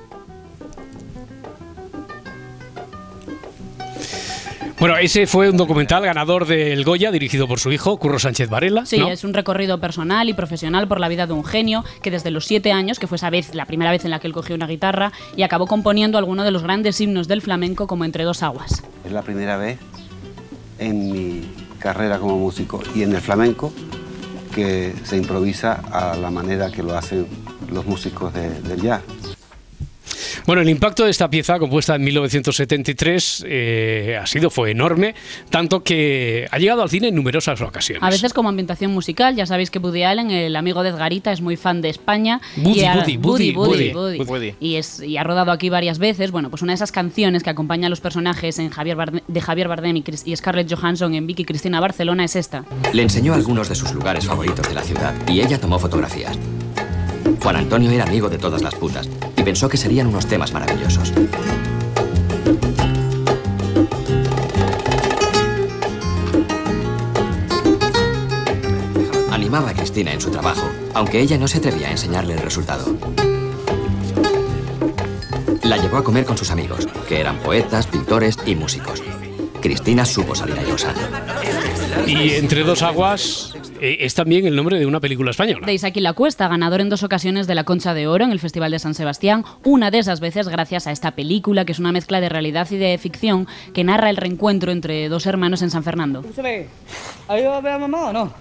Bueno, 4.80 4.96
ese 4.96 5.26
fue 5.26 5.50
un 5.50 5.56
documental 5.56 6.04
ganador 6.04 6.46
del 6.46 6.84
Goya, 6.84 7.10
dirigido 7.10 7.48
por 7.48 7.58
su 7.58 7.72
hijo, 7.72 7.96
Curro 7.98 8.20
Sánchez 8.20 8.48
Varela. 8.48 8.86
Sí, 8.86 8.98
¿no? 8.98 9.08
es 9.08 9.24
un 9.24 9.34
recorrido 9.34 9.80
personal 9.80 10.28
y 10.28 10.34
profesional 10.34 10.86
por 10.86 11.00
la 11.00 11.08
vida 11.08 11.26
de 11.26 11.32
un 11.32 11.44
genio 11.44 11.84
que 12.00 12.12
desde 12.12 12.30
los 12.30 12.44
siete 12.44 12.70
años, 12.70 13.00
que 13.00 13.08
fue 13.08 13.16
esa 13.16 13.28
vez 13.28 13.56
la 13.56 13.64
primera 13.66 13.90
vez 13.90 14.04
en 14.04 14.12
la 14.12 14.20
que 14.20 14.28
él 14.28 14.32
cogió 14.32 14.54
una 14.54 14.68
guitarra, 14.68 15.10
y 15.36 15.42
acabó 15.42 15.66
componiendo 15.66 16.16
algunos 16.16 16.44
de 16.44 16.52
los 16.52 16.62
grandes 16.62 17.00
himnos 17.00 17.26
del 17.26 17.42
flamenco 17.42 17.88
como 17.88 18.04
Entre 18.04 18.22
dos 18.22 18.44
aguas. 18.44 18.84
Es 19.04 19.10
la 19.10 19.22
primera 19.22 19.56
vez 19.56 19.78
en 20.78 21.10
mi 21.10 21.42
carrera 21.80 22.20
como 22.20 22.38
músico 22.38 22.80
y 22.94 23.02
en 23.02 23.12
el 23.16 23.20
flamenco 23.20 23.72
que 24.54 24.94
se 25.02 25.16
improvisa 25.16 25.82
a 25.90 26.16
la 26.16 26.30
manera 26.30 26.70
que 26.70 26.84
lo 26.84 26.96
hacen 26.96 27.26
los 27.72 27.84
músicos 27.84 28.32
de- 28.32 28.60
del 28.60 28.80
jazz. 28.80 29.02
Bueno, 30.46 30.62
el 30.62 30.68
impacto 30.68 31.04
de 31.04 31.10
esta 31.10 31.28
pieza, 31.30 31.58
compuesta 31.58 31.94
en 31.94 32.04
1973, 32.04 33.44
eh, 33.46 34.18
ha 34.20 34.26
sido, 34.26 34.50
fue 34.50 34.70
enorme, 34.70 35.14
tanto 35.50 35.82
que 35.82 36.46
ha 36.50 36.58
llegado 36.58 36.82
al 36.82 36.90
cine 36.90 37.08
en 37.08 37.14
numerosas 37.14 37.60
ocasiones. 37.60 38.02
A 38.02 38.10
veces 38.10 38.32
como 38.32 38.48
ambientación 38.48 38.92
musical, 38.92 39.36
ya 39.36 39.46
sabéis 39.46 39.70
que 39.70 39.78
Woody 39.78 40.02
Allen, 40.02 40.30
el 40.30 40.56
amigo 40.56 40.82
de 40.82 40.90
Edgarita, 40.90 41.32
es 41.32 41.40
muy 41.40 41.56
fan 41.56 41.80
de 41.82 41.88
España. 41.90 42.40
Woody, 42.56 42.80
y 42.80 42.84
ha- 42.84 42.94
Woody, 42.94 43.18
Woody, 43.52 43.92
Woody. 43.92 44.54
Y, 44.60 44.76
es, 44.76 45.00
y 45.00 45.16
ha 45.16 45.24
rodado 45.24 45.52
aquí 45.52 45.68
varias 45.70 45.98
veces. 45.98 46.30
Bueno, 46.30 46.50
pues 46.50 46.62
una 46.62 46.72
de 46.72 46.76
esas 46.76 46.92
canciones 46.92 47.42
que 47.42 47.50
acompaña 47.50 47.86
a 47.86 47.90
los 47.90 48.00
personajes 48.00 48.58
en 48.58 48.70
Javier 48.70 48.96
Barde- 48.96 49.22
de 49.26 49.40
Javier 49.40 49.68
Bardem 49.68 49.96
y, 49.96 50.02
Chris- 50.02 50.22
y 50.26 50.34
Scarlett 50.36 50.72
Johansson 50.72 51.14
en 51.14 51.26
Vicky 51.26 51.44
Cristina 51.44 51.80
Barcelona 51.80 52.24
es 52.24 52.36
esta. 52.36 52.64
Le 52.92 53.02
enseñó 53.02 53.34
algunos 53.34 53.68
de 53.68 53.74
sus 53.74 53.92
lugares 53.92 54.26
favoritos 54.26 54.68
de 54.68 54.74
la 54.74 54.82
ciudad 54.82 55.14
y 55.28 55.40
ella 55.40 55.58
tomó 55.60 55.78
fotografías. 55.78 56.36
Juan 57.42 57.56
Antonio 57.56 57.90
era 57.90 58.04
amigo 58.04 58.28
de 58.28 58.38
todas 58.38 58.62
las 58.62 58.74
putas 58.74 59.08
y 59.36 59.42
pensó 59.42 59.68
que 59.68 59.76
serían 59.76 60.08
unos 60.08 60.26
temas 60.26 60.52
maravillosos. 60.52 61.12
Animaba 69.30 69.70
a 69.70 69.74
Cristina 69.74 70.12
en 70.12 70.20
su 70.20 70.30
trabajo, 70.30 70.68
aunque 70.94 71.20
ella 71.20 71.38
no 71.38 71.48
se 71.48 71.58
atrevía 71.58 71.88
a 71.88 71.92
enseñarle 71.92 72.34
el 72.34 72.40
resultado. 72.40 72.84
La 75.62 75.76
llevó 75.76 75.98
a 75.98 76.04
comer 76.04 76.24
con 76.24 76.36
sus 76.36 76.50
amigos, 76.50 76.86
que 77.08 77.20
eran 77.20 77.38
poetas, 77.38 77.86
pintores 77.86 78.36
y 78.46 78.54
músicos. 78.54 79.02
Cristina 79.60 80.04
supo 80.04 80.34
salir 80.34 80.58
airosa. 80.58 80.94
Y 82.06 82.34
Entre 82.34 82.62
dos 82.62 82.82
aguas 82.82 83.57
es 83.80 84.14
también 84.14 84.46
el 84.46 84.56
nombre 84.56 84.78
de 84.78 84.86
una 84.86 85.00
película 85.00 85.30
española. 85.30 85.66
De 85.66 85.72
Isaac 85.72 85.96
y 85.96 86.00
la 86.00 86.12
Cuesta, 86.12 86.48
ganador 86.48 86.80
en 86.80 86.88
dos 86.88 87.02
ocasiones 87.02 87.46
de 87.46 87.54
la 87.54 87.64
Concha 87.64 87.94
de 87.94 88.06
Oro 88.06 88.24
en 88.24 88.32
el 88.32 88.40
Festival 88.40 88.70
de 88.70 88.78
San 88.78 88.94
Sebastián, 88.94 89.44
una 89.64 89.90
de 89.90 89.98
esas 89.98 90.20
veces 90.20 90.48
gracias 90.48 90.86
a 90.86 90.92
esta 90.92 91.12
película 91.12 91.64
que 91.64 91.72
es 91.72 91.78
una 91.78 91.92
mezcla 91.92 92.20
de 92.20 92.28
realidad 92.28 92.68
y 92.70 92.76
de 92.76 92.96
ficción 92.98 93.46
que 93.74 93.84
narra 93.84 94.10
el 94.10 94.16
reencuentro 94.16 94.72
entre 94.72 95.08
dos 95.08 95.26
hermanos 95.26 95.62
en 95.62 95.70
San 95.70 95.82
Fernando. 95.82 96.20
Escúchame, 96.20 96.66
¿ha 97.28 97.38
ido 97.38 97.52
a 97.52 97.60
ver 97.60 97.72
a 97.72 97.78
mamá 97.78 98.06
o 98.06 98.12
no? 98.12 98.32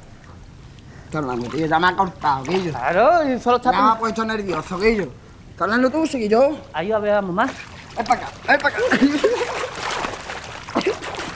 Carlando, 1.11 1.47
tío, 1.47 1.65
ya 1.65 1.79
me 1.79 1.87
ha 1.87 1.95
cortado, 1.95 2.43
Guillo. 2.43 2.71
Claro, 2.71 3.33
y 3.33 3.39
solo 3.39 3.57
está... 3.57 3.71
Me 3.71 3.77
ha 3.77 3.97
puesto 3.97 4.25
nervioso, 4.25 4.77
Guillo. 4.77 5.09
Carlando 5.57 5.89
tú, 5.89 6.05
sigue 6.05 6.27
yo. 6.27 6.57
¿Ha 6.73 6.83
ido 6.83 6.97
a 6.97 6.99
ver 6.99 7.13
a 7.13 7.21
mamá? 7.21 7.49
Ven 7.95 8.05
para 8.05 8.21
acá, 8.21 8.31
ven 8.47 8.59
para 8.59 8.75
acá. 8.75 8.83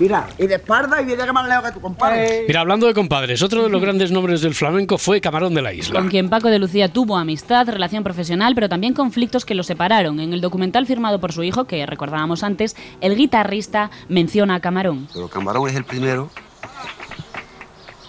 Mira, 0.00 0.26
y 0.38 0.46
de 0.46 0.54
espalda 0.54 1.00
y 1.00 1.04
viene 1.04 1.24
que 1.26 1.32
más 1.32 1.46
lejos 1.46 1.62
que 1.66 1.72
tu 1.72 1.80
compadre. 1.80 2.44
Mira, 2.48 2.60
hablando 2.60 2.86
de 2.86 2.94
compadres, 2.94 3.42
otro 3.42 3.62
de 3.64 3.68
los 3.68 3.82
grandes 3.82 4.10
nombres 4.10 4.40
del 4.40 4.54
flamenco 4.54 4.96
fue 4.96 5.20
Camarón 5.20 5.52
de 5.52 5.60
la 5.60 5.74
Isla. 5.74 6.00
Con 6.00 6.08
quien 6.08 6.30
Paco 6.30 6.48
de 6.48 6.58
Lucía 6.58 6.88
tuvo 6.90 7.18
amistad, 7.18 7.68
relación 7.68 8.02
profesional, 8.02 8.54
pero 8.54 8.68
también 8.70 8.94
conflictos 8.94 9.44
que 9.44 9.54
lo 9.54 9.62
separaron. 9.62 10.18
En 10.18 10.32
el 10.32 10.40
documental 10.40 10.86
firmado 10.86 11.20
por 11.20 11.32
su 11.34 11.42
hijo, 11.42 11.64
que 11.66 11.84
recordábamos 11.84 12.42
antes, 12.42 12.76
el 13.02 13.14
guitarrista 13.14 13.90
menciona 14.08 14.54
a 14.54 14.60
Camarón. 14.60 15.06
Pero 15.12 15.28
Camarón 15.28 15.68
es 15.68 15.76
el 15.76 15.84
primero 15.84 16.30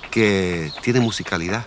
que 0.09 0.71
tiene 0.81 0.99
musicalidad, 0.99 1.65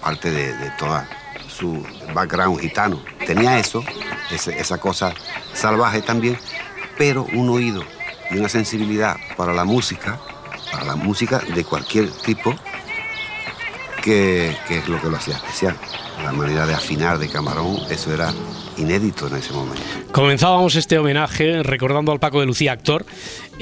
aparte 0.00 0.30
de, 0.30 0.54
de 0.56 0.70
toda 0.78 1.08
su 1.48 1.84
background 2.14 2.60
gitano. 2.60 3.00
Tenía 3.26 3.58
eso, 3.58 3.82
ese- 4.30 4.58
esa 4.58 4.78
cosa 4.78 5.12
salvaje 5.52 6.02
también, 6.02 6.38
pero 6.98 7.26
un 7.34 7.48
oído 7.50 7.82
y 8.30 8.38
una 8.38 8.48
sensibilidad 8.48 9.16
para 9.36 9.52
la 9.52 9.64
música, 9.64 10.18
para 10.72 10.84
la 10.84 10.96
música 10.96 11.40
de 11.54 11.64
cualquier 11.64 12.10
tipo, 12.10 12.54
que, 14.02 14.56
que 14.66 14.78
es 14.78 14.88
lo 14.88 15.00
que 15.00 15.08
lo 15.08 15.16
hacía 15.16 15.36
especial. 15.36 15.76
La 16.24 16.32
manera 16.32 16.66
de 16.66 16.74
afinar 16.74 17.18
de 17.18 17.28
Camarón, 17.28 17.78
eso 17.90 18.12
era 18.12 18.32
inédito 18.76 19.26
en 19.26 19.36
ese 19.36 19.52
momento. 19.52 19.82
Comenzábamos 20.12 20.74
este 20.76 20.98
homenaje 20.98 21.62
recordando 21.62 22.12
al 22.12 22.18
Paco 22.18 22.40
de 22.40 22.46
Lucía, 22.46 22.72
actor. 22.72 23.04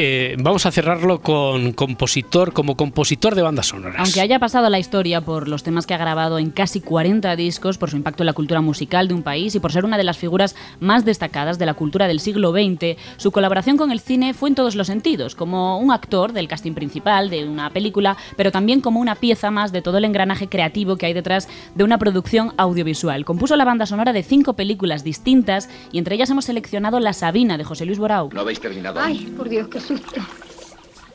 Eh, 0.01 0.37
vamos 0.39 0.65
a 0.65 0.71
cerrarlo 0.71 1.21
con 1.21 1.73
compositor, 1.73 2.53
como 2.53 2.77
compositor 2.77 3.35
de 3.35 3.43
bandas 3.43 3.67
sonoras. 3.67 3.99
Aunque 3.99 4.21
haya 4.21 4.39
pasado 4.39 4.67
a 4.67 4.71
la 4.71 4.79
historia 4.79 5.21
por 5.21 5.49
los 5.49 5.65
temas 5.65 5.87
que 5.87 5.95
ha 5.95 5.99
grabado 5.99 6.39
en 6.39 6.51
casi 6.51 6.81
40 6.81 7.35
discos, 7.35 7.79
por 7.79 7.91
su 7.91 7.97
impacto 7.97 8.23
en 8.23 8.27
la 8.27 8.33
cultura 8.33 8.61
musical 8.61 9.09
de 9.09 9.15
un 9.15 9.23
país 9.23 9.57
y 9.57 9.61
por 9.61 9.73
ser 9.73 9.85
una 9.85 9.99
de 9.99 10.05
las 10.05 10.17
figuras 10.17 10.55
más 10.79 11.05
destacadas 11.05 11.59
de 11.59 11.67
la 11.67 11.75
cultura 11.75 12.07
del 12.07 12.21
siglo 12.21 12.53
XX, 12.53 12.97
su 13.17 13.33
colaboración 13.33 13.77
con 13.77 13.91
el 13.91 13.99
cine 13.99 14.35
fue 14.35 14.51
en 14.51 14.55
todos 14.55 14.77
los 14.77 14.87
sentidos, 14.87 15.35
como 15.35 15.79
un 15.79 15.91
actor 15.91 16.33
del 16.33 16.47
casting 16.47 16.75
principal 16.75 17.29
de 17.29 17.49
una 17.49 17.71
película, 17.71 18.17
pero 18.37 18.53
también 18.53 18.81
como 18.81 19.01
una 19.01 19.17
pieza 19.17 19.51
más 19.51 19.73
de 19.73 19.83
todo 19.83 19.99
el 19.99 20.05
engranaje 20.05 20.49
creativo 20.49 20.97
que 20.97 21.07
hay 21.07 21.13
detrás 21.13 21.49
de 21.75 21.83
una 21.83 21.99
producción 21.99 22.48
audiovisual. 22.57 23.25
Compuso 23.25 23.57
la 23.57 23.65
banda 23.65 23.87
sonora 23.87 24.13
de 24.13 24.23
cinco 24.23 24.55
películas 24.55 25.05
distintas 25.05 25.69
y 25.93 25.99
entre 25.99 26.15
ellas 26.15 26.31
hemos 26.31 26.45
seleccionado 26.47 27.01
La 27.01 27.13
Sabina 27.13 27.59
de 27.59 27.65
José 27.65 27.85
Luis 27.85 27.99
Borau. 27.99 28.31
¿No 28.33 28.41
habéis 28.41 28.61
terminado? 28.61 29.01
Ay, 29.01 29.33
por 29.37 29.49
Dios, 29.49 29.69
qué 29.69 29.81
susto. 29.81 30.21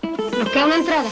Nos 0.02 0.50
queda 0.50 0.66
una 0.66 0.76
entrada. 0.76 1.10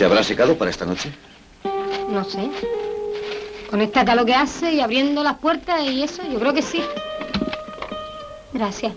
¿Se 0.00 0.06
habrá 0.06 0.22
secado 0.22 0.56
para 0.56 0.70
esta 0.70 0.86
noche? 0.86 1.12
No 2.10 2.24
sé. 2.24 2.50
Con 3.68 3.82
esta 3.82 4.02
calor 4.02 4.24
que 4.24 4.34
hace 4.34 4.72
y 4.72 4.80
abriendo 4.80 5.22
las 5.22 5.36
puertas 5.36 5.82
y 5.84 6.02
eso, 6.02 6.22
yo 6.32 6.40
creo 6.40 6.54
que 6.54 6.62
sí. 6.62 6.82
Gracias. 8.54 8.94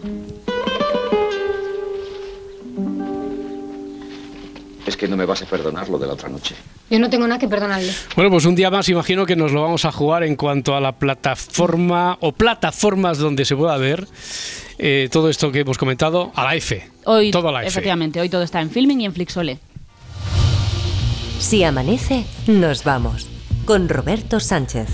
Es 4.85 4.97
que 4.97 5.07
no 5.07 5.15
me 5.15 5.25
vas 5.25 5.41
a 5.41 5.45
perdonar 5.45 5.87
lo 5.89 5.97
de 5.97 6.07
la 6.07 6.13
otra 6.13 6.29
noche. 6.29 6.55
Yo 6.89 6.99
no 6.99 7.09
tengo 7.09 7.25
nada 7.27 7.39
que 7.39 7.47
perdonarle. 7.47 7.91
Bueno, 8.15 8.29
pues 8.29 8.45
un 8.45 8.55
día 8.55 8.69
más 8.69 8.89
imagino 8.89 9.25
que 9.25 9.35
nos 9.35 9.51
lo 9.51 9.61
vamos 9.61 9.85
a 9.85 9.91
jugar 9.91 10.23
en 10.23 10.35
cuanto 10.35 10.75
a 10.75 10.81
la 10.81 10.91
plataforma 10.93 12.17
o 12.19 12.33
plataformas 12.33 13.17
donde 13.17 13.45
se 13.45 13.55
pueda 13.55 13.77
ver 13.77 14.05
eh, 14.77 15.07
todo 15.11 15.29
esto 15.29 15.51
que 15.51 15.61
hemos 15.61 15.77
comentado 15.77 16.31
a 16.35 16.43
la 16.43 16.55
F. 16.55 16.85
Hoy, 17.05 17.31
todo 17.31 17.49
a 17.49 17.51
la 17.51 17.59
F. 17.61 17.69
efectivamente, 17.69 18.19
hoy 18.19 18.29
todo 18.29 18.43
está 18.43 18.59
en 18.61 18.69
filming 18.69 19.01
y 19.01 19.05
en 19.05 19.13
Flixole. 19.13 19.59
Si 21.39 21.63
amanece, 21.63 22.25
nos 22.47 22.83
vamos. 22.83 23.29
Con 23.65 23.89
Roberto 23.89 24.39
Sánchez. 24.39 24.87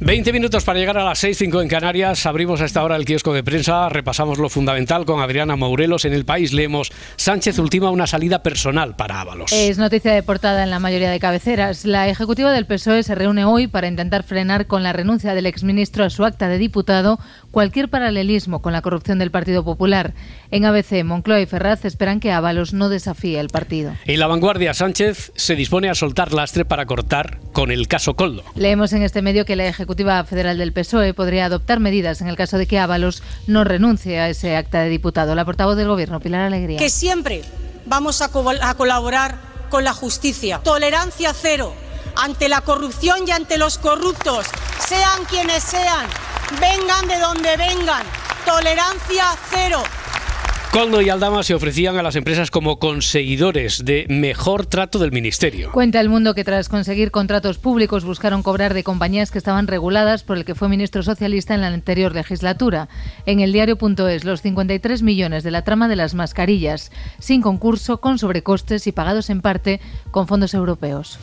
20 0.00 0.32
minutos 0.32 0.62
para 0.62 0.78
llegar 0.78 0.96
a 0.96 1.04
las 1.04 1.24
6.05 1.24 1.60
en 1.60 1.68
Canarias. 1.68 2.24
Abrimos 2.24 2.60
a 2.60 2.66
esta 2.66 2.84
hora 2.84 2.94
el 2.94 3.04
kiosco 3.04 3.32
de 3.32 3.42
prensa. 3.42 3.88
Repasamos 3.88 4.38
lo 4.38 4.48
fundamental 4.48 5.04
con 5.04 5.20
Adriana 5.20 5.56
Maurelos. 5.56 6.04
En 6.04 6.12
el 6.12 6.24
país 6.24 6.52
leemos 6.52 6.92
Sánchez 7.16 7.58
ultima 7.58 7.90
una 7.90 8.06
salida 8.06 8.44
personal 8.44 8.94
para 8.94 9.20
Ábalos. 9.20 9.50
Es 9.52 9.76
noticia 9.76 10.12
de 10.12 10.22
portada 10.22 10.62
en 10.62 10.70
la 10.70 10.78
mayoría 10.78 11.10
de 11.10 11.18
cabeceras. 11.18 11.84
La 11.84 12.08
ejecutiva 12.08 12.52
del 12.52 12.64
PSOE 12.64 13.02
se 13.02 13.16
reúne 13.16 13.44
hoy 13.44 13.66
para 13.66 13.88
intentar 13.88 14.22
frenar 14.22 14.68
con 14.68 14.84
la 14.84 14.92
renuncia 14.92 15.34
del 15.34 15.46
exministro 15.46 16.04
a 16.04 16.10
su 16.10 16.24
acta 16.24 16.48
de 16.48 16.58
diputado 16.58 17.18
cualquier 17.50 17.88
paralelismo 17.88 18.60
con 18.62 18.72
la 18.72 18.82
corrupción 18.82 19.18
del 19.18 19.30
Partido 19.30 19.64
Popular. 19.64 20.14
En 20.50 20.64
ABC, 20.64 21.02
Moncloa 21.04 21.40
y 21.40 21.46
Ferraz 21.46 21.84
esperan 21.84 22.20
que 22.20 22.32
Ábalos 22.32 22.72
no 22.72 22.88
desafíe 22.88 23.40
el 23.40 23.48
partido. 23.48 23.92
En 24.04 24.20
la 24.20 24.26
vanguardia, 24.26 24.74
Sánchez 24.74 25.32
se 25.34 25.56
dispone 25.56 25.88
a 25.90 25.94
soltar 25.94 26.32
lastre 26.32 26.64
para 26.64 26.86
cortar 26.86 27.38
con 27.52 27.70
el 27.70 27.88
caso 27.88 28.14
Coldo. 28.14 28.42
Leemos 28.54 28.92
en 28.92 29.02
este 29.02 29.22
medio 29.22 29.44
que 29.44 29.56
la 29.56 29.66
Ejecutiva 29.66 30.22
Federal 30.24 30.58
del 30.58 30.72
PSOE 30.72 31.14
podría 31.14 31.46
adoptar 31.46 31.80
medidas 31.80 32.20
en 32.20 32.28
el 32.28 32.36
caso 32.36 32.58
de 32.58 32.66
que 32.66 32.78
Ábalos 32.78 33.22
no 33.46 33.64
renuncie 33.64 34.18
a 34.20 34.28
ese 34.28 34.56
acta 34.56 34.80
de 34.82 34.88
diputado. 34.88 35.34
La 35.34 35.44
portavoz 35.44 35.76
del 35.76 35.88
Gobierno, 35.88 36.20
Pilar 36.20 36.42
Alegría. 36.42 36.78
que 36.78 36.90
siempre 36.90 37.42
vamos 37.86 38.20
a, 38.22 38.28
co- 38.30 38.50
a 38.60 38.74
colaborar 38.74 39.36
con 39.70 39.84
la 39.84 39.92
justicia. 39.92 40.58
Tolerancia 40.62 41.32
cero 41.34 41.74
ante 42.16 42.48
la 42.48 42.62
corrupción 42.62 43.20
y 43.26 43.30
ante 43.30 43.58
los 43.58 43.78
corruptos, 43.78 44.46
sean 44.88 45.24
quienes 45.30 45.62
sean, 45.62 46.06
vengan 46.60 47.06
de 47.08 47.18
donde 47.18 47.56
vengan. 47.56 48.04
Tolerancia 48.44 49.36
cero. 49.50 49.82
Coldo 50.72 51.00
y 51.00 51.08
Aldama 51.08 51.42
se 51.42 51.54
ofrecían 51.54 51.96
a 51.96 52.02
las 52.02 52.14
empresas 52.14 52.50
como 52.50 52.78
conseguidores 52.78 53.86
de 53.86 54.04
mejor 54.10 54.66
trato 54.66 54.98
del 54.98 55.12
ministerio. 55.12 55.72
Cuenta 55.72 55.98
el 55.98 56.10
mundo 56.10 56.34
que 56.34 56.44
tras 56.44 56.68
conseguir 56.68 57.10
contratos 57.10 57.56
públicos 57.56 58.04
buscaron 58.04 58.42
cobrar 58.42 58.74
de 58.74 58.84
compañías 58.84 59.30
que 59.30 59.38
estaban 59.38 59.66
reguladas 59.66 60.24
por 60.24 60.36
el 60.36 60.44
que 60.44 60.54
fue 60.54 60.68
ministro 60.68 61.02
socialista 61.02 61.54
en 61.54 61.62
la 61.62 61.68
anterior 61.68 62.14
legislatura. 62.14 62.90
En 63.24 63.40
el 63.40 63.52
diario.es, 63.52 64.24
los 64.24 64.42
53 64.42 65.02
millones 65.02 65.42
de 65.42 65.50
la 65.50 65.62
trama 65.62 65.88
de 65.88 65.96
las 65.96 66.14
mascarillas, 66.14 66.92
sin 67.18 67.40
concurso, 67.40 68.02
con 68.02 68.18
sobrecostes 68.18 68.86
y 68.86 68.92
pagados 68.92 69.30
en 69.30 69.40
parte 69.40 69.80
con 70.10 70.28
fondos 70.28 70.52
europeos. 70.52 71.18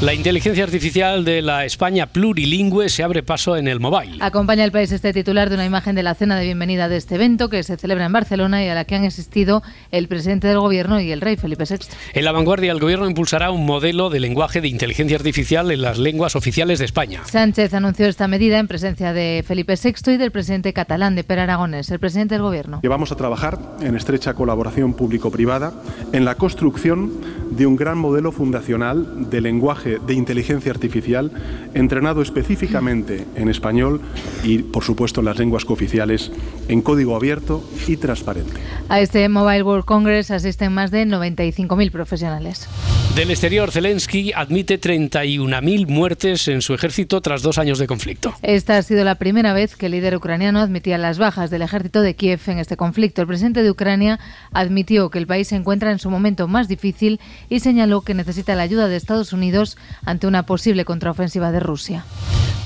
La 0.00 0.12
inteligencia 0.12 0.64
artificial 0.64 1.24
de 1.24 1.40
la 1.40 1.64
España 1.64 2.06
plurilingüe 2.06 2.88
se 2.88 3.02
abre 3.02 3.22
paso 3.22 3.56
en 3.56 3.68
el 3.68 3.80
mobile. 3.80 4.18
Acompaña 4.20 4.64
al 4.64 4.72
país 4.72 4.92
este 4.92 5.12
titular 5.12 5.48
de 5.48 5.54
una 5.54 5.64
imagen 5.64 5.94
de 5.94 6.02
la 6.02 6.14
cena 6.14 6.36
de 6.36 6.44
bienvenida 6.44 6.88
de 6.88 6.96
este 6.96 7.14
evento 7.14 7.48
que 7.48 7.62
se 7.62 7.76
celebra 7.76 8.04
en 8.04 8.12
Barcelona 8.12 8.64
y 8.64 8.68
a 8.68 8.74
la 8.74 8.83
que 8.84 8.94
han 8.94 9.04
asistido 9.04 9.62
el 9.90 10.08
presidente 10.08 10.48
del 10.48 10.58
gobierno 10.58 11.00
y 11.00 11.12
el 11.12 11.20
rey 11.20 11.36
Felipe 11.36 11.64
VI. 11.68 11.86
En 12.12 12.24
la 12.24 12.32
vanguardia, 12.32 12.72
el 12.72 12.80
gobierno 12.80 13.08
impulsará 13.08 13.50
un 13.50 13.66
modelo 13.66 14.10
de 14.10 14.20
lenguaje 14.20 14.60
de 14.60 14.68
inteligencia 14.68 15.16
artificial 15.16 15.70
en 15.70 15.82
las 15.82 15.98
lenguas 15.98 16.36
oficiales 16.36 16.78
de 16.78 16.84
España. 16.84 17.22
Sánchez 17.24 17.74
anunció 17.74 18.06
esta 18.06 18.28
medida 18.28 18.58
en 18.58 18.68
presencia 18.68 19.12
de 19.12 19.44
Felipe 19.46 19.74
VI 19.82 20.12
y 20.12 20.16
del 20.16 20.30
presidente 20.30 20.72
catalán 20.72 21.14
de 21.14 21.24
Per 21.24 21.38
Aragonés, 21.38 21.90
el 21.90 21.98
presidente 21.98 22.34
del 22.34 22.42
gobierno. 22.42 22.80
que 22.80 22.88
vamos 22.88 23.12
a 23.12 23.16
trabajar 23.16 23.58
en 23.80 23.96
estrecha 23.96 24.34
colaboración 24.34 24.94
público-privada 24.94 25.72
en 26.12 26.24
la 26.24 26.34
construcción 26.36 27.12
de 27.56 27.66
un 27.66 27.76
gran 27.76 27.98
modelo 27.98 28.32
fundacional 28.32 29.30
de 29.30 29.40
lenguaje 29.40 29.98
de 30.04 30.14
inteligencia 30.14 30.72
artificial 30.72 31.30
entrenado 31.74 32.22
específicamente 32.22 33.24
en 33.34 33.48
español 33.48 34.00
y, 34.42 34.58
por 34.58 34.84
supuesto, 34.84 35.20
en 35.20 35.26
las 35.26 35.38
lenguas 35.38 35.64
cooficiales 35.64 36.32
en 36.68 36.82
código 36.82 37.16
abierto 37.16 37.62
y 37.86 37.96
transparente. 37.96 38.60
A 38.88 39.00
este 39.00 39.28
Mobile 39.28 39.62
World 39.62 39.84
Congress 39.84 40.30
asisten 40.30 40.72
más 40.72 40.90
de 40.90 41.06
95.000 41.06 41.90
profesionales. 41.90 42.68
Del 43.14 43.30
exterior, 43.30 43.70
Zelensky 43.70 44.32
admite 44.32 44.80
31.000 44.80 45.86
muertes 45.86 46.48
en 46.48 46.62
su 46.62 46.74
ejército 46.74 47.20
tras 47.20 47.42
dos 47.42 47.58
años 47.58 47.78
de 47.78 47.86
conflicto. 47.86 48.34
Esta 48.42 48.76
ha 48.76 48.82
sido 48.82 49.04
la 49.04 49.14
primera 49.14 49.52
vez 49.52 49.76
que 49.76 49.86
el 49.86 49.92
líder 49.92 50.16
ucraniano 50.16 50.58
admitía 50.58 50.98
las 50.98 51.18
bajas 51.18 51.48
del 51.48 51.62
ejército 51.62 52.02
de 52.02 52.16
Kiev 52.16 52.40
en 52.48 52.58
este 52.58 52.76
conflicto. 52.76 53.20
El 53.22 53.28
presidente 53.28 53.62
de 53.62 53.70
Ucrania 53.70 54.18
admitió 54.52 55.10
que 55.10 55.18
el 55.18 55.28
país 55.28 55.46
se 55.46 55.54
encuentra 55.54 55.92
en 55.92 56.00
su 56.00 56.10
momento 56.10 56.48
más 56.48 56.66
difícil 56.66 57.20
y 57.48 57.60
señaló 57.60 58.02
que 58.02 58.14
necesita 58.14 58.54
la 58.54 58.62
ayuda 58.62 58.88
de 58.88 58.96
Estados 58.96 59.32
Unidos 59.32 59.76
ante 60.04 60.26
una 60.26 60.44
posible 60.44 60.84
contraofensiva 60.84 61.52
de 61.52 61.60
Rusia. 61.60 62.04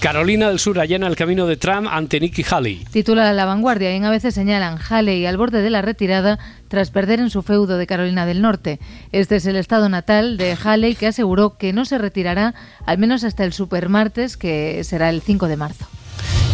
Carolina 0.00 0.48
del 0.48 0.60
Sur 0.60 0.78
allana 0.78 1.08
el 1.08 1.16
camino 1.16 1.46
de 1.48 1.56
Trump 1.56 1.88
ante 1.90 2.20
Nikki 2.20 2.44
Haley. 2.48 2.84
Titula 2.92 3.32
La 3.32 3.44
Vanguardia 3.46 3.92
y 3.92 3.96
en 3.96 4.04
a 4.04 4.10
veces 4.10 4.32
señalan 4.32 4.78
Haley 4.78 5.26
al 5.26 5.36
borde 5.36 5.60
de 5.60 5.70
la 5.70 5.82
retirada 5.82 6.38
tras 6.68 6.92
perder 6.92 7.18
en 7.18 7.30
su 7.30 7.42
feudo 7.42 7.78
de 7.78 7.86
Carolina 7.88 8.24
del 8.24 8.40
Norte. 8.40 8.78
Este 9.10 9.36
es 9.36 9.46
el 9.46 9.56
estado 9.56 9.88
natal 9.88 10.36
de 10.36 10.56
Haley 10.62 10.94
que 10.94 11.08
aseguró 11.08 11.58
que 11.58 11.72
no 11.72 11.84
se 11.84 11.98
retirará 11.98 12.54
al 12.86 12.98
menos 12.98 13.24
hasta 13.24 13.44
el 13.44 13.52
supermartes 13.52 14.36
que 14.36 14.84
será 14.84 15.10
el 15.10 15.20
5 15.20 15.48
de 15.48 15.56
marzo. 15.56 15.88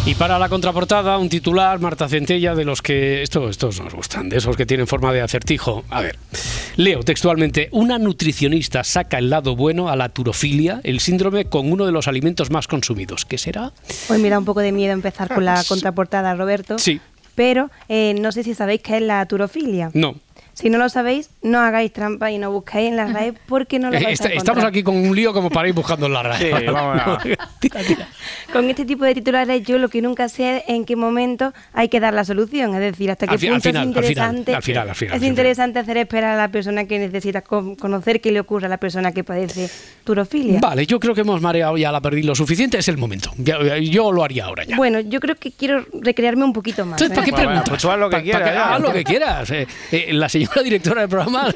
Y 0.05 0.13
para 0.13 0.37
la 0.37 0.49
contraportada, 0.49 1.17
un 1.17 1.29
titular, 1.29 1.79
Marta 1.79 2.07
Centella, 2.07 2.53
de 2.53 2.63
los 2.63 2.83
que. 2.83 3.23
Esto, 3.23 3.49
estos 3.49 3.79
nos 3.81 3.93
gustan, 3.95 4.29
de 4.29 4.37
esos 4.37 4.55
que 4.55 4.67
tienen 4.67 4.85
forma 4.85 5.11
de 5.11 5.21
acertijo. 5.21 5.83
A 5.89 6.01
ver, 6.01 6.19
leo 6.75 7.01
textualmente: 7.01 7.69
Una 7.71 7.97
nutricionista 7.97 8.83
saca 8.83 9.17
el 9.17 9.31
lado 9.31 9.55
bueno 9.55 9.89
a 9.89 9.95
la 9.95 10.09
turofilia, 10.09 10.79
el 10.83 10.99
síndrome 10.99 11.45
con 11.45 11.71
uno 11.71 11.87
de 11.87 11.91
los 11.91 12.07
alimentos 12.07 12.51
más 12.51 12.67
consumidos. 12.67 13.25
¿Qué 13.25 13.39
será? 13.39 13.71
Pues 14.07 14.19
me 14.19 14.29
da 14.29 14.37
un 14.37 14.45
poco 14.45 14.59
de 14.59 14.71
miedo 14.71 14.93
empezar 14.93 15.33
con 15.33 15.43
la 15.43 15.63
contraportada, 15.67 16.35
Roberto. 16.35 16.77
Sí. 16.77 17.01
Pero 17.33 17.71
eh, 17.89 18.15
no 18.19 18.31
sé 18.31 18.43
si 18.43 18.53
sabéis 18.53 18.81
qué 18.81 18.97
es 18.97 19.01
la 19.01 19.25
turofilia. 19.25 19.89
No. 19.93 20.15
Si 20.55 20.69
no 20.69 20.77
lo 20.77 20.87
sabéis, 20.89 21.29
no 21.43 21.59
hagáis 21.59 21.91
trampa 21.91 22.31
y 22.31 22.37
no 22.37 22.49
buscáis 22.49 22.87
en 22.87 22.95
las 22.95 23.11
redes 23.13 23.33
porque 23.45 23.77
no 23.77 23.91
lo 23.91 23.97
Eh, 23.97 24.03
vais 24.03 24.19
a 24.21 24.23
encontrar. 24.23 24.37
estamos 24.37 24.63
aquí 24.63 24.83
con 24.83 24.95
un 24.95 25.13
lío 25.13 25.33
como 25.33 25.49
para 25.49 25.67
ir 25.67 25.73
buscando 25.75 26.05
en 26.07 26.13
la 26.13 26.23
radio. 26.23 26.57
Sí, 26.57 26.65
vamos 26.65 27.01
a- 27.05 27.19
Con 28.53 28.69
este 28.69 28.85
tipo 28.85 29.03
de 29.03 29.13
titulares 29.13 29.63
yo 29.63 29.77
lo 29.77 29.89
que 29.89 30.01
nunca 30.01 30.29
sé 30.29 30.57
es 30.57 30.63
en 30.67 30.85
qué 30.85 30.95
momento 30.95 31.53
hay 31.73 31.89
que 31.89 31.99
dar 31.99 32.13
la 32.13 32.23
solución, 32.23 32.73
es 32.73 32.79
decir, 32.79 33.11
hasta 33.11 33.27
qué 33.27 33.33
Al 33.33 33.39
punto 33.39 33.59
final, 33.61 33.75
al 33.75 33.83
es 33.83 33.87
interesante, 33.87 34.55
al 34.55 34.63
final, 34.63 34.89
al 34.89 34.95
final, 34.95 35.17
es 35.17 35.23
interesante 35.23 35.79
hacer 35.79 35.97
esperar 35.97 36.31
a 36.31 36.37
la 36.37 36.47
persona 36.47 36.85
que 36.85 36.99
necesita 36.99 37.41
con- 37.41 37.75
conocer 37.75 38.21
qué 38.21 38.31
le 38.31 38.39
ocurre 38.39 38.67
a 38.67 38.69
la 38.69 38.77
persona 38.77 39.11
que 39.11 39.25
padece 39.25 39.69
turofilia. 40.05 40.59
Vale, 40.61 40.85
yo 40.85 40.99
creo 41.01 41.13
que 41.13 41.21
hemos 41.21 41.41
mareado 41.41 41.75
ya 41.77 41.91
la 41.91 41.99
perdí 41.99 42.23
lo 42.23 42.33
suficiente, 42.33 42.77
es 42.77 42.87
el 42.87 42.97
momento. 42.97 43.31
Yo 43.37 44.11
lo 44.13 44.23
haría 44.23 44.45
ahora 44.45 44.63
ya. 44.63 44.77
Bueno, 44.77 45.01
yo 45.01 45.19
creo 45.19 45.35
que 45.35 45.51
quiero 45.51 45.85
recrearme 46.01 46.45
un 46.45 46.53
poquito 46.53 46.85
más. 46.85 47.01
Entonces, 47.01 47.15
¿para 47.15 47.25
qué 47.25 47.31
¿eh? 47.31 47.45
preguntas? 47.45 47.69
pues 47.69 47.81
tú 47.81 47.91
haz 47.91 47.99
lo 47.99 48.09
que 48.09 48.23
quieras, 48.23 48.57
haz 48.57 48.79
lo 48.81 48.93
que 48.93 49.03
quieras. 49.03 49.51
Eh, 49.51 49.67
eh, 49.91 50.13
la 50.13 50.29
señora 50.29 50.44
directora 50.63 51.01
del 51.01 51.09
programa, 51.09 51.53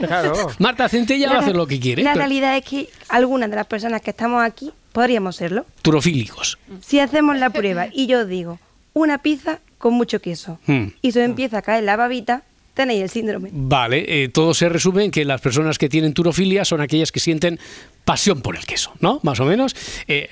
Marta 0.60 0.90
Centella, 0.90 1.28
va 1.28 1.32
a 1.32 1.36
La- 1.36 1.42
hacer 1.42 1.56
lo 1.56 1.68
que 1.68 1.80
quiere. 1.80 2.04
La 2.04 2.14
realidad 2.14 2.58
es 2.58 2.66
que 2.66 2.90
algunas 3.10 3.50
de 3.50 3.56
las 3.56 3.66
personas 3.68 4.02
que 4.02 4.10
estamos 4.12 4.44
aquí 4.44 4.72
podríamos 4.92 5.36
serlo. 5.36 5.66
Turofílicos. 5.82 6.58
Si 6.82 7.00
hacemos 7.00 7.38
la 7.38 7.50
prueba 7.52 7.88
y 7.92 8.08
yo 8.08 8.22
os 8.22 8.28
digo 8.28 8.60
una 8.94 9.20
pizza 9.20 9.60
con 9.78 9.94
mucho 9.94 10.20
queso 10.20 10.60
Hmm. 10.66 10.88
y 11.02 11.12
se 11.12 11.24
empieza 11.24 11.60
a 11.60 11.62
caer 11.62 11.84
la 11.84 11.96
babita, 11.96 12.42
tenéis 12.74 13.02
el 13.04 13.10
síndrome. 13.10 13.50
Vale, 13.54 14.24
eh, 14.24 14.30
todo 14.30 14.54
se 14.54 14.68
resume 14.70 15.06
en 15.06 15.12
que 15.12 15.24
las 15.26 15.40
personas 15.42 15.78
que 15.78 15.90
tienen 15.90 16.14
turofilia 16.14 16.66
son 16.66 16.82
aquellas 16.82 17.12
que 17.12 17.20
sienten 17.20 17.60
pasión 18.06 18.42
por 18.42 18.56
el 18.58 18.66
queso, 18.66 18.92
¿no? 19.00 19.20
Más 19.24 19.40
o 19.40 19.46
menos. 19.46 19.76
Eh, 20.08 20.30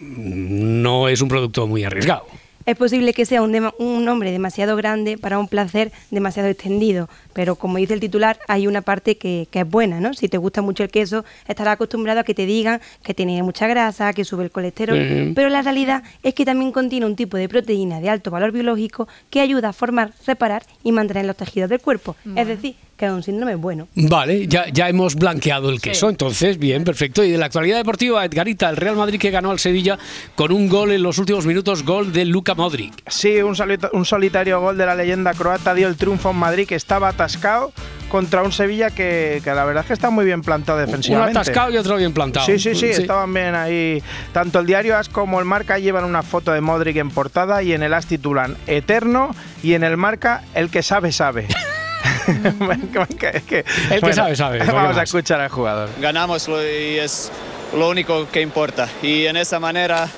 no 0.00 1.08
es 1.08 1.20
un 1.20 1.28
producto 1.28 1.66
muy 1.66 1.84
arriesgado. 1.84 2.26
Es 2.70 2.76
posible 2.76 3.12
que 3.14 3.26
sea 3.26 3.42
un, 3.42 3.52
dema- 3.52 3.74
un 3.78 4.04
nombre 4.04 4.30
demasiado 4.30 4.76
grande 4.76 5.18
para 5.18 5.40
un 5.40 5.48
placer 5.48 5.90
demasiado 6.12 6.48
extendido, 6.48 7.08
pero 7.32 7.56
como 7.56 7.78
dice 7.78 7.94
el 7.94 8.00
titular, 8.00 8.38
hay 8.46 8.68
una 8.68 8.80
parte 8.80 9.16
que, 9.16 9.48
que 9.50 9.60
es 9.60 9.68
buena, 9.68 9.98
¿no? 9.98 10.14
Si 10.14 10.28
te 10.28 10.38
gusta 10.38 10.62
mucho 10.62 10.84
el 10.84 10.88
queso, 10.90 11.24
estarás 11.48 11.74
acostumbrado 11.74 12.20
a 12.20 12.22
que 12.24 12.32
te 12.32 12.46
digan 12.46 12.80
que 13.02 13.12
tiene 13.12 13.42
mucha 13.42 13.66
grasa, 13.66 14.12
que 14.12 14.24
sube 14.24 14.44
el 14.44 14.52
colesterol, 14.52 14.96
pero 15.34 15.48
la 15.48 15.62
realidad 15.62 16.04
es 16.22 16.32
que 16.34 16.44
también 16.44 16.70
contiene 16.70 17.06
un 17.06 17.16
tipo 17.16 17.36
de 17.36 17.48
proteína 17.48 18.00
de 18.00 18.08
alto 18.08 18.30
valor 18.30 18.52
biológico 18.52 19.08
que 19.30 19.40
ayuda 19.40 19.70
a 19.70 19.72
formar, 19.72 20.12
reparar 20.24 20.62
y 20.84 20.92
mantener 20.92 21.24
los 21.26 21.36
tejidos 21.36 21.70
del 21.70 21.80
cuerpo. 21.80 22.14
Es 22.36 22.46
decir, 22.46 22.76
que 23.00 23.10
un 23.10 23.22
síndrome 23.22 23.54
bueno. 23.54 23.88
Vale, 23.94 24.46
ya, 24.46 24.66
ya 24.70 24.88
hemos 24.88 25.14
blanqueado 25.14 25.70
el 25.70 25.80
queso, 25.80 26.10
entonces, 26.10 26.58
bien, 26.58 26.84
perfecto. 26.84 27.24
Y 27.24 27.30
de 27.30 27.38
la 27.38 27.46
actualidad 27.46 27.78
deportiva, 27.78 28.22
Edgarita, 28.24 28.68
el 28.68 28.76
Real 28.76 28.94
Madrid 28.94 29.18
que 29.18 29.30
ganó 29.30 29.50
al 29.50 29.58
Sevilla 29.58 29.98
con 30.34 30.52
un 30.52 30.68
gol 30.68 30.92
en 30.92 31.02
los 31.02 31.16
últimos 31.18 31.46
minutos, 31.46 31.82
gol 31.82 32.12
de 32.12 32.26
Luka 32.26 32.54
Modric. 32.54 32.92
Sí, 33.08 33.40
un, 33.40 33.56
solita- 33.56 33.88
un 33.94 34.04
solitario 34.04 34.60
gol 34.60 34.76
de 34.76 34.84
la 34.84 34.94
leyenda 34.94 35.32
croata 35.32 35.72
dio 35.74 35.88
el 35.88 35.96
triunfo 35.96 36.30
en 36.30 36.36
Madrid 36.36 36.66
que 36.68 36.74
estaba 36.74 37.08
atascado 37.08 37.72
contra 38.10 38.42
un 38.42 38.52
Sevilla 38.52 38.90
que, 38.90 39.40
que 39.42 39.50
la 39.54 39.64
verdad 39.64 39.82
es 39.84 39.86
que 39.86 39.92
está 39.94 40.10
muy 40.10 40.24
bien 40.26 40.42
plantado 40.42 40.76
Uno 40.78 40.86
defensivamente. 40.86 41.38
atascado 41.38 41.70
y 41.70 41.76
otro 41.78 41.96
bien 41.96 42.12
plantado. 42.12 42.44
Sí, 42.44 42.58
sí, 42.58 42.74
sí, 42.74 42.86
estaban 42.86 43.32
bien 43.32 43.54
ahí. 43.54 44.02
Tanto 44.32 44.58
el 44.58 44.66
diario 44.66 44.96
AS 44.98 45.08
como 45.08 45.38
el 45.38 45.46
Marca 45.46 45.78
llevan 45.78 46.04
una 46.04 46.22
foto 46.22 46.52
de 46.52 46.60
Modric 46.60 46.96
en 46.96 47.10
portada 47.10 47.62
y 47.62 47.72
en 47.72 47.82
el 47.82 47.94
AS 47.94 48.06
titulan 48.06 48.56
Eterno 48.66 49.34
y 49.62 49.72
en 49.74 49.84
el 49.84 49.96
Marca 49.96 50.42
El 50.54 50.68
que 50.70 50.82
sabe, 50.82 51.12
sabe. 51.12 51.46
Es 53.32 53.42
que- 53.44 53.58
El 53.58 53.64
que 53.88 54.00
bueno, 54.00 54.14
sabe, 54.14 54.36
sabe, 54.36 54.58
Vamos 54.72 54.96
a 54.96 55.02
escuchar 55.02 55.40
al 55.40 55.48
jugador. 55.48 55.88
ganamos 56.00 56.48
y 56.48 56.98
es 56.98 57.30
lo 57.76 57.88
único 57.88 58.28
que 58.30 58.40
importa. 58.40 58.88
Y 59.02 59.26
en 59.26 59.36
esa 59.36 59.58
manera 59.60 60.08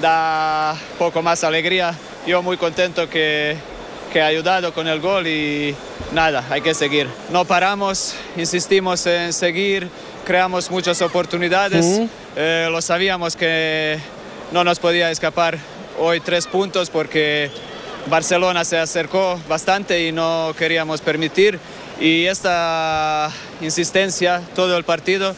da 0.00 0.74
poco 0.98 1.22
más 1.22 1.42
alegría. 1.44 1.94
Yo 2.26 2.42
muy 2.42 2.56
contento 2.56 3.08
que, 3.08 3.56
que 4.12 4.18
he 4.18 4.22
ayudado 4.22 4.72
con 4.72 4.86
el 4.88 5.00
gol 5.00 5.26
y 5.26 5.74
nada, 6.12 6.44
hay 6.50 6.60
que 6.60 6.74
seguir. 6.74 7.08
No 7.30 7.44
paramos, 7.44 8.14
insistimos 8.36 9.04
en 9.06 9.32
seguir, 9.32 9.88
creamos 10.24 10.70
muchas 10.70 11.00
oportunidades. 11.02 11.84
Ujú. 11.84 12.08
Eh, 12.36 12.68
lo 12.70 12.80
sabíamos 12.82 13.36
que 13.36 13.98
no 14.52 14.64
nos 14.64 14.78
podía 14.78 15.10
escapar 15.10 15.58
hoy 15.98 16.20
tres 16.20 16.46
puntos 16.46 16.90
porque 16.90 17.50
Barcelona 18.06 18.64
se 18.64 18.78
acercó 18.78 19.38
bastante 19.48 20.06
y 20.06 20.12
no 20.12 20.54
queríamos 20.56 21.00
permitir. 21.00 21.58
Y 22.00 22.24
esta 22.26 23.30
insistencia 23.60 24.40
todo 24.54 24.76
el 24.76 24.84
partido 24.84 25.34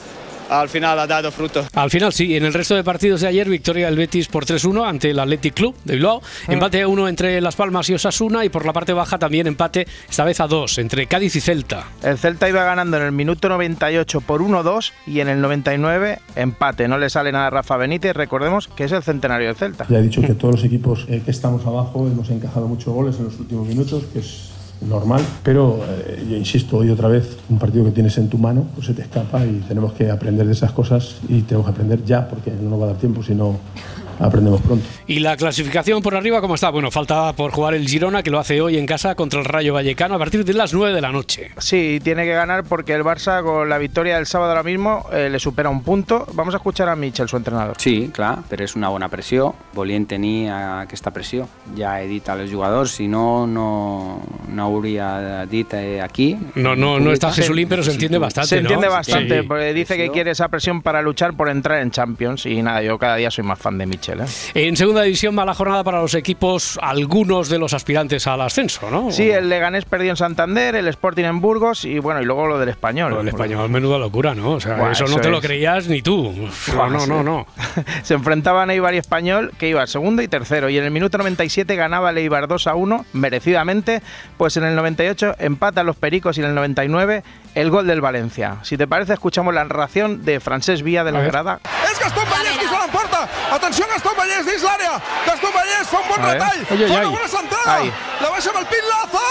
al 0.61 0.69
final 0.69 0.99
ha 0.99 1.07
dado 1.07 1.31
fruto. 1.31 1.65
Al 1.75 1.91
final 1.91 2.13
sí, 2.13 2.37
en 2.37 2.45
el 2.45 2.53
resto 2.53 2.75
de 2.75 2.85
partidos 2.85 3.21
de 3.21 3.29
ayer, 3.29 3.49
victoria 3.49 3.87
del 3.87 3.97
Betis 3.97 4.29
por 4.29 4.45
3-1 4.45 4.87
ante 4.87 5.11
el 5.11 5.19
Athletic 5.19 5.55
Club 5.55 5.75
de 5.85 5.95
Bilbao, 5.95 6.23
empate 6.49 6.83
a 6.83 6.89
1 6.89 7.09
entre 7.09 7.41
Las 7.41 7.57
Palmas 7.57 7.89
y 7.91 7.95
Osasuna 7.95 8.45
y 8.45 8.49
por 8.49 8.67
la 8.67 8.73
parte 8.73 8.93
baja 8.93 9.19
también 9.19 9.47
empate, 9.47 9.87
esta 10.09 10.25
vez 10.25 10.41
a 10.41 10.47
2, 10.47 10.79
entre 10.79 11.07
Cádiz 11.07 11.37
y 11.37 11.41
Celta. 11.41 11.89
El 12.03 12.19
Celta 12.19 12.49
iba 12.49 12.65
ganando 12.65 12.97
en 12.97 13.05
el 13.05 13.13
minuto 13.13 13.49
98 13.49 14.21
por 14.21 14.43
1-2 14.43 14.93
y 15.07 15.21
en 15.21 15.29
el 15.29 15.41
99 15.41 16.19
empate. 16.37 16.89
No 16.89 16.99
le 16.99 17.11
sale 17.11 17.33
nada 17.33 17.49
a 17.49 17.51
Rafa 17.51 17.77
Benítez, 17.77 18.15
recordemos 18.15 18.69
que 18.69 18.85
es 18.85 18.93
el 18.93 19.03
centenario 19.03 19.49
del 19.49 19.57
Celta. 19.57 19.87
Ya 19.89 19.99
he 19.99 20.03
dicho 20.03 20.21
que 20.23 20.35
todos 20.35 20.57
los 20.57 20.65
equipos 20.65 21.07
eh, 21.09 21.23
que 21.25 21.31
estamos 21.31 21.67
abajo 21.67 22.07
hemos 22.07 22.31
encajado 22.31 22.69
muchos 22.69 22.93
goles 22.93 23.17
en 23.19 23.25
los 23.25 23.39
últimos 23.39 23.67
minutos, 23.67 24.05
que 24.13 24.21
es 24.21 24.52
normal, 24.89 25.23
pero 25.43 25.81
eh, 26.07 26.27
yo 26.29 26.37
insisto 26.37 26.79
hoy 26.79 26.91
otra 26.91 27.09
vez, 27.09 27.37
un 27.49 27.59
partido 27.59 27.85
que 27.85 27.91
tienes 27.91 28.17
en 28.19 28.29
tu 28.29 28.39
mano, 28.39 28.67
pues 28.75 28.87
se 28.87 28.95
te 28.95 29.03
escapa 29.03 29.45
y 29.45 29.63
tenemos 29.69 29.93
que 29.93 30.11
aprender 30.11 30.47
de 30.47 30.53
esas 30.53 30.73
cosas 30.73 31.17
y 31.29 31.43
tenemos 31.43 31.67
que 31.67 31.73
aprender 31.73 32.05
ya, 32.05 32.29
porque 32.29 32.51
no 32.51 32.71
nos 32.71 32.81
va 32.81 32.85
a 32.85 32.89
dar 32.89 32.97
tiempo 32.97 33.23
si 33.23 33.35
no 33.35 33.57
aprendemos 34.19 34.61
pronto. 34.61 34.85
Y 35.07 35.21
la 35.21 35.37
clasificación 35.37 36.03
por 36.03 36.15
arriba, 36.15 36.41
¿cómo 36.41 36.55
está? 36.55 36.71
Bueno, 36.71 36.91
falta 36.91 37.33
por 37.35 37.51
jugar 37.53 37.75
el 37.75 37.89
Girona, 37.89 38.23
que 38.23 38.31
lo 38.31 38.39
hace 38.39 38.61
hoy 38.61 38.79
en 38.79 38.87
casa 38.87 39.15
contra 39.15 39.41
el 39.41 39.45
Rayo 39.45 39.75
Vallecano 39.75 40.15
a 40.15 40.19
partir 40.19 40.45
de 40.45 40.55
las 40.55 40.73
9 40.73 40.95
de 40.95 41.01
la 41.01 41.11
noche. 41.13 41.51
Sí, 41.59 41.99
tiene 42.03 42.25
que 42.25 42.33
ganar 42.33 42.65
porque 42.65 42.95
el 42.95 43.03
Barça 43.03 43.43
con 43.43 43.69
la 43.69 43.79
victoria 43.79 44.17
del 44.17 44.27
sábado 44.27 44.51
ahora 44.51 44.63
mismo 44.63 45.07
eh, 45.13 45.29
le 45.31 45.39
supera 45.39 45.69
un 45.69 45.83
punto. 45.83 46.27
Vamos 46.35 46.55
a 46.55 46.59
escuchar 46.59 46.89
a 46.89 46.97
Michel, 46.97 47.29
su 47.29 47.37
entrenador. 47.37 47.77
Sí, 47.79 48.11
clar, 48.13 48.39
però 48.49 48.65
és 48.65 48.75
una 48.77 48.89
bona 48.93 49.09
pressió. 49.09 49.55
Volien 49.75 50.07
eh, 50.11 50.49
aquesta 50.51 51.11
pressió. 51.11 51.49
Ja 51.77 52.01
he 52.03 52.07
dit 52.07 52.29
als 52.29 52.51
jugadors, 52.51 52.91
si 52.93 53.09
no, 53.09 53.47
no, 53.47 54.21
no 54.49 54.63
hauria 54.63 55.47
dit 55.47 55.73
aquí. 56.03 56.37
No, 56.55 56.77
no, 56.77 57.01
no 57.01 57.13
está 57.13 57.33
Jesulín, 57.33 57.69
pero 57.69 57.83
se 57.83 57.93
entiende 57.93 58.19
bastante, 58.19 58.49
Se 58.49 58.57
¿no? 58.57 58.63
entiende 58.63 58.89
bastante, 58.89 59.41
Sí. 59.41 59.47
porque 59.49 59.73
dice 59.73 59.97
que 59.97 60.11
quiere 60.11 60.31
esa 60.33 60.49
presión 60.49 60.83
para 60.83 61.03
luchar 61.03 61.35
por 61.35 61.49
entrar 61.49 61.81
en 61.81 61.91
Champions. 61.91 62.47
Y 62.47 62.63
nada, 62.63 62.83
yo 62.83 62.99
cada 62.99 63.17
día 63.17 63.31
soy 63.31 63.45
más 63.45 63.59
fan 63.59 63.79
de 63.79 63.87
Michel. 63.87 64.02
¿Eh? 64.09 64.15
En 64.55 64.77
segunda 64.77 65.03
división, 65.03 65.35
mala 65.35 65.55
jornada 65.55 65.85
para 65.85 66.01
los 66.01 66.15
equipos, 66.15 66.79
algunos 66.83 67.49
de 67.49 67.59
los 67.59 67.73
aspirantes 67.75 68.27
al 68.27 68.41
ascenso, 68.41 68.91
¿no? 68.91 69.11
Sí, 69.13 69.31
el 69.31 69.49
Leganés 69.49 69.85
perdió 69.85 70.11
en 70.11 70.17
Santander, 70.17 70.75
el 70.75 70.89
Sporting 70.89 71.25
en 71.25 71.41
Burgos 71.41 71.85
y 71.85 71.99
bueno, 71.99 72.21
y 72.21 72.25
luego 72.25 72.47
lo 72.47 72.59
del 72.59 72.69
español. 72.69 73.17
El 73.21 73.29
español, 73.29 73.69
menuda 73.69 73.99
locura, 73.99 74.35
¿no? 74.35 74.53
O 74.53 74.61
sea, 74.61 74.77
Buah, 74.77 74.93
eso 74.93 75.05
no 75.05 75.11
eso 75.13 75.21
te 75.21 75.31
lo 75.31 75.39
es. 75.39 75.45
creías 75.45 75.89
ni 75.89 76.03
tú. 76.03 76.33
No, 76.75 76.89
no, 76.91 77.07
no, 77.07 77.23
no. 77.23 77.47
Se 78.03 78.15
enfrentaban 78.15 78.71
Eibar 78.71 78.95
y 78.95 78.99
Español, 78.99 79.53
que 79.59 79.69
iba 79.69 79.87
segundo 79.87 80.23
y 80.23 80.29
tercero. 80.29 80.69
Y 80.69 80.79
en 80.79 80.85
el 80.85 80.91
minuto 80.91 81.19
97 81.19 81.77
ganaba 81.77 82.11
el 82.11 82.19
Eibar 82.19 82.49
2 82.49 82.67
a 82.67 82.75
1, 82.75 83.07
merecidamente. 83.13 84.03
Pues 84.37 84.57
en 84.57 84.65
el 84.65 84.75
98 84.77 85.37
empatan 85.39 85.87
los 85.87 85.97
Pericos 85.97 86.39
y 86.39 86.41
en 86.41 86.49
el 86.49 86.55
99 86.55 87.23
el 87.55 87.71
gol 87.71 87.87
del 87.87 88.01
Valencia. 88.01 88.57
Si 88.63 88.77
te 88.77 88.87
parece, 88.87 89.13
escuchamos 89.13 89.53
la 89.55 89.65
narración 89.65 90.25
de 90.25 90.41
Francesc 90.41 90.83
Vía 90.83 91.05
de 91.05 91.13
la 91.13 91.21
grada. 91.21 91.61
És 91.93 91.99
Gastó 92.01 92.21
Vallès 92.25 92.57
qui 92.59 92.65
se 92.67 92.73
l'emporta. 92.73 92.82
Atenció, 93.59 93.87
Gastó 93.93 94.15
Vallès 94.19 94.47
dins 94.47 94.63
l'àrea. 94.67 95.01
Gastó 95.27 95.53
Vallès 95.55 95.89
fa 95.89 96.01
un 96.01 96.09
bon 96.09 96.27
retall. 96.27 96.61
Ai, 96.71 96.83
ai, 96.83 96.89
fa 96.89 96.99
ai. 96.99 97.07
una 97.07 97.15
bona 97.17 97.29
centrada. 97.29 97.77
Ai. 97.79 97.93
La 98.21 98.31
baixa 98.31 98.51
amb 98.51 98.61
el 98.63 98.67
pit 98.73 98.85
Lazo. 98.91 99.27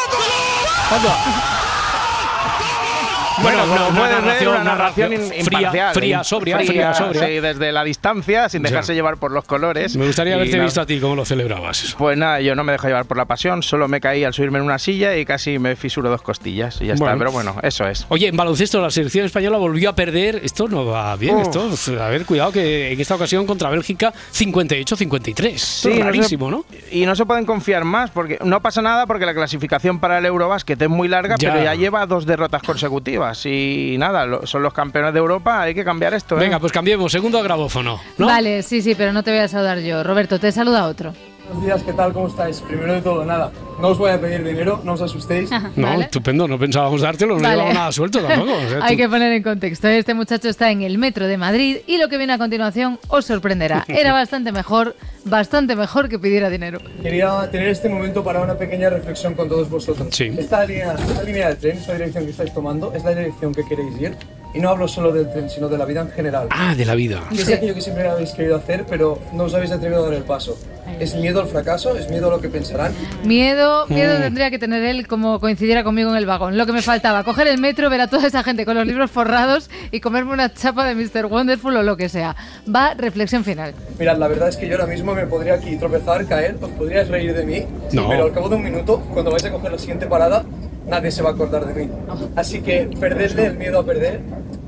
Bueno, 3.41 3.65
Bueno, 3.65 3.85
puedes 3.95 4.09
ver, 4.15 4.23
narración- 4.23 4.49
una 4.55 4.63
narración 4.63 5.09
narración 5.11 5.45
fría, 5.45 5.71
fría, 5.93 6.23
sobria, 6.23 6.57
fría, 6.59 6.93
sobria. 6.93 7.25
Sí, 7.27 7.39
desde 7.39 7.71
la 7.71 7.83
distancia, 7.83 8.49
sin 8.49 8.61
dejarse 8.61 8.93
llevar 8.93 9.17
por 9.17 9.31
los 9.31 9.45
colores. 9.45 9.95
Me 9.95 10.05
gustaría 10.05 10.35
haberte 10.35 10.59
visto 10.59 10.81
a 10.81 10.85
ti 10.85 10.99
cómo 10.99 11.15
lo 11.15 11.25
celebrabas. 11.25 11.83
eso. 11.83 11.97
Pues 11.97 12.17
nada, 12.17 12.41
yo 12.41 12.55
no 12.55 12.63
me 12.63 12.73
dejo 12.73 12.87
llevar 12.87 13.05
por 13.05 13.17
la 13.17 13.25
pasión, 13.25 13.63
solo 13.63 13.87
me 13.87 13.99
caí 14.01 14.23
al 14.23 14.33
subirme 14.33 14.59
en 14.59 14.65
una 14.65 14.77
silla 14.79 15.15
y 15.17 15.25
casi 15.25 15.57
me 15.59 15.75
fisuro 15.75 16.09
dos 16.09 16.21
costillas 16.21 16.81
y 16.81 16.87
ya 16.87 16.95
Bueno. 16.95 17.05
está. 17.07 17.17
Pero 17.17 17.31
bueno, 17.31 17.55
eso 17.63 17.87
es. 17.87 18.05
Oye, 18.09 18.27
en 18.27 18.37
baloncesto 18.37 18.81
la 18.81 18.91
selección 18.91 19.25
española 19.25 19.57
volvió 19.57 19.89
a 19.89 19.95
perder. 19.95 20.41
Esto 20.43 20.67
no 20.67 20.85
va 20.85 21.15
bien. 21.15 21.35
Uf. 21.35 21.43
Esto, 21.43 22.03
a 22.03 22.09
ver, 22.09 22.25
cuidado 22.25 22.51
que 22.51 22.91
en 22.91 22.99
esta 22.99 23.15
ocasión 23.15 23.45
contra 23.47 23.69
Bélgica 23.69 24.13
58-53. 24.33 25.55
Esto 25.55 25.89
es 25.89 25.95
no 25.95 26.01
se- 26.01 26.03
rarísimo, 26.03 26.51
¿no? 26.51 26.65
Y 26.91 27.05
no 27.05 27.15
se 27.15 27.25
pueden 27.25 27.45
confiar 27.45 27.85
más, 27.85 28.11
porque 28.11 28.37
no 28.43 28.61
pasa 28.61 28.81
nada 28.81 29.05
porque 29.07 29.25
la 29.25 29.33
clasificación 29.33 29.99
para 29.99 30.17
el 30.19 30.25
Eurobásquet 30.25 30.79
es 30.81 30.89
muy 30.89 31.07
larga, 31.07 31.35
Ya. 31.39 31.51
pero 31.53 31.63
ya 31.63 31.75
lleva 31.75 32.05
dos 32.05 32.25
derrotas 32.25 32.61
consecutivas. 32.63 33.30
Y 33.45 33.95
nada, 33.97 34.25
lo- 34.25 34.45
son 34.45 34.63
los 34.63 34.73
campeones 34.73 35.13
de 35.13 35.19
Europa, 35.19 35.61
hay 35.61 35.73
que 35.73 35.83
cambiar 35.83 36.13
esto. 36.13 36.35
¿eh? 36.37 36.39
Venga, 36.39 36.59
pues 36.59 36.71
cambiemos. 36.71 37.11
Segundo 37.11 37.41
grabófono. 37.41 37.99
¿no? 38.17 38.25
Vale, 38.25 38.63
sí, 38.63 38.81
sí, 38.81 38.95
pero 38.95 39.13
no 39.13 39.23
te 39.23 39.31
voy 39.31 39.39
a 39.39 39.47
saludar 39.47 39.79
yo. 39.79 40.03
Roberto, 40.03 40.39
te 40.39 40.51
saluda 40.51 40.87
otro. 40.87 41.13
Buenos 41.51 41.65
días, 41.65 41.83
¿qué 41.83 41.91
tal? 41.91 42.13
¿Cómo 42.13 42.27
estáis? 42.27 42.61
Primero 42.61 42.93
de 42.93 43.01
todo, 43.01 43.25
nada, 43.25 43.51
no 43.81 43.89
os 43.89 43.97
voy 43.97 44.09
a 44.11 44.21
pedir 44.21 44.41
dinero, 44.41 44.79
no 44.85 44.93
os 44.93 45.01
asustéis. 45.01 45.49
No, 45.75 45.99
estupendo, 46.01 46.47
no 46.47 46.57
pensábamos 46.57 47.01
dártelo, 47.01 47.35
no 47.35 47.41
Vale. 47.41 47.55
llevaba 47.55 47.73
nada 47.73 47.91
suelto 47.91 48.21
tampoco. 48.21 48.53
o 48.53 48.69
sea, 48.69 48.79
Hay 48.83 48.95
tú- 48.95 49.01
que 49.03 49.09
poner 49.09 49.33
en 49.33 49.43
contexto. 49.43 49.89
Este 49.89 50.13
muchacho 50.13 50.47
está 50.47 50.71
en 50.71 50.81
el 50.81 50.97
metro 50.97 51.27
de 51.27 51.37
Madrid 51.37 51.77
y 51.87 51.97
lo 51.97 52.07
que 52.07 52.17
viene 52.17 52.31
a 52.33 52.37
continuación 52.37 52.99
os 53.09 53.25
sorprenderá. 53.25 53.83
Era 53.89 54.13
bastante 54.13 54.53
mejor, 54.53 54.95
bastante 55.25 55.75
mejor 55.75 56.07
que 56.07 56.17
pidiera 56.19 56.49
dinero. 56.49 56.79
Quería 57.03 57.49
tener 57.51 57.67
este 57.67 57.89
momento 57.89 58.23
para 58.23 58.39
una 58.41 58.57
pequeña 58.57 58.89
reflexión 58.89 59.33
con 59.33 59.49
todos 59.49 59.69
vosotros. 59.69 60.07
Sí. 60.11 60.31
Esta 60.37 60.63
línea, 60.63 60.93
esta 60.93 61.23
línea 61.23 61.49
de 61.49 61.55
tren, 61.55 61.77
esta 61.77 61.93
dirección 61.93 62.23
que 62.23 62.31
estáis 62.31 62.53
tomando, 62.53 62.93
es 62.93 63.03
la 63.03 63.11
dirección 63.11 63.53
que 63.53 63.65
queréis 63.67 63.99
ir. 63.99 64.15
Y 64.53 64.59
no 64.59 64.69
hablo 64.69 64.87
solo 64.87 65.11
del 65.13 65.31
tren, 65.31 65.49
sino 65.49 65.69
de 65.69 65.77
la 65.77 65.85
vida 65.85 66.01
en 66.01 66.09
general. 66.11 66.47
Ah, 66.51 66.75
de 66.75 66.83
la 66.85 66.93
vida. 66.95 67.21
Es 67.31 67.47
aquello 67.49 67.73
que 67.73 67.81
siempre 67.81 68.07
habéis 68.09 68.31
querido 68.31 68.57
hacer, 68.57 68.85
pero 68.89 69.17
no 69.33 69.45
os 69.45 69.53
habéis 69.53 69.71
atrevido 69.71 70.01
a 70.01 70.05
dar 70.05 70.13
el 70.13 70.23
paso. 70.23 70.57
¿Es 70.99 71.15
miedo 71.15 71.39
al 71.39 71.47
fracaso? 71.47 71.97
¿Es 71.97 72.09
miedo 72.09 72.27
a 72.27 72.31
lo 72.31 72.41
que 72.41 72.49
pensarán? 72.49 72.91
Miedo, 73.23 73.85
miedo 73.87 74.17
Mm. 74.19 74.21
tendría 74.23 74.49
que 74.51 74.59
tener 74.59 74.83
él 74.83 75.07
como 75.07 75.39
coincidiera 75.39 75.83
conmigo 75.85 76.09
en 76.11 76.17
el 76.17 76.25
vagón. 76.25 76.57
Lo 76.57 76.65
que 76.65 76.73
me 76.73 76.81
faltaba, 76.81 77.23
coger 77.23 77.47
el 77.47 77.59
metro, 77.59 77.89
ver 77.89 78.01
a 78.01 78.07
toda 78.07 78.27
esa 78.27 78.43
gente 78.43 78.65
con 78.65 78.75
los 78.75 78.85
libros 78.85 79.09
forrados 79.09 79.69
y 79.91 80.01
comerme 80.01 80.33
una 80.33 80.53
chapa 80.53 80.85
de 80.85 80.95
Mr. 80.95 81.27
Wonderful 81.27 81.75
o 81.77 81.83
lo 81.83 81.95
que 81.95 82.09
sea. 82.09 82.35
Va, 82.73 82.93
reflexión 82.93 83.45
final. 83.45 83.73
Mirad, 83.97 84.17
la 84.17 84.27
verdad 84.27 84.49
es 84.49 84.57
que 84.57 84.67
yo 84.67 84.73
ahora 84.75 84.87
mismo 84.87 85.15
me 85.15 85.25
podría 85.27 85.53
aquí 85.53 85.77
tropezar, 85.77 86.25
caer, 86.27 86.57
os 86.61 86.69
podríais 86.71 87.07
reír 87.07 87.33
de 87.33 87.45
mí, 87.45 87.65
No. 87.93 88.09
pero 88.09 88.25
al 88.25 88.33
cabo 88.33 88.49
de 88.49 88.55
un 88.57 88.63
minuto, 88.63 88.99
cuando 89.13 89.31
vais 89.31 89.45
a 89.45 89.51
coger 89.51 89.71
la 89.71 89.77
siguiente 89.79 90.07
parada, 90.07 90.43
nadie 90.87 91.11
se 91.11 91.21
va 91.21 91.29
a 91.29 91.33
acordar 91.33 91.65
de 91.65 91.85
mí. 91.85 91.91
Así 92.35 92.61
que 92.61 92.89
perdedle 92.99 93.45
el 93.45 93.57
miedo 93.57 93.79
a 93.79 93.85
perder 93.85 94.21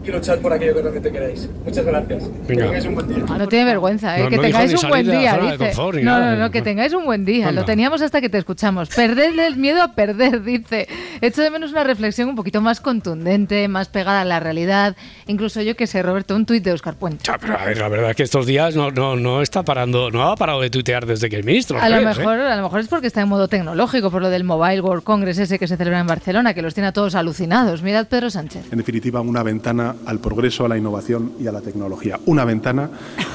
y 0.06 0.12
luchad 0.12 0.40
por 0.40 0.54
aquello 0.54 0.76
que 0.76 0.82
realmente 0.82 1.12
queráis. 1.12 1.50
Muchas 1.66 1.86
gracias. 1.86 2.24
Que 2.48 2.56
tengáis 2.56 2.86
un 2.86 2.96
buen 2.96 3.08
día. 3.08 3.26
Ah, 3.30 3.38
no 3.38 3.48
tiene 3.48 3.66
vergüenza, 3.66 4.18
¿eh? 4.18 4.24
No, 4.24 4.30
que 4.30 4.36
no 4.36 4.42
tengáis 4.42 4.84
un 4.84 4.90
buen 4.90 5.10
día, 5.10 5.38
dice. 5.38 5.58
confort 5.58 5.98
no, 6.00 6.20
no, 6.20 6.36
no, 6.36 6.52
que 6.52 6.62
tengáis 6.62 6.94
un 6.94 7.06
buen 7.06 7.26
día. 7.26 7.50
Anda. 7.50 7.62
Lo 7.62 7.66
teníamos 7.66 8.02
hasta 8.02 8.20
que 8.20 8.30
te 8.30 8.38
escuchamos. 8.38 8.90
Perdedle 8.90 9.48
el 9.48 9.56
miedo 9.56 9.82
a 9.82 9.94
perder, 9.94 10.44
dice. 10.44 10.88
Echo 11.22 11.42
de 11.42 11.50
menos 11.50 11.72
una 11.72 11.84
reflexión 11.84 12.30
un 12.30 12.36
poquito 12.36 12.62
más 12.62 12.82
contundente, 12.82 13.68
más 13.68 13.88
pegada 13.88 14.22
a 14.22 14.26
la 14.26 14.40
realidad. 14.40 14.96
Incluso 15.28 15.62
yo 15.62 15.76
que 15.76 15.88
sé, 15.88 16.02
Roberto, 16.04 16.36
un 16.36 16.46
tuit 16.46 16.64
de 16.64 16.74
Oscar 16.74 16.96
Puente. 16.96 17.24
Ya, 17.24 17.38
pero 17.38 17.58
a 17.58 17.66
ver, 17.66 17.78
la 17.78 17.88
verdad 17.88 18.10
es 18.12 18.16
que 18.16 18.24
estos 18.24 18.46
días 18.46 18.76
no, 18.76 18.92
no, 18.92 19.16
no 19.16 19.42
está 19.42 19.64
parando, 19.64 20.12
no 20.12 20.24
ha 20.24 20.36
parado 20.36 20.62
de 20.62 20.70
tuitear 20.70 21.06
desde 21.06 21.30
que 21.30 21.40
es 21.40 21.46
ministro. 21.46 21.80
A 21.80 21.88
lo, 21.88 21.96
¿sabes, 21.96 22.18
eh? 22.18 22.20
mejor, 22.20 22.40
a 22.40 22.56
lo 22.56 22.64
mejor 22.64 22.80
es 22.82 22.88
porque 22.88 23.08
está 23.08 23.22
en 23.22 23.30
modo 23.30 23.48
tecnológico, 23.48 24.12
por 24.12 24.22
lo 24.22 24.30
del 24.30 24.44
Mobile 24.44 24.82
World 24.82 25.04
Congress 25.04 25.38
ese 25.38 25.60
que 25.60 25.68
se 25.68 25.78
celebra 25.78 26.00
en 26.00 26.08
Barcelona, 26.08 26.54
que 26.54 26.62
los 26.62 26.74
tiene 26.74 26.88
a 26.88 26.92
todos 26.92 27.16
alucinados. 27.16 27.82
Mirad 27.84 28.08
Pedro 28.08 28.30
Sánchez. 28.30 28.72
En 28.72 28.78
definitiva, 28.78 29.22
una 29.22 29.44
ventana 29.44 29.93
al 30.06 30.20
progreso, 30.20 30.66
a 30.66 30.70
la 30.70 30.78
innovación 30.78 31.34
y 31.40 31.48
a 31.48 31.52
la 31.52 31.62
tecnología. 31.62 32.20
Una 32.26 32.46
ventana 32.46 32.90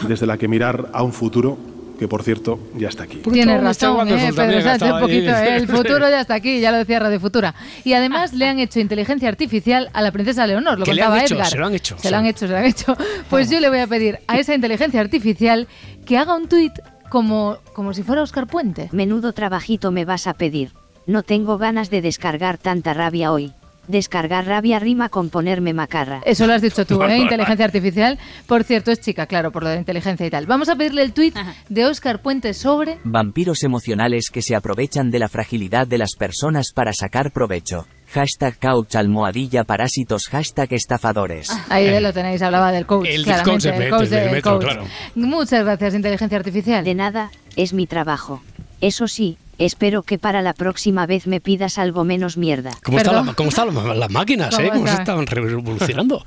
desde 0.07 0.27
la 0.27 0.37
que 0.39 0.49
mirar 0.49 0.89
a 0.93 1.03
un 1.03 1.13
futuro 1.13 1.59
que, 1.99 2.07
por 2.07 2.23
cierto, 2.23 2.61
ya 2.77 2.89
está 2.89 3.03
aquí. 3.03 3.17
Tiene 3.33 3.57
Mr. 3.57 3.63
razón, 3.65 4.09
eh, 4.09 4.31
Pedro 4.35 4.63
Sánchez, 4.63 4.93
poquito. 5.01 5.31
eh, 5.33 5.57
El 5.57 5.67
futuro 5.77 6.09
ya 6.09 6.21
está 6.21 6.35
aquí, 6.35 6.61
ya 6.61 6.71
lo 6.71 6.77
decía 6.79 7.01
Radio 7.01 7.19
Futura. 7.19 7.55
Y 7.85 7.93
además 7.95 8.33
le 8.35 8.47
han 8.47 8.61
hecho 8.61 8.79
inteligencia 8.79 9.29
artificial 9.29 9.91
a 9.93 10.01
la 10.03 10.13
princesa 10.13 10.47
Leonor, 10.47 10.79
lo 10.79 10.85
¿Que 10.85 10.95
le 10.95 11.03
han 11.03 11.09
contaba 11.09 11.25
hecho? 11.25 11.35
Edgar. 11.35 11.47
Se 11.49 11.59
lo 11.59 11.67
han 11.67 11.75
hecho, 11.75 11.97
Se 11.97 12.03
sí. 12.03 12.11
lo 12.11 12.17
han 12.19 12.27
hecho, 12.27 12.47
se 12.47 12.53
lo 12.53 12.57
han 12.59 12.65
hecho. 12.67 12.97
Pues 13.29 13.51
yo 13.51 13.59
le 13.59 13.69
voy 13.69 13.81
a 13.81 13.89
pedir 13.89 14.21
a 14.29 14.39
esa 14.39 14.55
inteligencia 14.55 15.01
artificial 15.01 15.67
que 16.07 16.19
haga 16.19 16.37
un 16.37 16.49
tuit 16.49 16.73
como, 17.11 17.59
como 17.73 17.93
si 17.95 18.05
fuera 18.05 18.23
Oscar 18.23 18.47
Puente. 18.47 18.89
Menudo 18.93 19.33
trabajito 19.33 19.91
me 19.91 20.05
vas 20.05 20.29
a 20.29 20.35
pedir. 20.35 20.71
No 21.07 21.25
tengo 21.25 21.59
ganas 21.59 21.91
de 21.91 22.01
descargar 22.01 22.59
tanta 22.59 22.95
rabia 22.95 23.33
hoy. 23.33 23.53
Descargar 23.89 24.47
rabia 24.47 24.79
rima 24.79 25.09
con 25.09 25.31
ponerme 25.31 25.73
macarra. 25.73 26.21
Eso 26.25 26.47
lo 26.47 26.53
has 26.53 26.63
dicho 26.63 26.85
tú, 26.87 27.03
¿eh? 27.05 27.19
Inteligencia 27.19 27.65
artificial. 27.65 28.19
Por 28.47 28.65
cierto, 28.65 28.91
es 28.91 29.01
chica, 29.01 29.27
claro, 29.27 29.51
por 29.51 29.63
lo 29.65 29.71
de 29.71 29.79
inteligencia 29.79 30.27
y 30.27 30.31
tal. 30.31 30.47
Vamos 30.47 30.69
a 30.69 30.77
pedirle 30.77 31.03
el 31.03 31.13
tuit 31.13 31.37
de 31.69 31.85
Oscar 31.87 32.23
Puente 32.23 32.55
sobre... 32.55 32.99
Vampiros 33.05 33.63
emocionales 33.65 34.31
que 34.31 34.43
se 34.43 34.55
aprovechan 34.55 35.11
de 35.11 35.19
la 35.19 35.29
fragilidad 35.29 35.87
de 35.87 35.99
las 35.99 36.11
personas 36.17 36.73
para 36.73 36.93
sacar 36.93 37.33
provecho. 37.33 37.87
Hashtag 38.13 38.59
couch 38.59 38.95
almohadilla 38.95 39.65
parásitos. 39.65 40.29
Hashtag 40.29 40.73
estafadores. 40.73 41.51
Ahí 41.69 42.01
lo 42.01 42.13
tenéis, 42.13 42.41
hablaba 42.43 42.73
del 42.73 42.87
coach. 42.87 43.07
El 43.09 43.25
coach 43.25 43.67
el 43.67 43.91
coach 43.91 44.09
del 44.09 44.31
Metro, 44.31 44.53
coach. 44.53 44.65
claro. 44.65 44.85
Muchas 45.15 45.65
gracias, 45.65 45.95
inteligencia 45.95 46.39
artificial. 46.39 46.85
De 46.85 46.95
nada, 46.95 47.31
es 47.57 47.73
mi 47.73 47.87
trabajo. 47.87 48.43
Eso 48.81 49.09
sí, 49.09 49.37
espero 49.59 50.03
que 50.03 50.19
para 50.19 50.41
la 50.43 50.55
próxima 50.55 51.07
vez 51.07 51.27
me 51.27 51.41
pidas 51.41 51.79
algo 51.79 52.05
menos 52.05 52.37
mierda. 52.37 52.71
¿Cómo, 52.85 52.99
está 52.99 53.13
la- 53.13 53.35
cómo 53.35 53.49
están 53.51 53.75
las, 53.75 53.97
las 53.97 54.11
máquinas, 54.11 54.55
eh? 54.59 54.69
¿Cómo 54.69 54.71
¿Cómo 54.73 54.87
se 54.87 54.91
está? 54.93 55.03
estaban 55.03 55.27
revolucionando? 55.27 56.25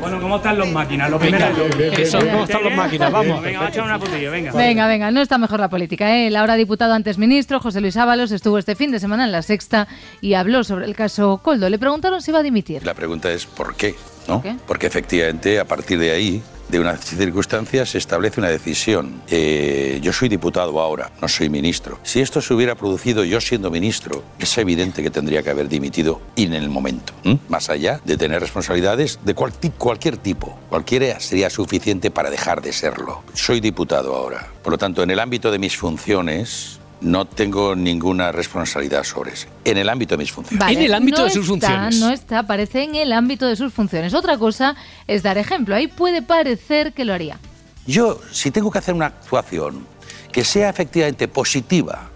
Bueno, 0.00 0.20
¿cómo 0.20 0.36
están 0.36 0.58
los 0.58 0.68
máquinas? 0.68 1.10
Lo 1.10 1.18
Venga, 1.18 1.48
primero 1.50 1.92
eso, 1.96 2.18
¿cómo 2.20 2.44
están 2.44 2.62
los 2.62 2.74
máquinas? 2.74 3.10
Vamos. 3.10 3.42
Venga, 3.42 3.58
vamos 3.58 3.66
a 3.66 3.72
echar 3.72 3.84
una 3.84 3.98
putilla, 3.98 4.30
venga. 4.30 4.52
Venga, 4.52 4.86
venga, 4.86 5.10
no 5.10 5.20
está 5.20 5.38
mejor 5.38 5.58
la 5.60 5.68
política. 5.68 6.14
¿eh? 6.14 6.28
El 6.28 6.36
ahora 6.36 6.54
diputado 6.54 6.92
antes 6.92 7.18
ministro, 7.18 7.58
José 7.58 7.80
Luis 7.80 7.96
Ábalos, 7.96 8.30
estuvo 8.30 8.58
este 8.58 8.76
fin 8.76 8.92
de 8.92 9.00
semana 9.00 9.24
en 9.24 9.32
La 9.32 9.42
Sexta 9.42 9.88
y 10.20 10.34
habló 10.34 10.62
sobre 10.62 10.84
el 10.84 10.94
caso 10.94 11.40
Coldo. 11.42 11.68
Le 11.68 11.78
preguntaron 11.78 12.22
si 12.22 12.30
iba 12.30 12.38
a 12.38 12.42
dimitir. 12.44 12.84
La 12.84 12.94
pregunta 12.94 13.32
es 13.32 13.46
¿por 13.46 13.74
qué? 13.74 13.96
¿no? 14.28 14.34
¿Por 14.34 14.42
qué? 14.42 14.56
Porque 14.68 14.86
efectivamente 14.86 15.58
a 15.58 15.64
partir 15.64 15.98
de 15.98 16.12
ahí, 16.12 16.42
de 16.68 16.80
unas 16.80 17.04
circunstancias, 17.04 17.90
se 17.90 17.98
establece 17.98 18.40
una 18.40 18.48
decisión. 18.48 19.22
Eh, 19.28 19.98
yo 20.02 20.12
soy 20.12 20.28
diputado 20.28 20.80
ahora, 20.80 21.10
no 21.20 21.28
soy 21.28 21.48
ministro. 21.48 21.98
Si 22.02 22.20
esto 22.20 22.40
se 22.40 22.54
hubiera 22.54 22.74
producido 22.74 23.24
yo 23.24 23.40
siendo 23.40 23.70
ministro, 23.70 24.22
es 24.38 24.56
evidente 24.58 25.02
que 25.02 25.10
tendría 25.10 25.42
que 25.42 25.50
haber 25.50 25.68
dimitido 25.68 26.20
en 26.36 26.52
el 26.52 26.68
momento. 26.68 27.12
Más 27.48 27.70
allá 27.70 28.00
de 28.04 28.16
tener 28.16 28.40
responsabilidades 28.40 29.18
de 29.24 29.34
cual 29.34 29.52
cualquier 29.76 30.16
tipo. 30.16 30.58
Cualquiera 30.68 31.20
sería 31.20 31.50
suficiente 31.50 32.10
para 32.10 32.30
dejar 32.30 32.62
de 32.62 32.72
serlo. 32.72 33.22
Soy 33.34 33.60
diputado 33.60 34.14
ahora. 34.14 34.48
Por 34.62 34.72
lo 34.72 34.78
tanto, 34.78 35.02
en 35.02 35.10
el 35.10 35.18
ámbito 35.18 35.50
de 35.50 35.58
mis 35.58 35.76
funciones... 35.76 36.77
No 37.00 37.26
tengo 37.26 37.76
ninguna 37.76 38.32
responsabilidad 38.32 39.04
sobre 39.04 39.32
eso. 39.32 39.46
En 39.64 39.78
el 39.78 39.88
ámbito 39.88 40.14
de 40.14 40.18
mis 40.18 40.32
funciones. 40.32 40.58
Vale, 40.58 40.88
no 40.88 41.26
está, 41.26 41.90
No 41.90 42.10
está, 42.10 42.38
aparece 42.40 42.82
en 42.82 42.96
el 42.96 43.12
ámbito 43.12 43.46
de 43.46 43.54
sus 43.54 43.72
funciones. 43.72 44.14
Otra 44.14 44.36
cosa 44.36 44.74
es 45.06 45.22
dar 45.22 45.38
ejemplo. 45.38 45.76
Ahí 45.76 45.86
puede 45.86 46.22
parecer 46.22 46.92
que 46.92 47.04
lo 47.04 47.14
haría. 47.14 47.38
Yo, 47.86 48.20
si 48.32 48.50
tengo 48.50 48.70
que 48.70 48.78
hacer 48.78 48.94
una 48.94 49.06
actuación 49.06 49.86
que 50.32 50.44
sea 50.44 50.68
efectivamente 50.68 51.28
positiva 51.28 52.10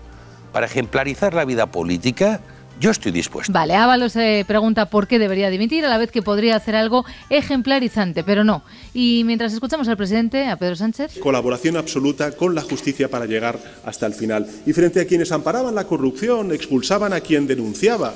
para 0.53 0.67
ejemplarizar 0.67 1.33
la 1.33 1.45
vida 1.45 1.67
política, 1.67 2.41
yo 2.83 2.91
estoy 2.91 3.13
dispuesto. 3.13 3.53
Vale, 3.53 3.77
Ábalos 3.77 4.13
se 4.13 4.45
pregunta 4.47 4.87
por 4.87 5.07
qué 5.07 5.21
debería 5.21 5.51
dimitir, 5.51 5.85
a 5.87 5.89
la 5.89 5.99
vez 5.99 6.11
que 6.11 6.21
podría 6.21 6.57
hacer 6.57 6.75
algo 6.75 7.05
ejemplarizante, 7.31 8.25
pero 8.25 8.43
no. 8.43 8.65
Y 8.93 9.23
mientras 9.25 9.53
escuchamos 9.53 9.87
al 9.87 9.97
presidente, 9.97 10.49
a 10.49 10.57
Pedro 10.57 10.75
Sánchez. 10.75 11.19
Colaboración 11.21 11.77
absoluta 11.77 12.33
con 12.33 12.57
la 12.57 12.63
justicia 12.63 13.09
para 13.09 13.27
llegar 13.27 13.57
hasta 13.85 14.07
el 14.07 14.15
final. 14.15 14.49
Y 14.67 14.73
frente 14.73 15.01
a 15.01 15.07
quienes 15.07 15.31
amparaban 15.31 15.77
la 15.77 15.87
corrupción, 15.87 16.53
expulsaban 16.53 17.13
a 17.13 17.21
quien 17.21 17.47
denunciaba. 17.47 18.15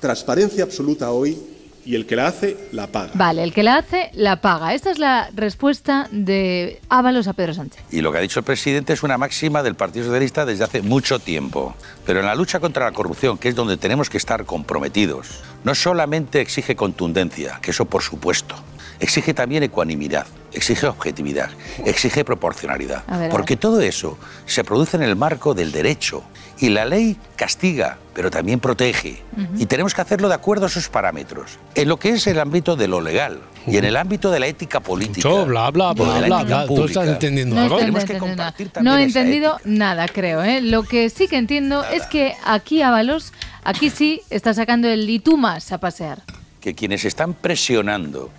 Transparencia 0.00 0.64
absoluta 0.64 1.10
hoy 1.10 1.38
y 1.84 1.94
el 1.94 2.06
que 2.06 2.16
la 2.16 2.26
hace, 2.26 2.56
la 2.72 2.86
paga. 2.86 3.10
Vale, 3.14 3.42
el 3.42 3.52
que 3.52 3.62
la 3.62 3.76
hace, 3.76 4.10
la 4.14 4.40
paga. 4.40 4.74
Esta 4.74 4.90
es 4.90 4.98
la 4.98 5.30
respuesta 5.34 6.08
de 6.10 6.80
Ábalos 6.88 7.28
a 7.28 7.32
Pedro 7.32 7.54
Sánchez. 7.54 7.82
Y 7.90 8.00
lo 8.00 8.12
que 8.12 8.18
ha 8.18 8.20
dicho 8.20 8.40
el 8.40 8.44
presidente 8.44 8.92
es 8.92 9.02
una 9.02 9.18
máxima 9.18 9.62
del 9.62 9.74
Partido 9.74 10.06
Socialista 10.06 10.44
desde 10.44 10.64
hace 10.64 10.82
mucho 10.82 11.18
tiempo. 11.18 11.74
Pero 12.06 12.20
en 12.20 12.26
la 12.26 12.34
lucha 12.34 12.60
contra 12.60 12.84
la 12.84 12.92
corrupción, 12.92 13.38
que 13.38 13.48
es 13.48 13.54
donde 13.54 13.76
tenemos 13.76 14.10
que 14.10 14.16
estar 14.16 14.44
comprometidos, 14.44 15.42
no 15.64 15.74
solamente 15.74 16.40
exige 16.40 16.76
contundencia, 16.76 17.58
que 17.62 17.70
eso 17.70 17.84
por 17.84 18.02
supuesto, 18.02 18.56
exige 19.00 19.34
también 19.34 19.62
ecuanimidad, 19.62 20.26
exige 20.52 20.86
objetividad, 20.86 21.50
exige 21.84 22.24
proporcionalidad. 22.24 23.04
Porque 23.30 23.56
todo 23.56 23.80
eso 23.80 24.18
se 24.46 24.64
produce 24.64 24.96
en 24.96 25.02
el 25.02 25.16
marco 25.16 25.54
del 25.54 25.72
derecho. 25.72 26.22
Y 26.60 26.68
la 26.68 26.84
ley 26.84 27.16
castiga, 27.34 27.98
pero 28.14 28.30
también 28.30 28.60
protege. 28.60 29.22
Y 29.58 29.66
tenemos 29.66 29.92
que 29.92 30.00
hacerlo 30.00 30.28
de 30.28 30.34
acuerdo 30.34 30.66
a 30.66 30.68
esos 30.68 30.88
parámetros. 30.88 31.58
En 31.74 31.88
lo 31.88 31.98
que 31.98 32.10
es 32.10 32.26
el 32.28 32.38
ámbito 32.38 32.76
de 32.76 32.86
lo 32.86 33.00
legal 33.00 33.40
y 33.66 33.76
en 33.76 33.84
el 33.84 33.96
ámbito 33.96 34.30
de 34.30 34.38
la 34.38 34.46
ética 34.46 34.78
política. 34.78 35.28
Mucho, 35.28 35.46
bla, 35.46 35.70
bla, 35.70 35.92
bla, 35.92 36.20
la 36.20 36.26
bla, 36.26 36.44
bla. 36.44 36.66
¿Tú 36.66 36.84
estás 36.84 37.08
entendiendo 37.08 37.56
No 37.56 37.62
algo? 37.62 37.78
Tenemos 37.78 38.04
que 38.04 38.14
nada. 38.20 38.54
No 38.82 38.96
he 38.96 39.02
entendido 39.02 39.58
nada, 39.64 40.06
creo. 40.06 40.44
¿eh? 40.44 40.60
Lo 40.60 40.84
que 40.84 41.10
sí 41.10 41.26
que 41.26 41.38
entiendo 41.38 41.84
es 41.84 42.06
que 42.06 42.34
aquí 42.44 42.82
Ábalos, 42.82 43.32
aquí 43.64 43.90
sí 43.90 44.22
está 44.30 44.54
sacando 44.54 44.88
el 44.88 45.22
más 45.36 45.72
a 45.72 45.78
pasear. 45.78 46.22
que 46.60 46.74
quienes 46.74 47.04
están 47.04 47.34
presionando 47.34 48.30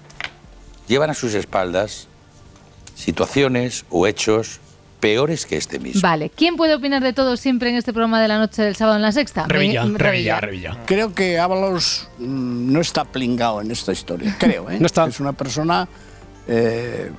llevan 0.88 1.10
a 1.10 1.14
sus 1.14 1.34
espaldas 1.34 2.08
situaciones 2.96 3.86
o 3.90 4.08
hechos 4.08 4.60
peores 5.00 5.46
que 5.46 5.58
este 5.58 5.80
mismo. 5.80 6.02
Vale, 6.02 6.30
¿quién 6.30 6.56
puede 6.56 6.74
opinar 6.74 7.04
de 7.04 7.14
todo 7.14 7.38
siempre 7.38 7.70
en 7.70 7.76
este 7.76 7.94
programa 7.94 8.22
de 8.22 8.28
la 8.28 8.40
noche 8.40 8.64
del 8.64 8.76
sábado 8.76 8.96
en 8.96 9.04
la 9.04 9.12
sexta? 9.12 9.46
Revilla, 9.48 9.86
Revilla, 9.86 10.40
Revilla. 10.40 10.78
Creo 10.86 11.14
que 11.14 11.38
Ábalos 11.38 12.10
mm, 12.18 12.72
no 12.72 12.82
está 12.82 13.06
plingado 13.06 13.62
en 13.62 13.72
esta 13.72 13.92
historia, 13.92 14.36
creo, 14.40 14.70
¿eh? 14.70 14.78
No 14.80 14.86
está. 14.86 15.06
Es 15.06 15.20
una 15.20 15.34
persona 15.34 15.88
eh, 16.48 17.12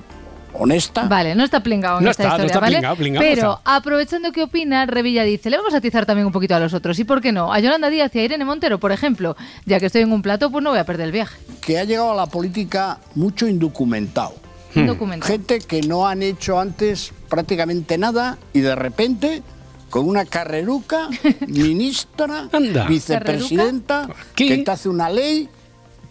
honesta. 0.59 1.03
Vale, 1.03 1.35
no 1.35 1.43
está 1.43 1.61
plingado 1.61 1.99
en 1.99 2.05
No 2.05 2.11
esta 2.11 2.23
está, 2.23 2.37
no 2.37 2.45
historia, 2.45 2.77
está 2.79 2.89
¿vale? 2.93 3.11
no 3.11 3.19
Pero 3.19 3.53
está. 3.57 3.75
aprovechando 3.75 4.31
que 4.31 4.43
opina, 4.43 4.85
Revilla 4.85 5.23
dice, 5.23 5.49
le 5.49 5.57
vamos 5.57 5.73
a 5.73 5.77
atizar 5.77 6.05
también 6.05 6.25
un 6.25 6.31
poquito 6.31 6.55
a 6.55 6.59
los 6.59 6.73
otros. 6.73 6.97
¿Y 6.99 7.03
por 7.03 7.21
qué 7.21 7.31
no? 7.31 7.51
A 7.53 7.59
Yolanda 7.59 7.89
Díaz 7.89 8.15
y 8.15 8.19
a 8.19 8.23
Irene 8.23 8.45
Montero, 8.45 8.79
por 8.79 8.91
ejemplo. 8.91 9.35
Ya 9.65 9.79
que 9.79 9.87
estoy 9.87 10.01
en 10.01 10.11
un 10.11 10.21
plato, 10.21 10.49
pues 10.51 10.63
no 10.63 10.69
voy 10.71 10.79
a 10.79 10.85
perder 10.85 11.05
el 11.07 11.11
viaje. 11.11 11.37
que 11.61 11.77
ha 11.79 11.83
llegado 11.83 12.11
a 12.11 12.15
la 12.15 12.25
política 12.27 12.99
mucho 13.15 13.47
indocumentado. 13.47 14.35
Un 14.75 14.83
Mm. 14.83 14.87
documental. 14.87 15.27
Gente 15.27 15.59
que 15.59 15.81
no 15.81 16.07
han 16.07 16.21
hecho 16.21 16.59
antes 16.59 17.11
prácticamente 17.29 17.97
nada 17.97 18.37
y 18.53 18.59
de 18.59 18.75
repente, 18.75 19.41
con 19.89 20.07
una 20.07 20.25
carreruca, 20.25 21.07
ministra, 21.47 22.47
vicepresidenta, 22.87 24.07
que 24.35 24.57
te 24.59 24.71
hace 24.71 24.89
una 24.89 25.09
ley 25.09 25.49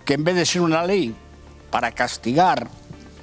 que 0.04 0.14
en 0.14 0.24
vez 0.24 0.34
de 0.36 0.46
ser 0.46 0.62
una 0.62 0.84
ley 0.84 1.14
para 1.70 1.92
castigar 1.92 2.68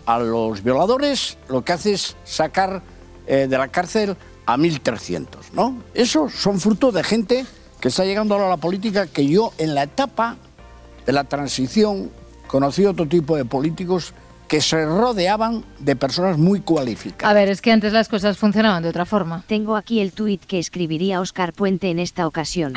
a 0.06 0.20
los 0.20 0.64
violadores, 0.64 1.38
lo 1.50 1.64
que 1.64 1.74
hace 1.74 1.94
es 1.94 2.16
sacar 2.24 2.82
eh, 3.28 3.48
de 3.50 3.58
la 3.58 3.70
cárcel 3.70 4.18
a 4.46 4.58
1.300, 4.58 5.28
¿no? 5.54 5.82
Esos 5.94 6.34
son 6.34 6.60
fruto 6.60 6.92
de 6.92 7.04
gente 7.04 7.46
que 7.80 7.88
está 7.88 8.06
llegando 8.06 8.34
ahora 8.34 8.48
a 8.48 8.50
la 8.50 8.58
política 8.58 9.08
que 9.08 9.28
yo 9.28 9.54
en 9.58 9.76
la 9.76 9.84
etapa 9.84 10.38
de 11.06 11.14
la 11.14 11.24
transición 11.24 12.12
conocí 12.48 12.86
otro 12.86 13.08
tipo 13.08 13.36
de 13.36 13.46
políticos 13.46 14.14
que 14.48 14.62
se 14.62 14.86
rodeaban 14.86 15.66
de 15.80 15.96
personas 15.96 16.38
muy 16.38 16.60
cualificadas. 16.60 17.32
A 17.32 17.34
ver, 17.34 17.50
es 17.50 17.62
que 17.62 17.72
antes 17.72 17.92
las 17.92 18.08
cosas 18.08 18.38
funcionaban 18.38 18.84
de 18.84 18.90
otra 18.90 19.06
forma. 19.06 19.44
Tengo 19.48 19.76
aquí 19.76 20.00
el 20.00 20.12
tuit 20.12 20.46
que 20.46 20.60
escribiría 20.60 21.20
Oscar 21.22 21.54
Puente 21.54 21.90
en 21.90 22.00
esta 22.00 22.28
ocasión. 22.28 22.74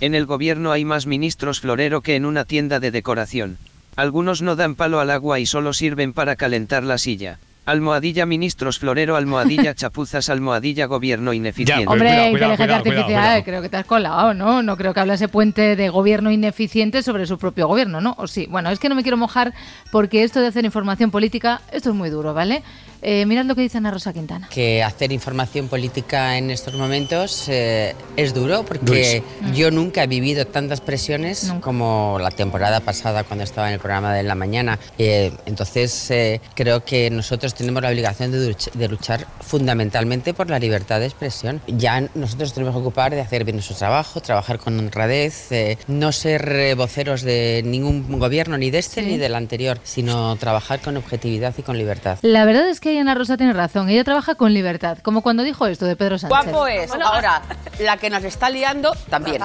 En 0.00 0.14
el 0.14 0.26
gobierno 0.26 0.70
hay 0.70 0.84
más 0.84 1.06
ministros 1.06 1.60
florero 1.60 2.02
que 2.02 2.14
en 2.14 2.24
una 2.24 2.44
tienda 2.44 2.78
de 2.78 2.92
decoración. 2.92 3.58
Algunos 3.98 4.42
no 4.42 4.54
dan 4.54 4.76
palo 4.76 5.00
al 5.00 5.10
agua 5.10 5.40
y 5.40 5.46
solo 5.46 5.72
sirven 5.72 6.12
para 6.12 6.36
calentar 6.36 6.84
la 6.84 6.98
silla. 6.98 7.40
Almohadilla 7.66 8.26
ministros 8.26 8.78
florero, 8.78 9.16
almohadilla 9.16 9.74
chapuzas, 9.74 10.30
almohadilla 10.30 10.86
gobierno 10.86 11.32
ineficiente. 11.32 11.88
Hombre, 11.88 12.30
inteligencia 12.30 12.76
artificial, 12.76 13.42
creo 13.42 13.60
que 13.60 13.68
te 13.68 13.76
has 13.76 13.86
colado, 13.86 14.34
¿no? 14.34 14.62
No 14.62 14.76
creo 14.76 14.94
que 14.94 15.00
hablase 15.00 15.26
Puente 15.26 15.74
de 15.74 15.88
gobierno 15.88 16.30
ineficiente 16.30 17.02
sobre 17.02 17.26
su 17.26 17.38
propio 17.38 17.66
gobierno, 17.66 18.00
¿no? 18.00 18.14
O 18.18 18.28
sí. 18.28 18.46
Bueno, 18.48 18.70
es 18.70 18.78
que 18.78 18.88
no 18.88 18.94
me 18.94 19.02
quiero 19.02 19.16
mojar 19.16 19.52
porque 19.90 20.22
esto 20.22 20.38
de 20.38 20.46
hacer 20.46 20.64
información 20.64 21.10
política, 21.10 21.60
esto 21.72 21.90
es 21.90 21.96
muy 21.96 22.08
duro, 22.08 22.34
¿vale? 22.34 22.62
Eh, 23.02 23.24
mirad 23.26 23.44
lo 23.44 23.54
que 23.54 23.62
dice 23.62 23.78
Ana 23.78 23.90
Rosa 23.90 24.12
Quintana. 24.12 24.48
que 24.52 24.82
hacer 24.82 25.12
información 25.12 25.68
política 25.68 26.36
en 26.36 26.50
estos 26.50 26.74
momentos 26.74 27.48
eh, 27.48 27.94
es 28.16 28.34
duro 28.34 28.64
porque 28.64 29.22
Durísimo. 29.22 29.54
yo 29.54 29.70
nunca 29.70 30.02
he 30.02 30.06
vivido 30.06 30.46
tantas 30.46 30.80
presiones 30.80 31.52
como 31.60 32.18
la 32.20 32.30
temporada 32.30 32.80
pasada 32.80 33.24
cuando 33.24 33.44
estaba 33.44 33.68
en 33.68 33.74
el 33.74 33.80
programa 33.80 34.12
de 34.14 34.22
la 34.22 34.34
mañana. 34.34 34.78
Eh, 34.98 35.32
entonces 35.46 36.10
eh, 36.10 36.40
creo 36.54 36.84
que 36.84 37.10
nosotros 37.10 37.54
tenemos 37.54 37.82
la 37.82 37.88
obligación 37.90 38.32
de, 38.32 38.50
luch- 38.50 38.72
de 38.72 38.88
luchar 38.88 39.26
fundamentalmente 39.40 40.34
por 40.34 40.50
la 40.50 40.58
libertad 40.58 41.00
de 41.00 41.06
expresión. 41.06 41.60
Ya 41.66 42.00
nosotros 42.14 42.52
tenemos 42.52 42.74
que 42.74 42.80
ocupar 42.80 43.12
de 43.14 43.20
hacer 43.20 43.44
bien 43.44 43.56
nuestro 43.56 43.76
trabajo, 43.76 44.20
trabajar 44.20 44.58
con 44.58 44.78
honradez, 44.78 45.52
eh, 45.52 45.78
no 45.86 46.12
ser 46.12 46.74
voceros 46.76 47.22
de 47.22 47.62
ningún 47.64 48.18
gobierno, 48.18 48.58
ni 48.58 48.70
de 48.70 48.78
este 48.78 49.02
Sí. 49.02 49.06
ni 49.06 49.16
del 49.18 49.34
anterior, 49.34 49.78
sino 49.84 50.34
trabajar 50.36 50.80
con 50.80 50.96
objetividad 50.96 51.54
y 51.58 51.62
con 51.62 51.78
libertad. 51.78 52.18
La 52.22 52.44
verdad 52.44 52.68
es 52.68 52.80
que 52.80 52.87
Ana 52.96 53.14
Rosa 53.14 53.36
tiene 53.36 53.52
razón. 53.52 53.88
Ella 53.90 54.04
trabaja 54.04 54.34
con 54.36 54.54
libertad, 54.54 54.98
como 55.02 55.20
cuando 55.22 55.42
dijo 55.42 55.66
esto 55.66 55.84
de 55.84 55.96
Pedro 55.96 56.18
Sánchez. 56.18 56.44
Guapo 56.50 56.66
es. 56.66 56.90
Ahora, 56.92 57.42
la 57.80 57.96
que 57.98 58.08
nos 58.08 58.24
está 58.24 58.48
liando, 58.48 58.94
también. 59.10 59.42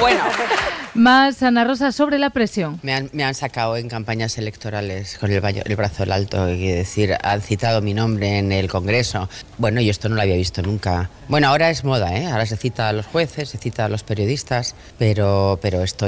Bueno, 0.00 0.20
Más 0.94 1.42
Ana 1.42 1.64
Rosa 1.64 1.90
sobre 1.92 2.18
la 2.18 2.30
presión. 2.30 2.78
Me 2.82 2.94
han, 2.94 3.10
me 3.12 3.24
han 3.24 3.34
sacado 3.34 3.76
en 3.76 3.88
campañas 3.88 4.38
electorales 4.38 5.18
con 5.18 5.30
el, 5.32 5.40
baño- 5.40 5.62
el 5.64 5.74
brazo 5.76 6.04
al 6.04 6.12
alto, 6.12 6.48
y 6.48 6.68
decir, 6.68 7.16
han 7.22 7.40
citado 7.40 7.80
mi 7.82 7.94
nombre 7.94 8.38
en 8.38 8.52
el 8.52 8.68
Congreso. 8.70 9.28
Bueno, 9.58 9.80
yo 9.80 9.90
esto 9.90 10.08
no 10.08 10.14
lo 10.14 10.22
había 10.22 10.36
visto 10.36 10.62
nunca. 10.62 11.10
Bueno, 11.28 11.48
ahora 11.48 11.70
es 11.70 11.84
moda, 11.84 12.16
¿eh? 12.16 12.26
Ahora 12.30 12.46
se 12.46 12.56
cita 12.56 12.88
a 12.88 12.92
los 12.92 13.06
jueces, 13.06 13.48
se 13.48 13.58
cita 13.58 13.84
a 13.86 13.88
los 13.88 14.04
periodistas, 14.04 14.74
pero, 14.98 15.58
pero 15.60 15.82
esto 15.82 16.06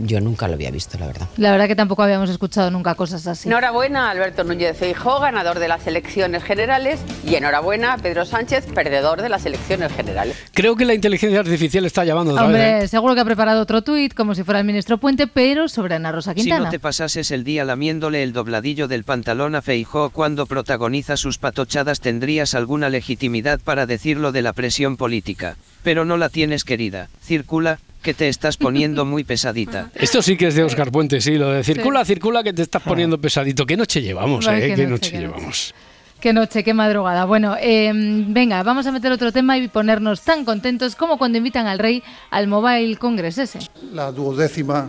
yo 0.00 0.20
nunca 0.20 0.46
lo 0.46 0.54
había 0.54 0.70
visto, 0.70 0.96
la 0.98 1.06
verdad. 1.08 1.26
La 1.38 1.50
verdad 1.50 1.66
que 1.66 1.74
tampoco 1.74 2.04
habíamos 2.04 2.30
escuchado 2.30 2.70
nunca 2.70 2.94
cosas 2.94 3.26
así. 3.26 3.48
enhorabuena 3.48 4.10
Alberto 4.10 4.44
Núñez 4.44 4.76
Feijóo, 4.76 5.18
ganador 5.18 5.58
de 5.58 5.66
las 5.66 5.84
elecciones 5.88 6.07
generales, 6.08 7.00
y 7.24 7.34
enhorabuena 7.34 7.92
a 7.92 7.98
Pedro 7.98 8.24
Sánchez, 8.24 8.66
perdedor 8.74 9.22
de 9.22 9.28
las 9.28 9.46
elecciones 9.46 9.92
generales. 9.92 10.36
Creo 10.52 10.76
que 10.76 10.84
la 10.84 10.94
inteligencia 10.94 11.40
artificial 11.40 11.84
está 11.84 12.04
llamando 12.04 12.32
otra 12.32 12.46
vez. 12.46 12.54
Hombre, 12.54 12.84
¿eh? 12.84 12.88
seguro 12.88 13.14
que 13.14 13.20
ha 13.20 13.24
preparado 13.24 13.62
otro 13.62 13.82
tuit 13.82 14.14
como 14.14 14.34
si 14.34 14.42
fuera 14.42 14.60
el 14.60 14.66
ministro 14.66 14.98
Puente, 14.98 15.26
pero 15.26 15.68
sobre 15.68 15.94
Ana 15.94 16.12
Rosa 16.12 16.32
Si 16.32 16.40
Quintana. 16.40 16.64
no 16.66 16.70
te 16.70 16.78
pasases 16.78 17.30
el 17.30 17.44
día 17.44 17.64
lamiéndole 17.64 18.22
el 18.22 18.32
dobladillo 18.32 18.88
del 18.88 19.04
pantalón 19.04 19.54
a 19.54 19.62
Feijó 19.62 20.10
cuando 20.10 20.46
protagoniza 20.46 21.16
sus 21.16 21.38
patochadas 21.38 22.00
tendrías 22.00 22.54
alguna 22.54 22.88
legitimidad 22.88 23.60
para 23.60 23.86
decirlo 23.86 24.32
de 24.32 24.42
la 24.42 24.52
presión 24.52 24.96
política. 24.96 25.56
Pero 25.82 26.04
no 26.04 26.16
la 26.16 26.28
tienes 26.28 26.64
querida. 26.64 27.08
Circula, 27.22 27.78
que 28.02 28.14
te 28.14 28.28
estás 28.28 28.56
poniendo 28.56 29.04
muy 29.04 29.24
pesadita. 29.24 29.90
Esto 29.94 30.22
sí 30.22 30.36
que 30.36 30.48
es 30.48 30.54
de 30.54 30.62
Oscar 30.64 30.90
Puente, 30.90 31.20
sí, 31.20 31.36
lo 31.36 31.50
de 31.50 31.64
circula, 31.64 32.04
circula, 32.04 32.42
que 32.42 32.52
te 32.52 32.62
estás 32.62 32.82
poniendo 32.82 33.18
pesadito. 33.20 33.66
¿Qué 33.66 33.76
noche 33.76 34.02
llevamos, 34.02 34.46
Vale, 34.46 34.66
eh? 34.66 34.68
qué 34.70 34.74
¿Qué 34.76 34.86
noche, 34.86 35.12
noche 35.12 35.32
qué 35.34 35.42
noche. 35.46 35.74
Qué 36.20 36.32
noche, 36.32 36.64
qué 36.64 36.74
madrugada. 36.74 37.24
Bueno, 37.26 37.54
eh, 37.60 37.92
venga, 37.94 38.62
vamos 38.64 38.84
a 38.86 38.92
meter 38.92 39.12
otro 39.12 39.30
tema 39.30 39.56
y 39.56 39.68
ponernos 39.68 40.22
tan 40.22 40.44
contentos 40.44 40.96
como 40.96 41.16
cuando 41.16 41.38
invitan 41.38 41.66
al 41.68 41.78
rey 41.78 42.02
al 42.30 42.48
Mobile 42.48 42.96
Congress 42.96 43.38
ese. 43.38 43.60
la 43.92 44.10
duodécima 44.10 44.88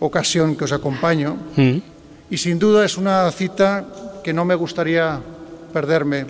ocasión 0.00 0.56
que 0.56 0.64
os 0.64 0.72
acompaño 0.72 1.36
y 2.30 2.36
sin 2.38 2.58
duda 2.58 2.84
es 2.86 2.96
una 2.96 3.30
cita 3.30 3.84
que 4.24 4.32
no 4.32 4.44
me 4.46 4.54
gustaría 4.54 5.20
perderme 5.72 6.24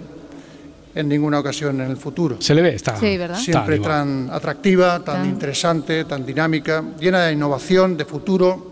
en 0.97 1.09
ninguna 1.09 1.39
ocasión 1.39 1.81
en 1.81 1.89
el 1.91 1.97
futuro. 1.97 2.39
Se 2.41 2.55
le 2.57 2.62
ve, 2.62 2.75
está. 2.75 2.97
Sí, 2.97 3.16
¿verdad? 3.16 3.39
Siempre 3.39 3.77
está 3.77 3.89
tan 3.89 4.31
atractiva, 4.33 4.99
tan 5.05 5.16
Tan- 5.19 5.27
interesante, 5.29 6.05
tan 6.07 6.27
dinámica, 6.27 6.83
llena 6.99 7.27
de 7.27 7.35
innovación, 7.35 7.97
de 7.97 8.05
futuro 8.05 8.68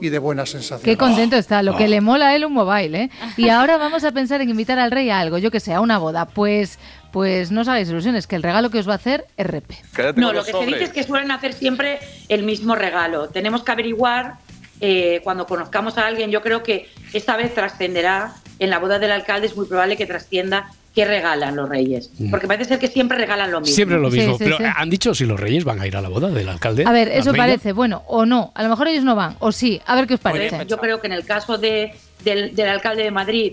y 0.00 0.08
de 0.08 0.18
buenas 0.18 0.50
sensaciones. 0.50 0.84
Qué 0.84 0.96
contento 0.96 1.36
está, 1.36 1.62
lo 1.62 1.76
que 1.76 1.88
le 1.88 2.00
mola 2.00 2.28
a 2.28 2.36
él 2.36 2.44
un 2.44 2.52
mobile, 2.52 3.02
¿eh? 3.02 3.10
Y 3.36 3.48
ahora 3.48 3.76
vamos 3.76 4.04
a 4.04 4.12
pensar 4.12 4.40
en 4.40 4.50
invitar 4.50 4.78
al 4.78 4.90
rey 4.90 5.10
a 5.10 5.20
algo, 5.20 5.38
yo 5.38 5.50
que 5.50 5.60
sé, 5.60 5.74
a 5.74 5.80
una 5.80 5.98
boda. 5.98 6.26
Pues, 6.26 6.78
pues 7.12 7.50
no 7.50 7.62
os 7.62 7.68
hagáis 7.68 7.88
ilusiones, 7.88 8.26
que 8.26 8.36
el 8.36 8.42
regalo 8.42 8.70
que 8.70 8.78
os 8.78 8.88
va 8.88 8.92
a 8.92 8.96
hacer 8.96 9.26
es 9.36 9.46
repe. 9.46 9.78
No, 10.16 10.32
lo 10.32 10.44
que 10.44 10.52
se 10.52 10.66
dice 10.66 10.84
es 10.84 10.90
que 10.90 11.02
suelen 11.02 11.30
hacer 11.30 11.52
siempre 11.52 11.98
el 12.28 12.42
mismo 12.42 12.74
regalo. 12.74 13.28
Tenemos 13.28 13.62
que 13.62 13.72
averiguar 13.72 14.34
eh, 14.80 15.20
cuando 15.24 15.46
conozcamos 15.46 15.98
a 15.98 16.06
alguien. 16.06 16.30
Yo 16.30 16.42
creo 16.42 16.62
que 16.62 16.88
esta 17.12 17.36
vez 17.36 17.54
trascenderá 17.54 18.34
en 18.58 18.70
la 18.70 18.78
boda 18.78 18.98
del 18.98 19.12
alcalde. 19.12 19.46
Es 19.46 19.56
muy 19.56 19.66
probable 19.66 19.96
que 19.96 20.06
trascienda 20.06 20.70
qué 20.94 21.04
regalan 21.04 21.54
los 21.54 21.68
reyes, 21.68 22.10
Mm. 22.18 22.30
porque 22.30 22.46
parece 22.46 22.64
ser 22.70 22.78
que 22.78 22.88
siempre 22.88 23.16
regalan 23.18 23.50
lo 23.52 23.60
mismo. 23.60 23.74
Siempre 23.74 23.98
lo 23.98 24.10
mismo. 24.10 24.32
Sí, 24.32 24.38
sí, 24.38 24.44
pero 24.44 24.56
sí. 24.58 24.64
han 24.74 24.90
dicho 24.90 25.14
si 25.14 25.24
los 25.26 25.38
reyes 25.38 25.64
van 25.64 25.80
a 25.80 25.86
ir 25.86 25.96
a 25.96 26.00
la 26.00 26.08
boda 26.08 26.28
del 26.28 26.48
alcalde. 26.48 26.84
A 26.86 26.92
ver, 26.92 27.08
eso 27.08 27.30
reina. 27.32 27.44
parece, 27.46 27.72
bueno, 27.72 28.02
o 28.08 28.26
no. 28.26 28.52
A 28.54 28.62
lo 28.62 28.68
mejor 28.68 28.88
ellos 28.88 29.04
no 29.04 29.14
van, 29.14 29.36
o 29.38 29.52
sí. 29.52 29.80
A 29.86 29.94
ver 29.94 30.06
qué 30.06 30.14
os 30.14 30.20
parece. 30.20 30.66
Yo 30.66 30.78
creo 30.78 31.00
que 31.00 31.06
en 31.06 31.12
el 31.12 31.24
caso 31.24 31.56
de, 31.58 31.92
del, 32.24 32.54
del 32.56 32.68
alcalde 32.68 33.04
de 33.04 33.10
Madrid, 33.10 33.52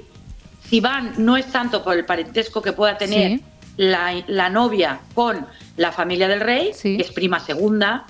si 0.68 0.80
van, 0.80 1.14
no 1.18 1.38
es 1.38 1.46
tanto 1.48 1.84
por 1.84 1.96
el 1.96 2.06
parentesco 2.06 2.62
que 2.62 2.74
pueda 2.74 2.98
tener 2.98 3.38
Sí. 3.38 3.44
la, 3.78 4.14
la 4.28 4.50
novia 4.50 5.00
con 5.14 5.46
la 5.78 5.92
familia 5.92 6.28
del 6.28 6.40
rey, 6.40 6.72
que 6.82 6.96
es 6.96 7.12
prima 7.12 7.40
segunda, 7.40 8.06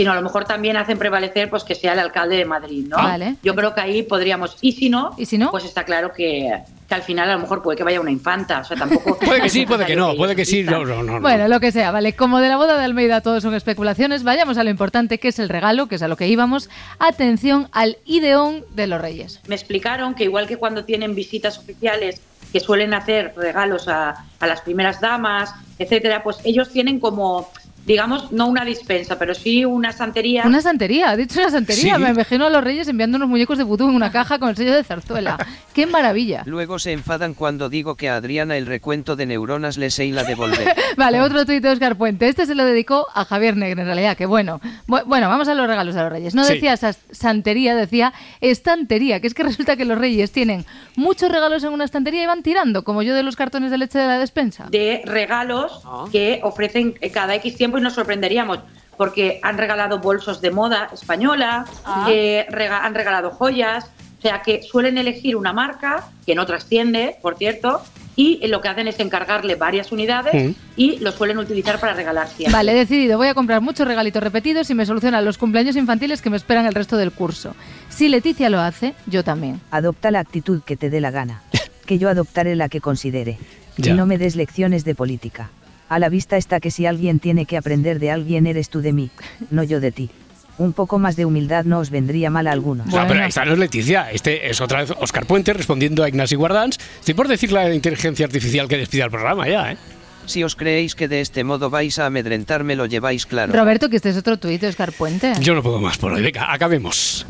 sino 0.00 0.12
a 0.12 0.14
lo 0.14 0.22
mejor 0.22 0.46
también 0.46 0.78
hacen 0.78 0.96
prevalecer 0.96 1.50
pues 1.50 1.62
que 1.62 1.74
sea 1.74 1.92
el 1.92 1.98
alcalde 1.98 2.34
de 2.34 2.46
Madrid, 2.46 2.86
¿no? 2.88 2.96
Vale. 2.96 3.36
Yo 3.42 3.54
creo 3.54 3.74
que 3.74 3.82
ahí 3.82 4.02
podríamos, 4.02 4.56
y 4.62 4.72
si 4.72 4.88
no, 4.88 5.10
¿Y 5.18 5.26
si 5.26 5.36
no? 5.36 5.50
pues 5.50 5.66
está 5.66 5.84
claro 5.84 6.10
que, 6.10 6.50
que 6.88 6.94
al 6.94 7.02
final 7.02 7.28
a 7.28 7.34
lo 7.34 7.40
mejor 7.40 7.62
puede 7.62 7.76
que 7.76 7.84
vaya 7.84 8.00
una 8.00 8.10
infanta, 8.10 8.60
o 8.60 8.64
sea, 8.64 8.78
tampoco... 8.78 9.18
Puede 9.26 9.42
que 9.42 9.50
sí, 9.50 9.66
puede 9.66 9.84
que 9.84 9.96
no, 9.96 10.14
puede 10.16 10.34
que 10.34 10.46
sí. 10.46 10.62
no, 10.62 10.86
no. 10.86 11.02
no. 11.02 11.20
Bueno, 11.20 11.48
lo 11.48 11.60
que 11.60 11.70
sea, 11.70 11.90
vale. 11.90 12.14
Como 12.14 12.40
de 12.40 12.48
la 12.48 12.56
boda 12.56 12.78
de 12.78 12.84
Almeida 12.86 13.20
todo 13.20 13.42
son 13.42 13.52
especulaciones, 13.52 14.22
vayamos 14.22 14.56
a 14.56 14.64
lo 14.64 14.70
importante 14.70 15.18
que 15.18 15.28
es 15.28 15.38
el 15.38 15.50
regalo, 15.50 15.86
que 15.86 15.96
es 15.96 16.02
a 16.02 16.08
lo 16.08 16.16
que 16.16 16.28
íbamos. 16.28 16.70
Atención 16.98 17.68
al 17.72 17.98
ideón 18.06 18.64
de 18.70 18.86
los 18.86 19.02
reyes. 19.02 19.42
me 19.48 19.54
explicaron 19.54 20.14
que 20.14 20.24
igual 20.24 20.46
que 20.46 20.56
cuando 20.56 20.86
tienen 20.86 21.14
visitas 21.14 21.58
oficiales 21.58 22.22
que 22.54 22.60
suelen 22.60 22.94
hacer 22.94 23.34
regalos 23.36 23.86
a, 23.86 24.24
a 24.40 24.46
las 24.46 24.62
primeras 24.62 24.98
damas, 25.02 25.52
etcétera, 25.78 26.22
pues 26.22 26.38
ellos 26.44 26.70
tienen 26.70 27.00
como, 27.00 27.50
digamos, 27.86 28.30
no 28.32 28.46
una 28.46 28.64
dispensa, 28.64 29.18
pero 29.18 29.34
sí 29.34 29.64
una 29.64 29.92
santería. 29.92 30.44
Una 30.46 30.60
santería, 30.60 31.10
ha 31.10 31.16
dicho 31.16 31.40
una 31.40 31.50
santería. 31.50 31.96
Sí. 31.96 32.00
Me 32.02 32.10
imagino 32.10 32.46
a 32.46 32.50
los 32.50 32.62
reyes 32.62 32.86
enviando 32.88 33.16
unos 33.16 33.28
muñecos 33.28 33.58
de 33.58 33.64
vudú 33.64 33.88
en 33.88 33.94
una 33.94 34.12
caja 34.12 34.38
con 34.38 34.48
el 34.50 34.56
sello 34.56 34.74
de 34.74 34.84
zarzuela. 34.84 35.38
¡Qué 35.74 35.86
maravilla! 35.86 36.42
Luego 36.46 36.78
se 36.78 36.92
enfadan 36.92 37.34
cuando 37.34 37.68
digo 37.68 37.94
que 37.96 38.08
a 38.08 38.16
Adriana 38.16 38.56
el 38.56 38.66
recuento 38.66 39.16
de 39.16 39.26
neuronas 39.26 39.76
le 39.78 39.90
sé 39.90 40.06
y 40.06 40.12
la 40.12 40.24
devolver. 40.24 40.74
Vale, 40.96 41.20
otro 41.20 41.44
tuit 41.46 41.62
de 41.62 41.70
Oscar 41.70 41.96
Puente. 41.96 42.28
Este 42.28 42.46
se 42.46 42.54
lo 42.54 42.64
dedicó 42.64 43.06
a 43.14 43.24
Javier 43.24 43.56
Negre, 43.56 43.80
en 43.82 43.86
realidad, 43.86 44.16
que 44.16 44.26
bueno. 44.26 44.60
Bu- 44.86 45.04
Bueno, 45.06 45.28
vamos 45.28 45.48
a 45.48 45.54
los 45.54 45.66
regalos 45.66 45.96
a 45.96 46.02
los 46.04 46.12
reyes. 46.12 46.34
No 46.34 46.44
Sí. 46.44 46.54
decía 46.54 46.76
sa- 46.76 46.94
santería, 47.10 47.74
decía 47.74 48.12
estantería, 48.40 49.20
que 49.20 49.26
es 49.26 49.34
que 49.34 49.42
resulta 49.42 49.76
que 49.76 49.84
los 49.84 49.98
reyes 49.98 50.32
tienen 50.32 50.64
muchos 50.96 51.30
regalos 51.30 51.62
en 51.64 51.72
una 51.72 51.84
estantería 51.84 52.22
y 52.24 52.26
van 52.26 52.42
tirando, 52.42 52.84
como 52.84 53.02
yo 53.02 53.14
de 53.14 53.22
los 53.22 53.36
cartones 53.36 53.70
de 53.70 53.78
leche 53.78 53.98
de 53.98 54.06
la 54.06 54.18
despensa. 54.18 54.66
de 54.70 55.02
regalos 55.04 55.82
que 56.12 56.40
ofrecen 56.42 56.94
cada 57.12 57.34
X 57.36 57.56
tiempo 57.56 57.69
y 57.78 57.82
nos 57.82 57.94
sorprenderíamos 57.94 58.58
porque 58.96 59.40
han 59.42 59.56
regalado 59.58 59.98
bolsos 60.00 60.40
de 60.40 60.50
moda 60.50 60.88
española, 60.92 61.64
Ah. 61.84 62.06
rega- 62.50 62.84
han 62.84 62.94
regalado 62.94 63.30
joyas, 63.30 63.86
o 64.18 64.22
sea 64.22 64.42
que 64.42 64.62
suelen 64.62 64.98
elegir 64.98 65.36
una 65.36 65.52
marca 65.54 66.04
que 66.26 66.34
no 66.34 66.44
trasciende, 66.44 67.16
por 67.22 67.38
cierto, 67.38 67.80
y 68.16 68.46
lo 68.48 68.60
que 68.60 68.68
hacen 68.68 68.86
es 68.88 69.00
encargarle 69.00 69.54
varias 69.54 69.92
unidades 69.92 70.54
y 70.76 70.98
lo 70.98 71.12
suelen 71.12 71.38
utilizar 71.38 71.80
para 71.80 71.94
regalar 71.94 72.28
siempre. 72.28 72.52
Vale, 72.52 72.72
he 72.72 72.74
decidido, 72.74 73.16
voy 73.16 73.28
a 73.28 73.34
comprar 73.34 73.62
muchos 73.62 73.86
regalitos 73.88 74.22
repetidos 74.22 74.68
y 74.68 74.74
me 74.74 74.84
solucionan 74.84 75.24
los 75.24 75.38
cumpleaños 75.38 75.76
infantiles 75.76 76.20
que 76.20 76.28
me 76.28 76.36
esperan 76.36 76.66
el 76.66 76.74
resto 76.74 76.98
del 76.98 77.12
curso. 77.12 77.54
Si 77.88 78.08
Leticia 78.08 78.50
lo 78.50 78.60
hace, 78.60 78.94
yo 79.06 79.24
también. 79.24 79.62
Adopta 79.70 80.10
la 80.10 80.18
actitud 80.18 80.60
que 80.62 80.76
te 80.76 80.90
dé 80.90 81.00
la 81.00 81.10
gana. 81.10 81.42
que 81.86 81.98
yo 81.98 82.08
adoptaré 82.08 82.54
la 82.54 82.68
que 82.68 82.80
considere. 82.80 83.36
Ya. 83.76 83.92
Y 83.92 83.94
no 83.96 84.06
me 84.06 84.16
des 84.18 84.36
lecciones 84.36 84.84
de 84.84 84.94
política. 84.94 85.50
A 85.90 85.98
la 85.98 86.08
vista 86.08 86.36
está 86.36 86.60
que 86.60 86.70
si 86.70 86.86
alguien 86.86 87.18
tiene 87.18 87.46
que 87.46 87.56
aprender 87.56 87.98
de 87.98 88.12
alguien 88.12 88.46
eres 88.46 88.70
tú 88.70 88.80
de 88.80 88.92
mí, 88.92 89.10
no 89.50 89.64
yo 89.64 89.80
de 89.80 89.90
ti. 89.90 90.08
Un 90.56 90.72
poco 90.72 91.00
más 91.00 91.16
de 91.16 91.24
humildad 91.24 91.64
no 91.64 91.80
os 91.80 91.90
vendría 91.90 92.30
mal 92.30 92.46
a 92.46 92.52
alguno. 92.52 92.84
No, 92.86 93.06
pero 93.08 93.24
esta 93.24 93.44
no 93.44 93.54
es 93.54 93.58
Leticia, 93.58 94.08
este 94.12 94.48
es 94.48 94.60
otra 94.60 94.82
vez 94.82 94.92
Oscar 95.00 95.26
Puente 95.26 95.52
respondiendo 95.52 96.04
a 96.04 96.08
Ignasi 96.08 96.36
Guardans. 96.36 96.78
Estoy 97.00 97.14
por 97.14 97.26
decirle 97.26 97.58
a 97.58 97.68
la 97.68 97.74
inteligencia 97.74 98.24
artificial 98.24 98.68
que 98.68 98.76
despida 98.76 99.06
el 99.06 99.10
programa 99.10 99.48
ya, 99.48 99.72
¿eh? 99.72 99.78
Si 100.26 100.44
os 100.44 100.54
creéis 100.54 100.94
que 100.94 101.08
de 101.08 101.22
este 101.22 101.42
modo 101.42 101.70
vais 101.70 101.98
a 101.98 102.06
amedrentar, 102.06 102.62
me 102.62 102.76
lo 102.76 102.86
lleváis 102.86 103.26
claro. 103.26 103.52
Roberto, 103.52 103.90
que 103.90 103.96
este 103.96 104.10
es 104.10 104.16
otro 104.16 104.38
tuit 104.38 104.60
de 104.60 104.68
Oscar 104.68 104.92
Puente. 104.92 105.32
Yo 105.40 105.56
no 105.56 105.62
puedo 105.62 105.80
más 105.80 105.98
por 105.98 106.12
hoy. 106.12 106.22
Venga, 106.22 106.52
acabemos. 106.52 107.26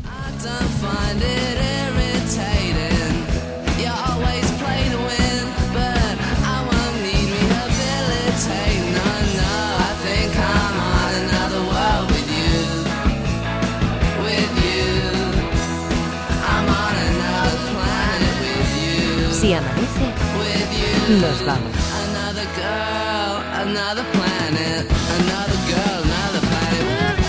Si 19.41 19.53
amanece, 19.53 20.05
nos 21.19 21.45
vamos. 21.45 21.71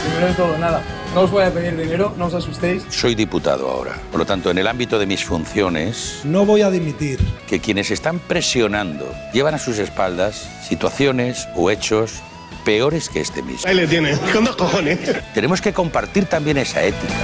Primero 0.04 0.26
de 0.26 0.34
todo, 0.34 0.58
nada. 0.58 0.82
No 1.14 1.22
os 1.22 1.30
voy 1.30 1.44
a 1.44 1.52
pedir 1.52 1.76
dinero, 1.76 2.14
no 2.16 2.26
os 2.26 2.34
asustéis. 2.34 2.82
Soy 2.88 3.14
diputado 3.14 3.68
ahora. 3.70 3.98
Por 4.10 4.20
lo 4.20 4.26
tanto, 4.26 4.50
en 4.50 4.58
el 4.58 4.66
ámbito 4.66 4.98
de 4.98 5.06
mis 5.06 5.24
funciones, 5.24 6.20
No 6.24 6.46
voy 6.46 6.62
a 6.62 6.70
dimitir. 6.70 7.18
que 7.46 7.60
quienes 7.60 7.90
están 7.90 8.18
presionando 8.18 9.10
llevan 9.32 9.54
a 9.54 9.58
sus 9.58 9.78
espaldas 9.78 10.48
situaciones 10.66 11.48
o 11.54 11.70
hechos 11.70 12.20
peores 12.64 13.08
que 13.08 13.20
este 13.20 13.42
mismo. 13.42 13.66
Ahí 13.68 13.74
le 13.74 13.86
tiene, 13.86 14.16
con 14.32 14.44
dos 14.44 14.56
cojones. 14.56 14.98
Tenemos 15.34 15.60
que 15.60 15.72
compartir 15.72 16.26
también 16.26 16.56
esa 16.58 16.82
ética. 16.82 17.14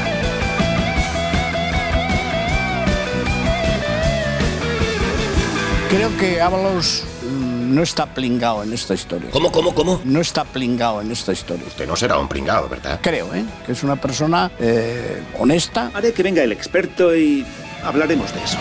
Creo 5.88 6.14
que 6.18 6.42
Ábalos 6.42 7.02
no 7.22 7.82
está 7.82 8.12
plingado 8.12 8.62
en 8.62 8.74
esta 8.74 8.92
historia. 8.92 9.30
¿Cómo, 9.30 9.50
cómo, 9.50 9.74
cómo? 9.74 10.02
No 10.04 10.20
está 10.20 10.44
plingado 10.44 11.00
en 11.00 11.10
esta 11.10 11.32
historia. 11.32 11.64
Usted 11.66 11.86
no 11.86 11.96
será 11.96 12.18
un 12.18 12.28
pringado, 12.28 12.68
¿verdad? 12.68 13.00
Creo, 13.02 13.34
¿eh? 13.34 13.42
Que 13.64 13.72
es 13.72 13.82
una 13.82 13.96
persona 13.96 14.50
eh, 14.58 15.22
honesta. 15.38 15.90
Haré 15.94 16.12
que 16.12 16.22
venga 16.22 16.42
el 16.42 16.52
experto 16.52 17.16
y 17.16 17.46
hablaremos 17.82 18.34
de 18.34 18.44
eso. 18.44 18.58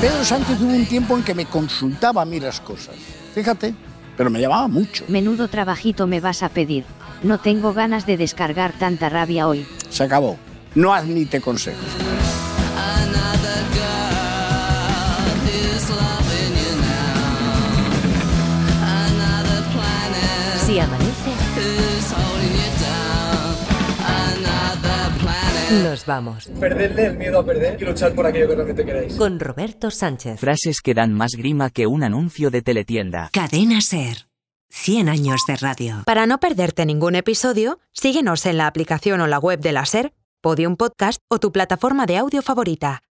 Pedro 0.00 0.24
Sánchez 0.24 0.60
hubo 0.60 0.74
un 0.74 0.86
tiempo 0.86 1.16
en 1.16 1.22
que 1.22 1.32
me 1.32 1.46
consultaba 1.46 2.22
a 2.22 2.24
mí 2.24 2.40
las 2.40 2.60
cosas. 2.60 2.96
Fíjate, 3.34 3.74
pero 4.16 4.30
me 4.30 4.40
llamaba 4.40 4.68
mucho. 4.68 5.04
Menudo 5.08 5.48
trabajito 5.48 6.06
me 6.06 6.20
vas 6.20 6.42
a 6.42 6.48
pedir. 6.48 6.84
No 7.22 7.38
tengo 7.38 7.72
ganas 7.72 8.06
de 8.06 8.16
descargar 8.16 8.72
tanta 8.72 9.08
rabia 9.08 9.48
hoy. 9.48 9.66
Se 9.88 10.04
acabó. 10.04 10.36
No 10.74 10.92
admite 10.92 11.40
consejos. 11.40 12.23
Nos 25.82 26.06
vamos. 26.06 26.46
Perderle 26.60 27.06
el 27.06 27.16
miedo 27.16 27.38
a 27.40 27.44
perder 27.44 27.80
y 27.80 27.84
luchar 27.84 28.14
por 28.14 28.26
aquello 28.26 28.48
que 28.48 28.54
realmente 28.54 28.84
queráis. 28.84 29.14
Con 29.14 29.40
Roberto 29.40 29.90
Sánchez. 29.90 30.40
Frases 30.40 30.80
que 30.82 30.94
dan 30.94 31.12
más 31.12 31.32
grima 31.36 31.70
que 31.70 31.86
un 31.86 32.02
anuncio 32.02 32.50
de 32.50 32.62
teletienda. 32.62 33.30
Cadena 33.32 33.80
Ser. 33.80 34.26
100 34.70 35.08
años 35.08 35.42
de 35.46 35.56
radio. 35.56 36.02
Para 36.04 36.26
no 36.26 36.38
perderte 36.38 36.84
ningún 36.84 37.14
episodio, 37.14 37.78
síguenos 37.92 38.44
en 38.46 38.58
la 38.58 38.66
aplicación 38.66 39.20
o 39.20 39.26
la 39.26 39.38
web 39.38 39.60
de 39.60 39.72
la 39.72 39.86
SER, 39.86 40.12
Podium 40.40 40.76
Podcast 40.76 41.20
o 41.28 41.38
tu 41.38 41.52
plataforma 41.52 42.06
de 42.06 42.18
audio 42.18 42.42
favorita. 42.42 43.02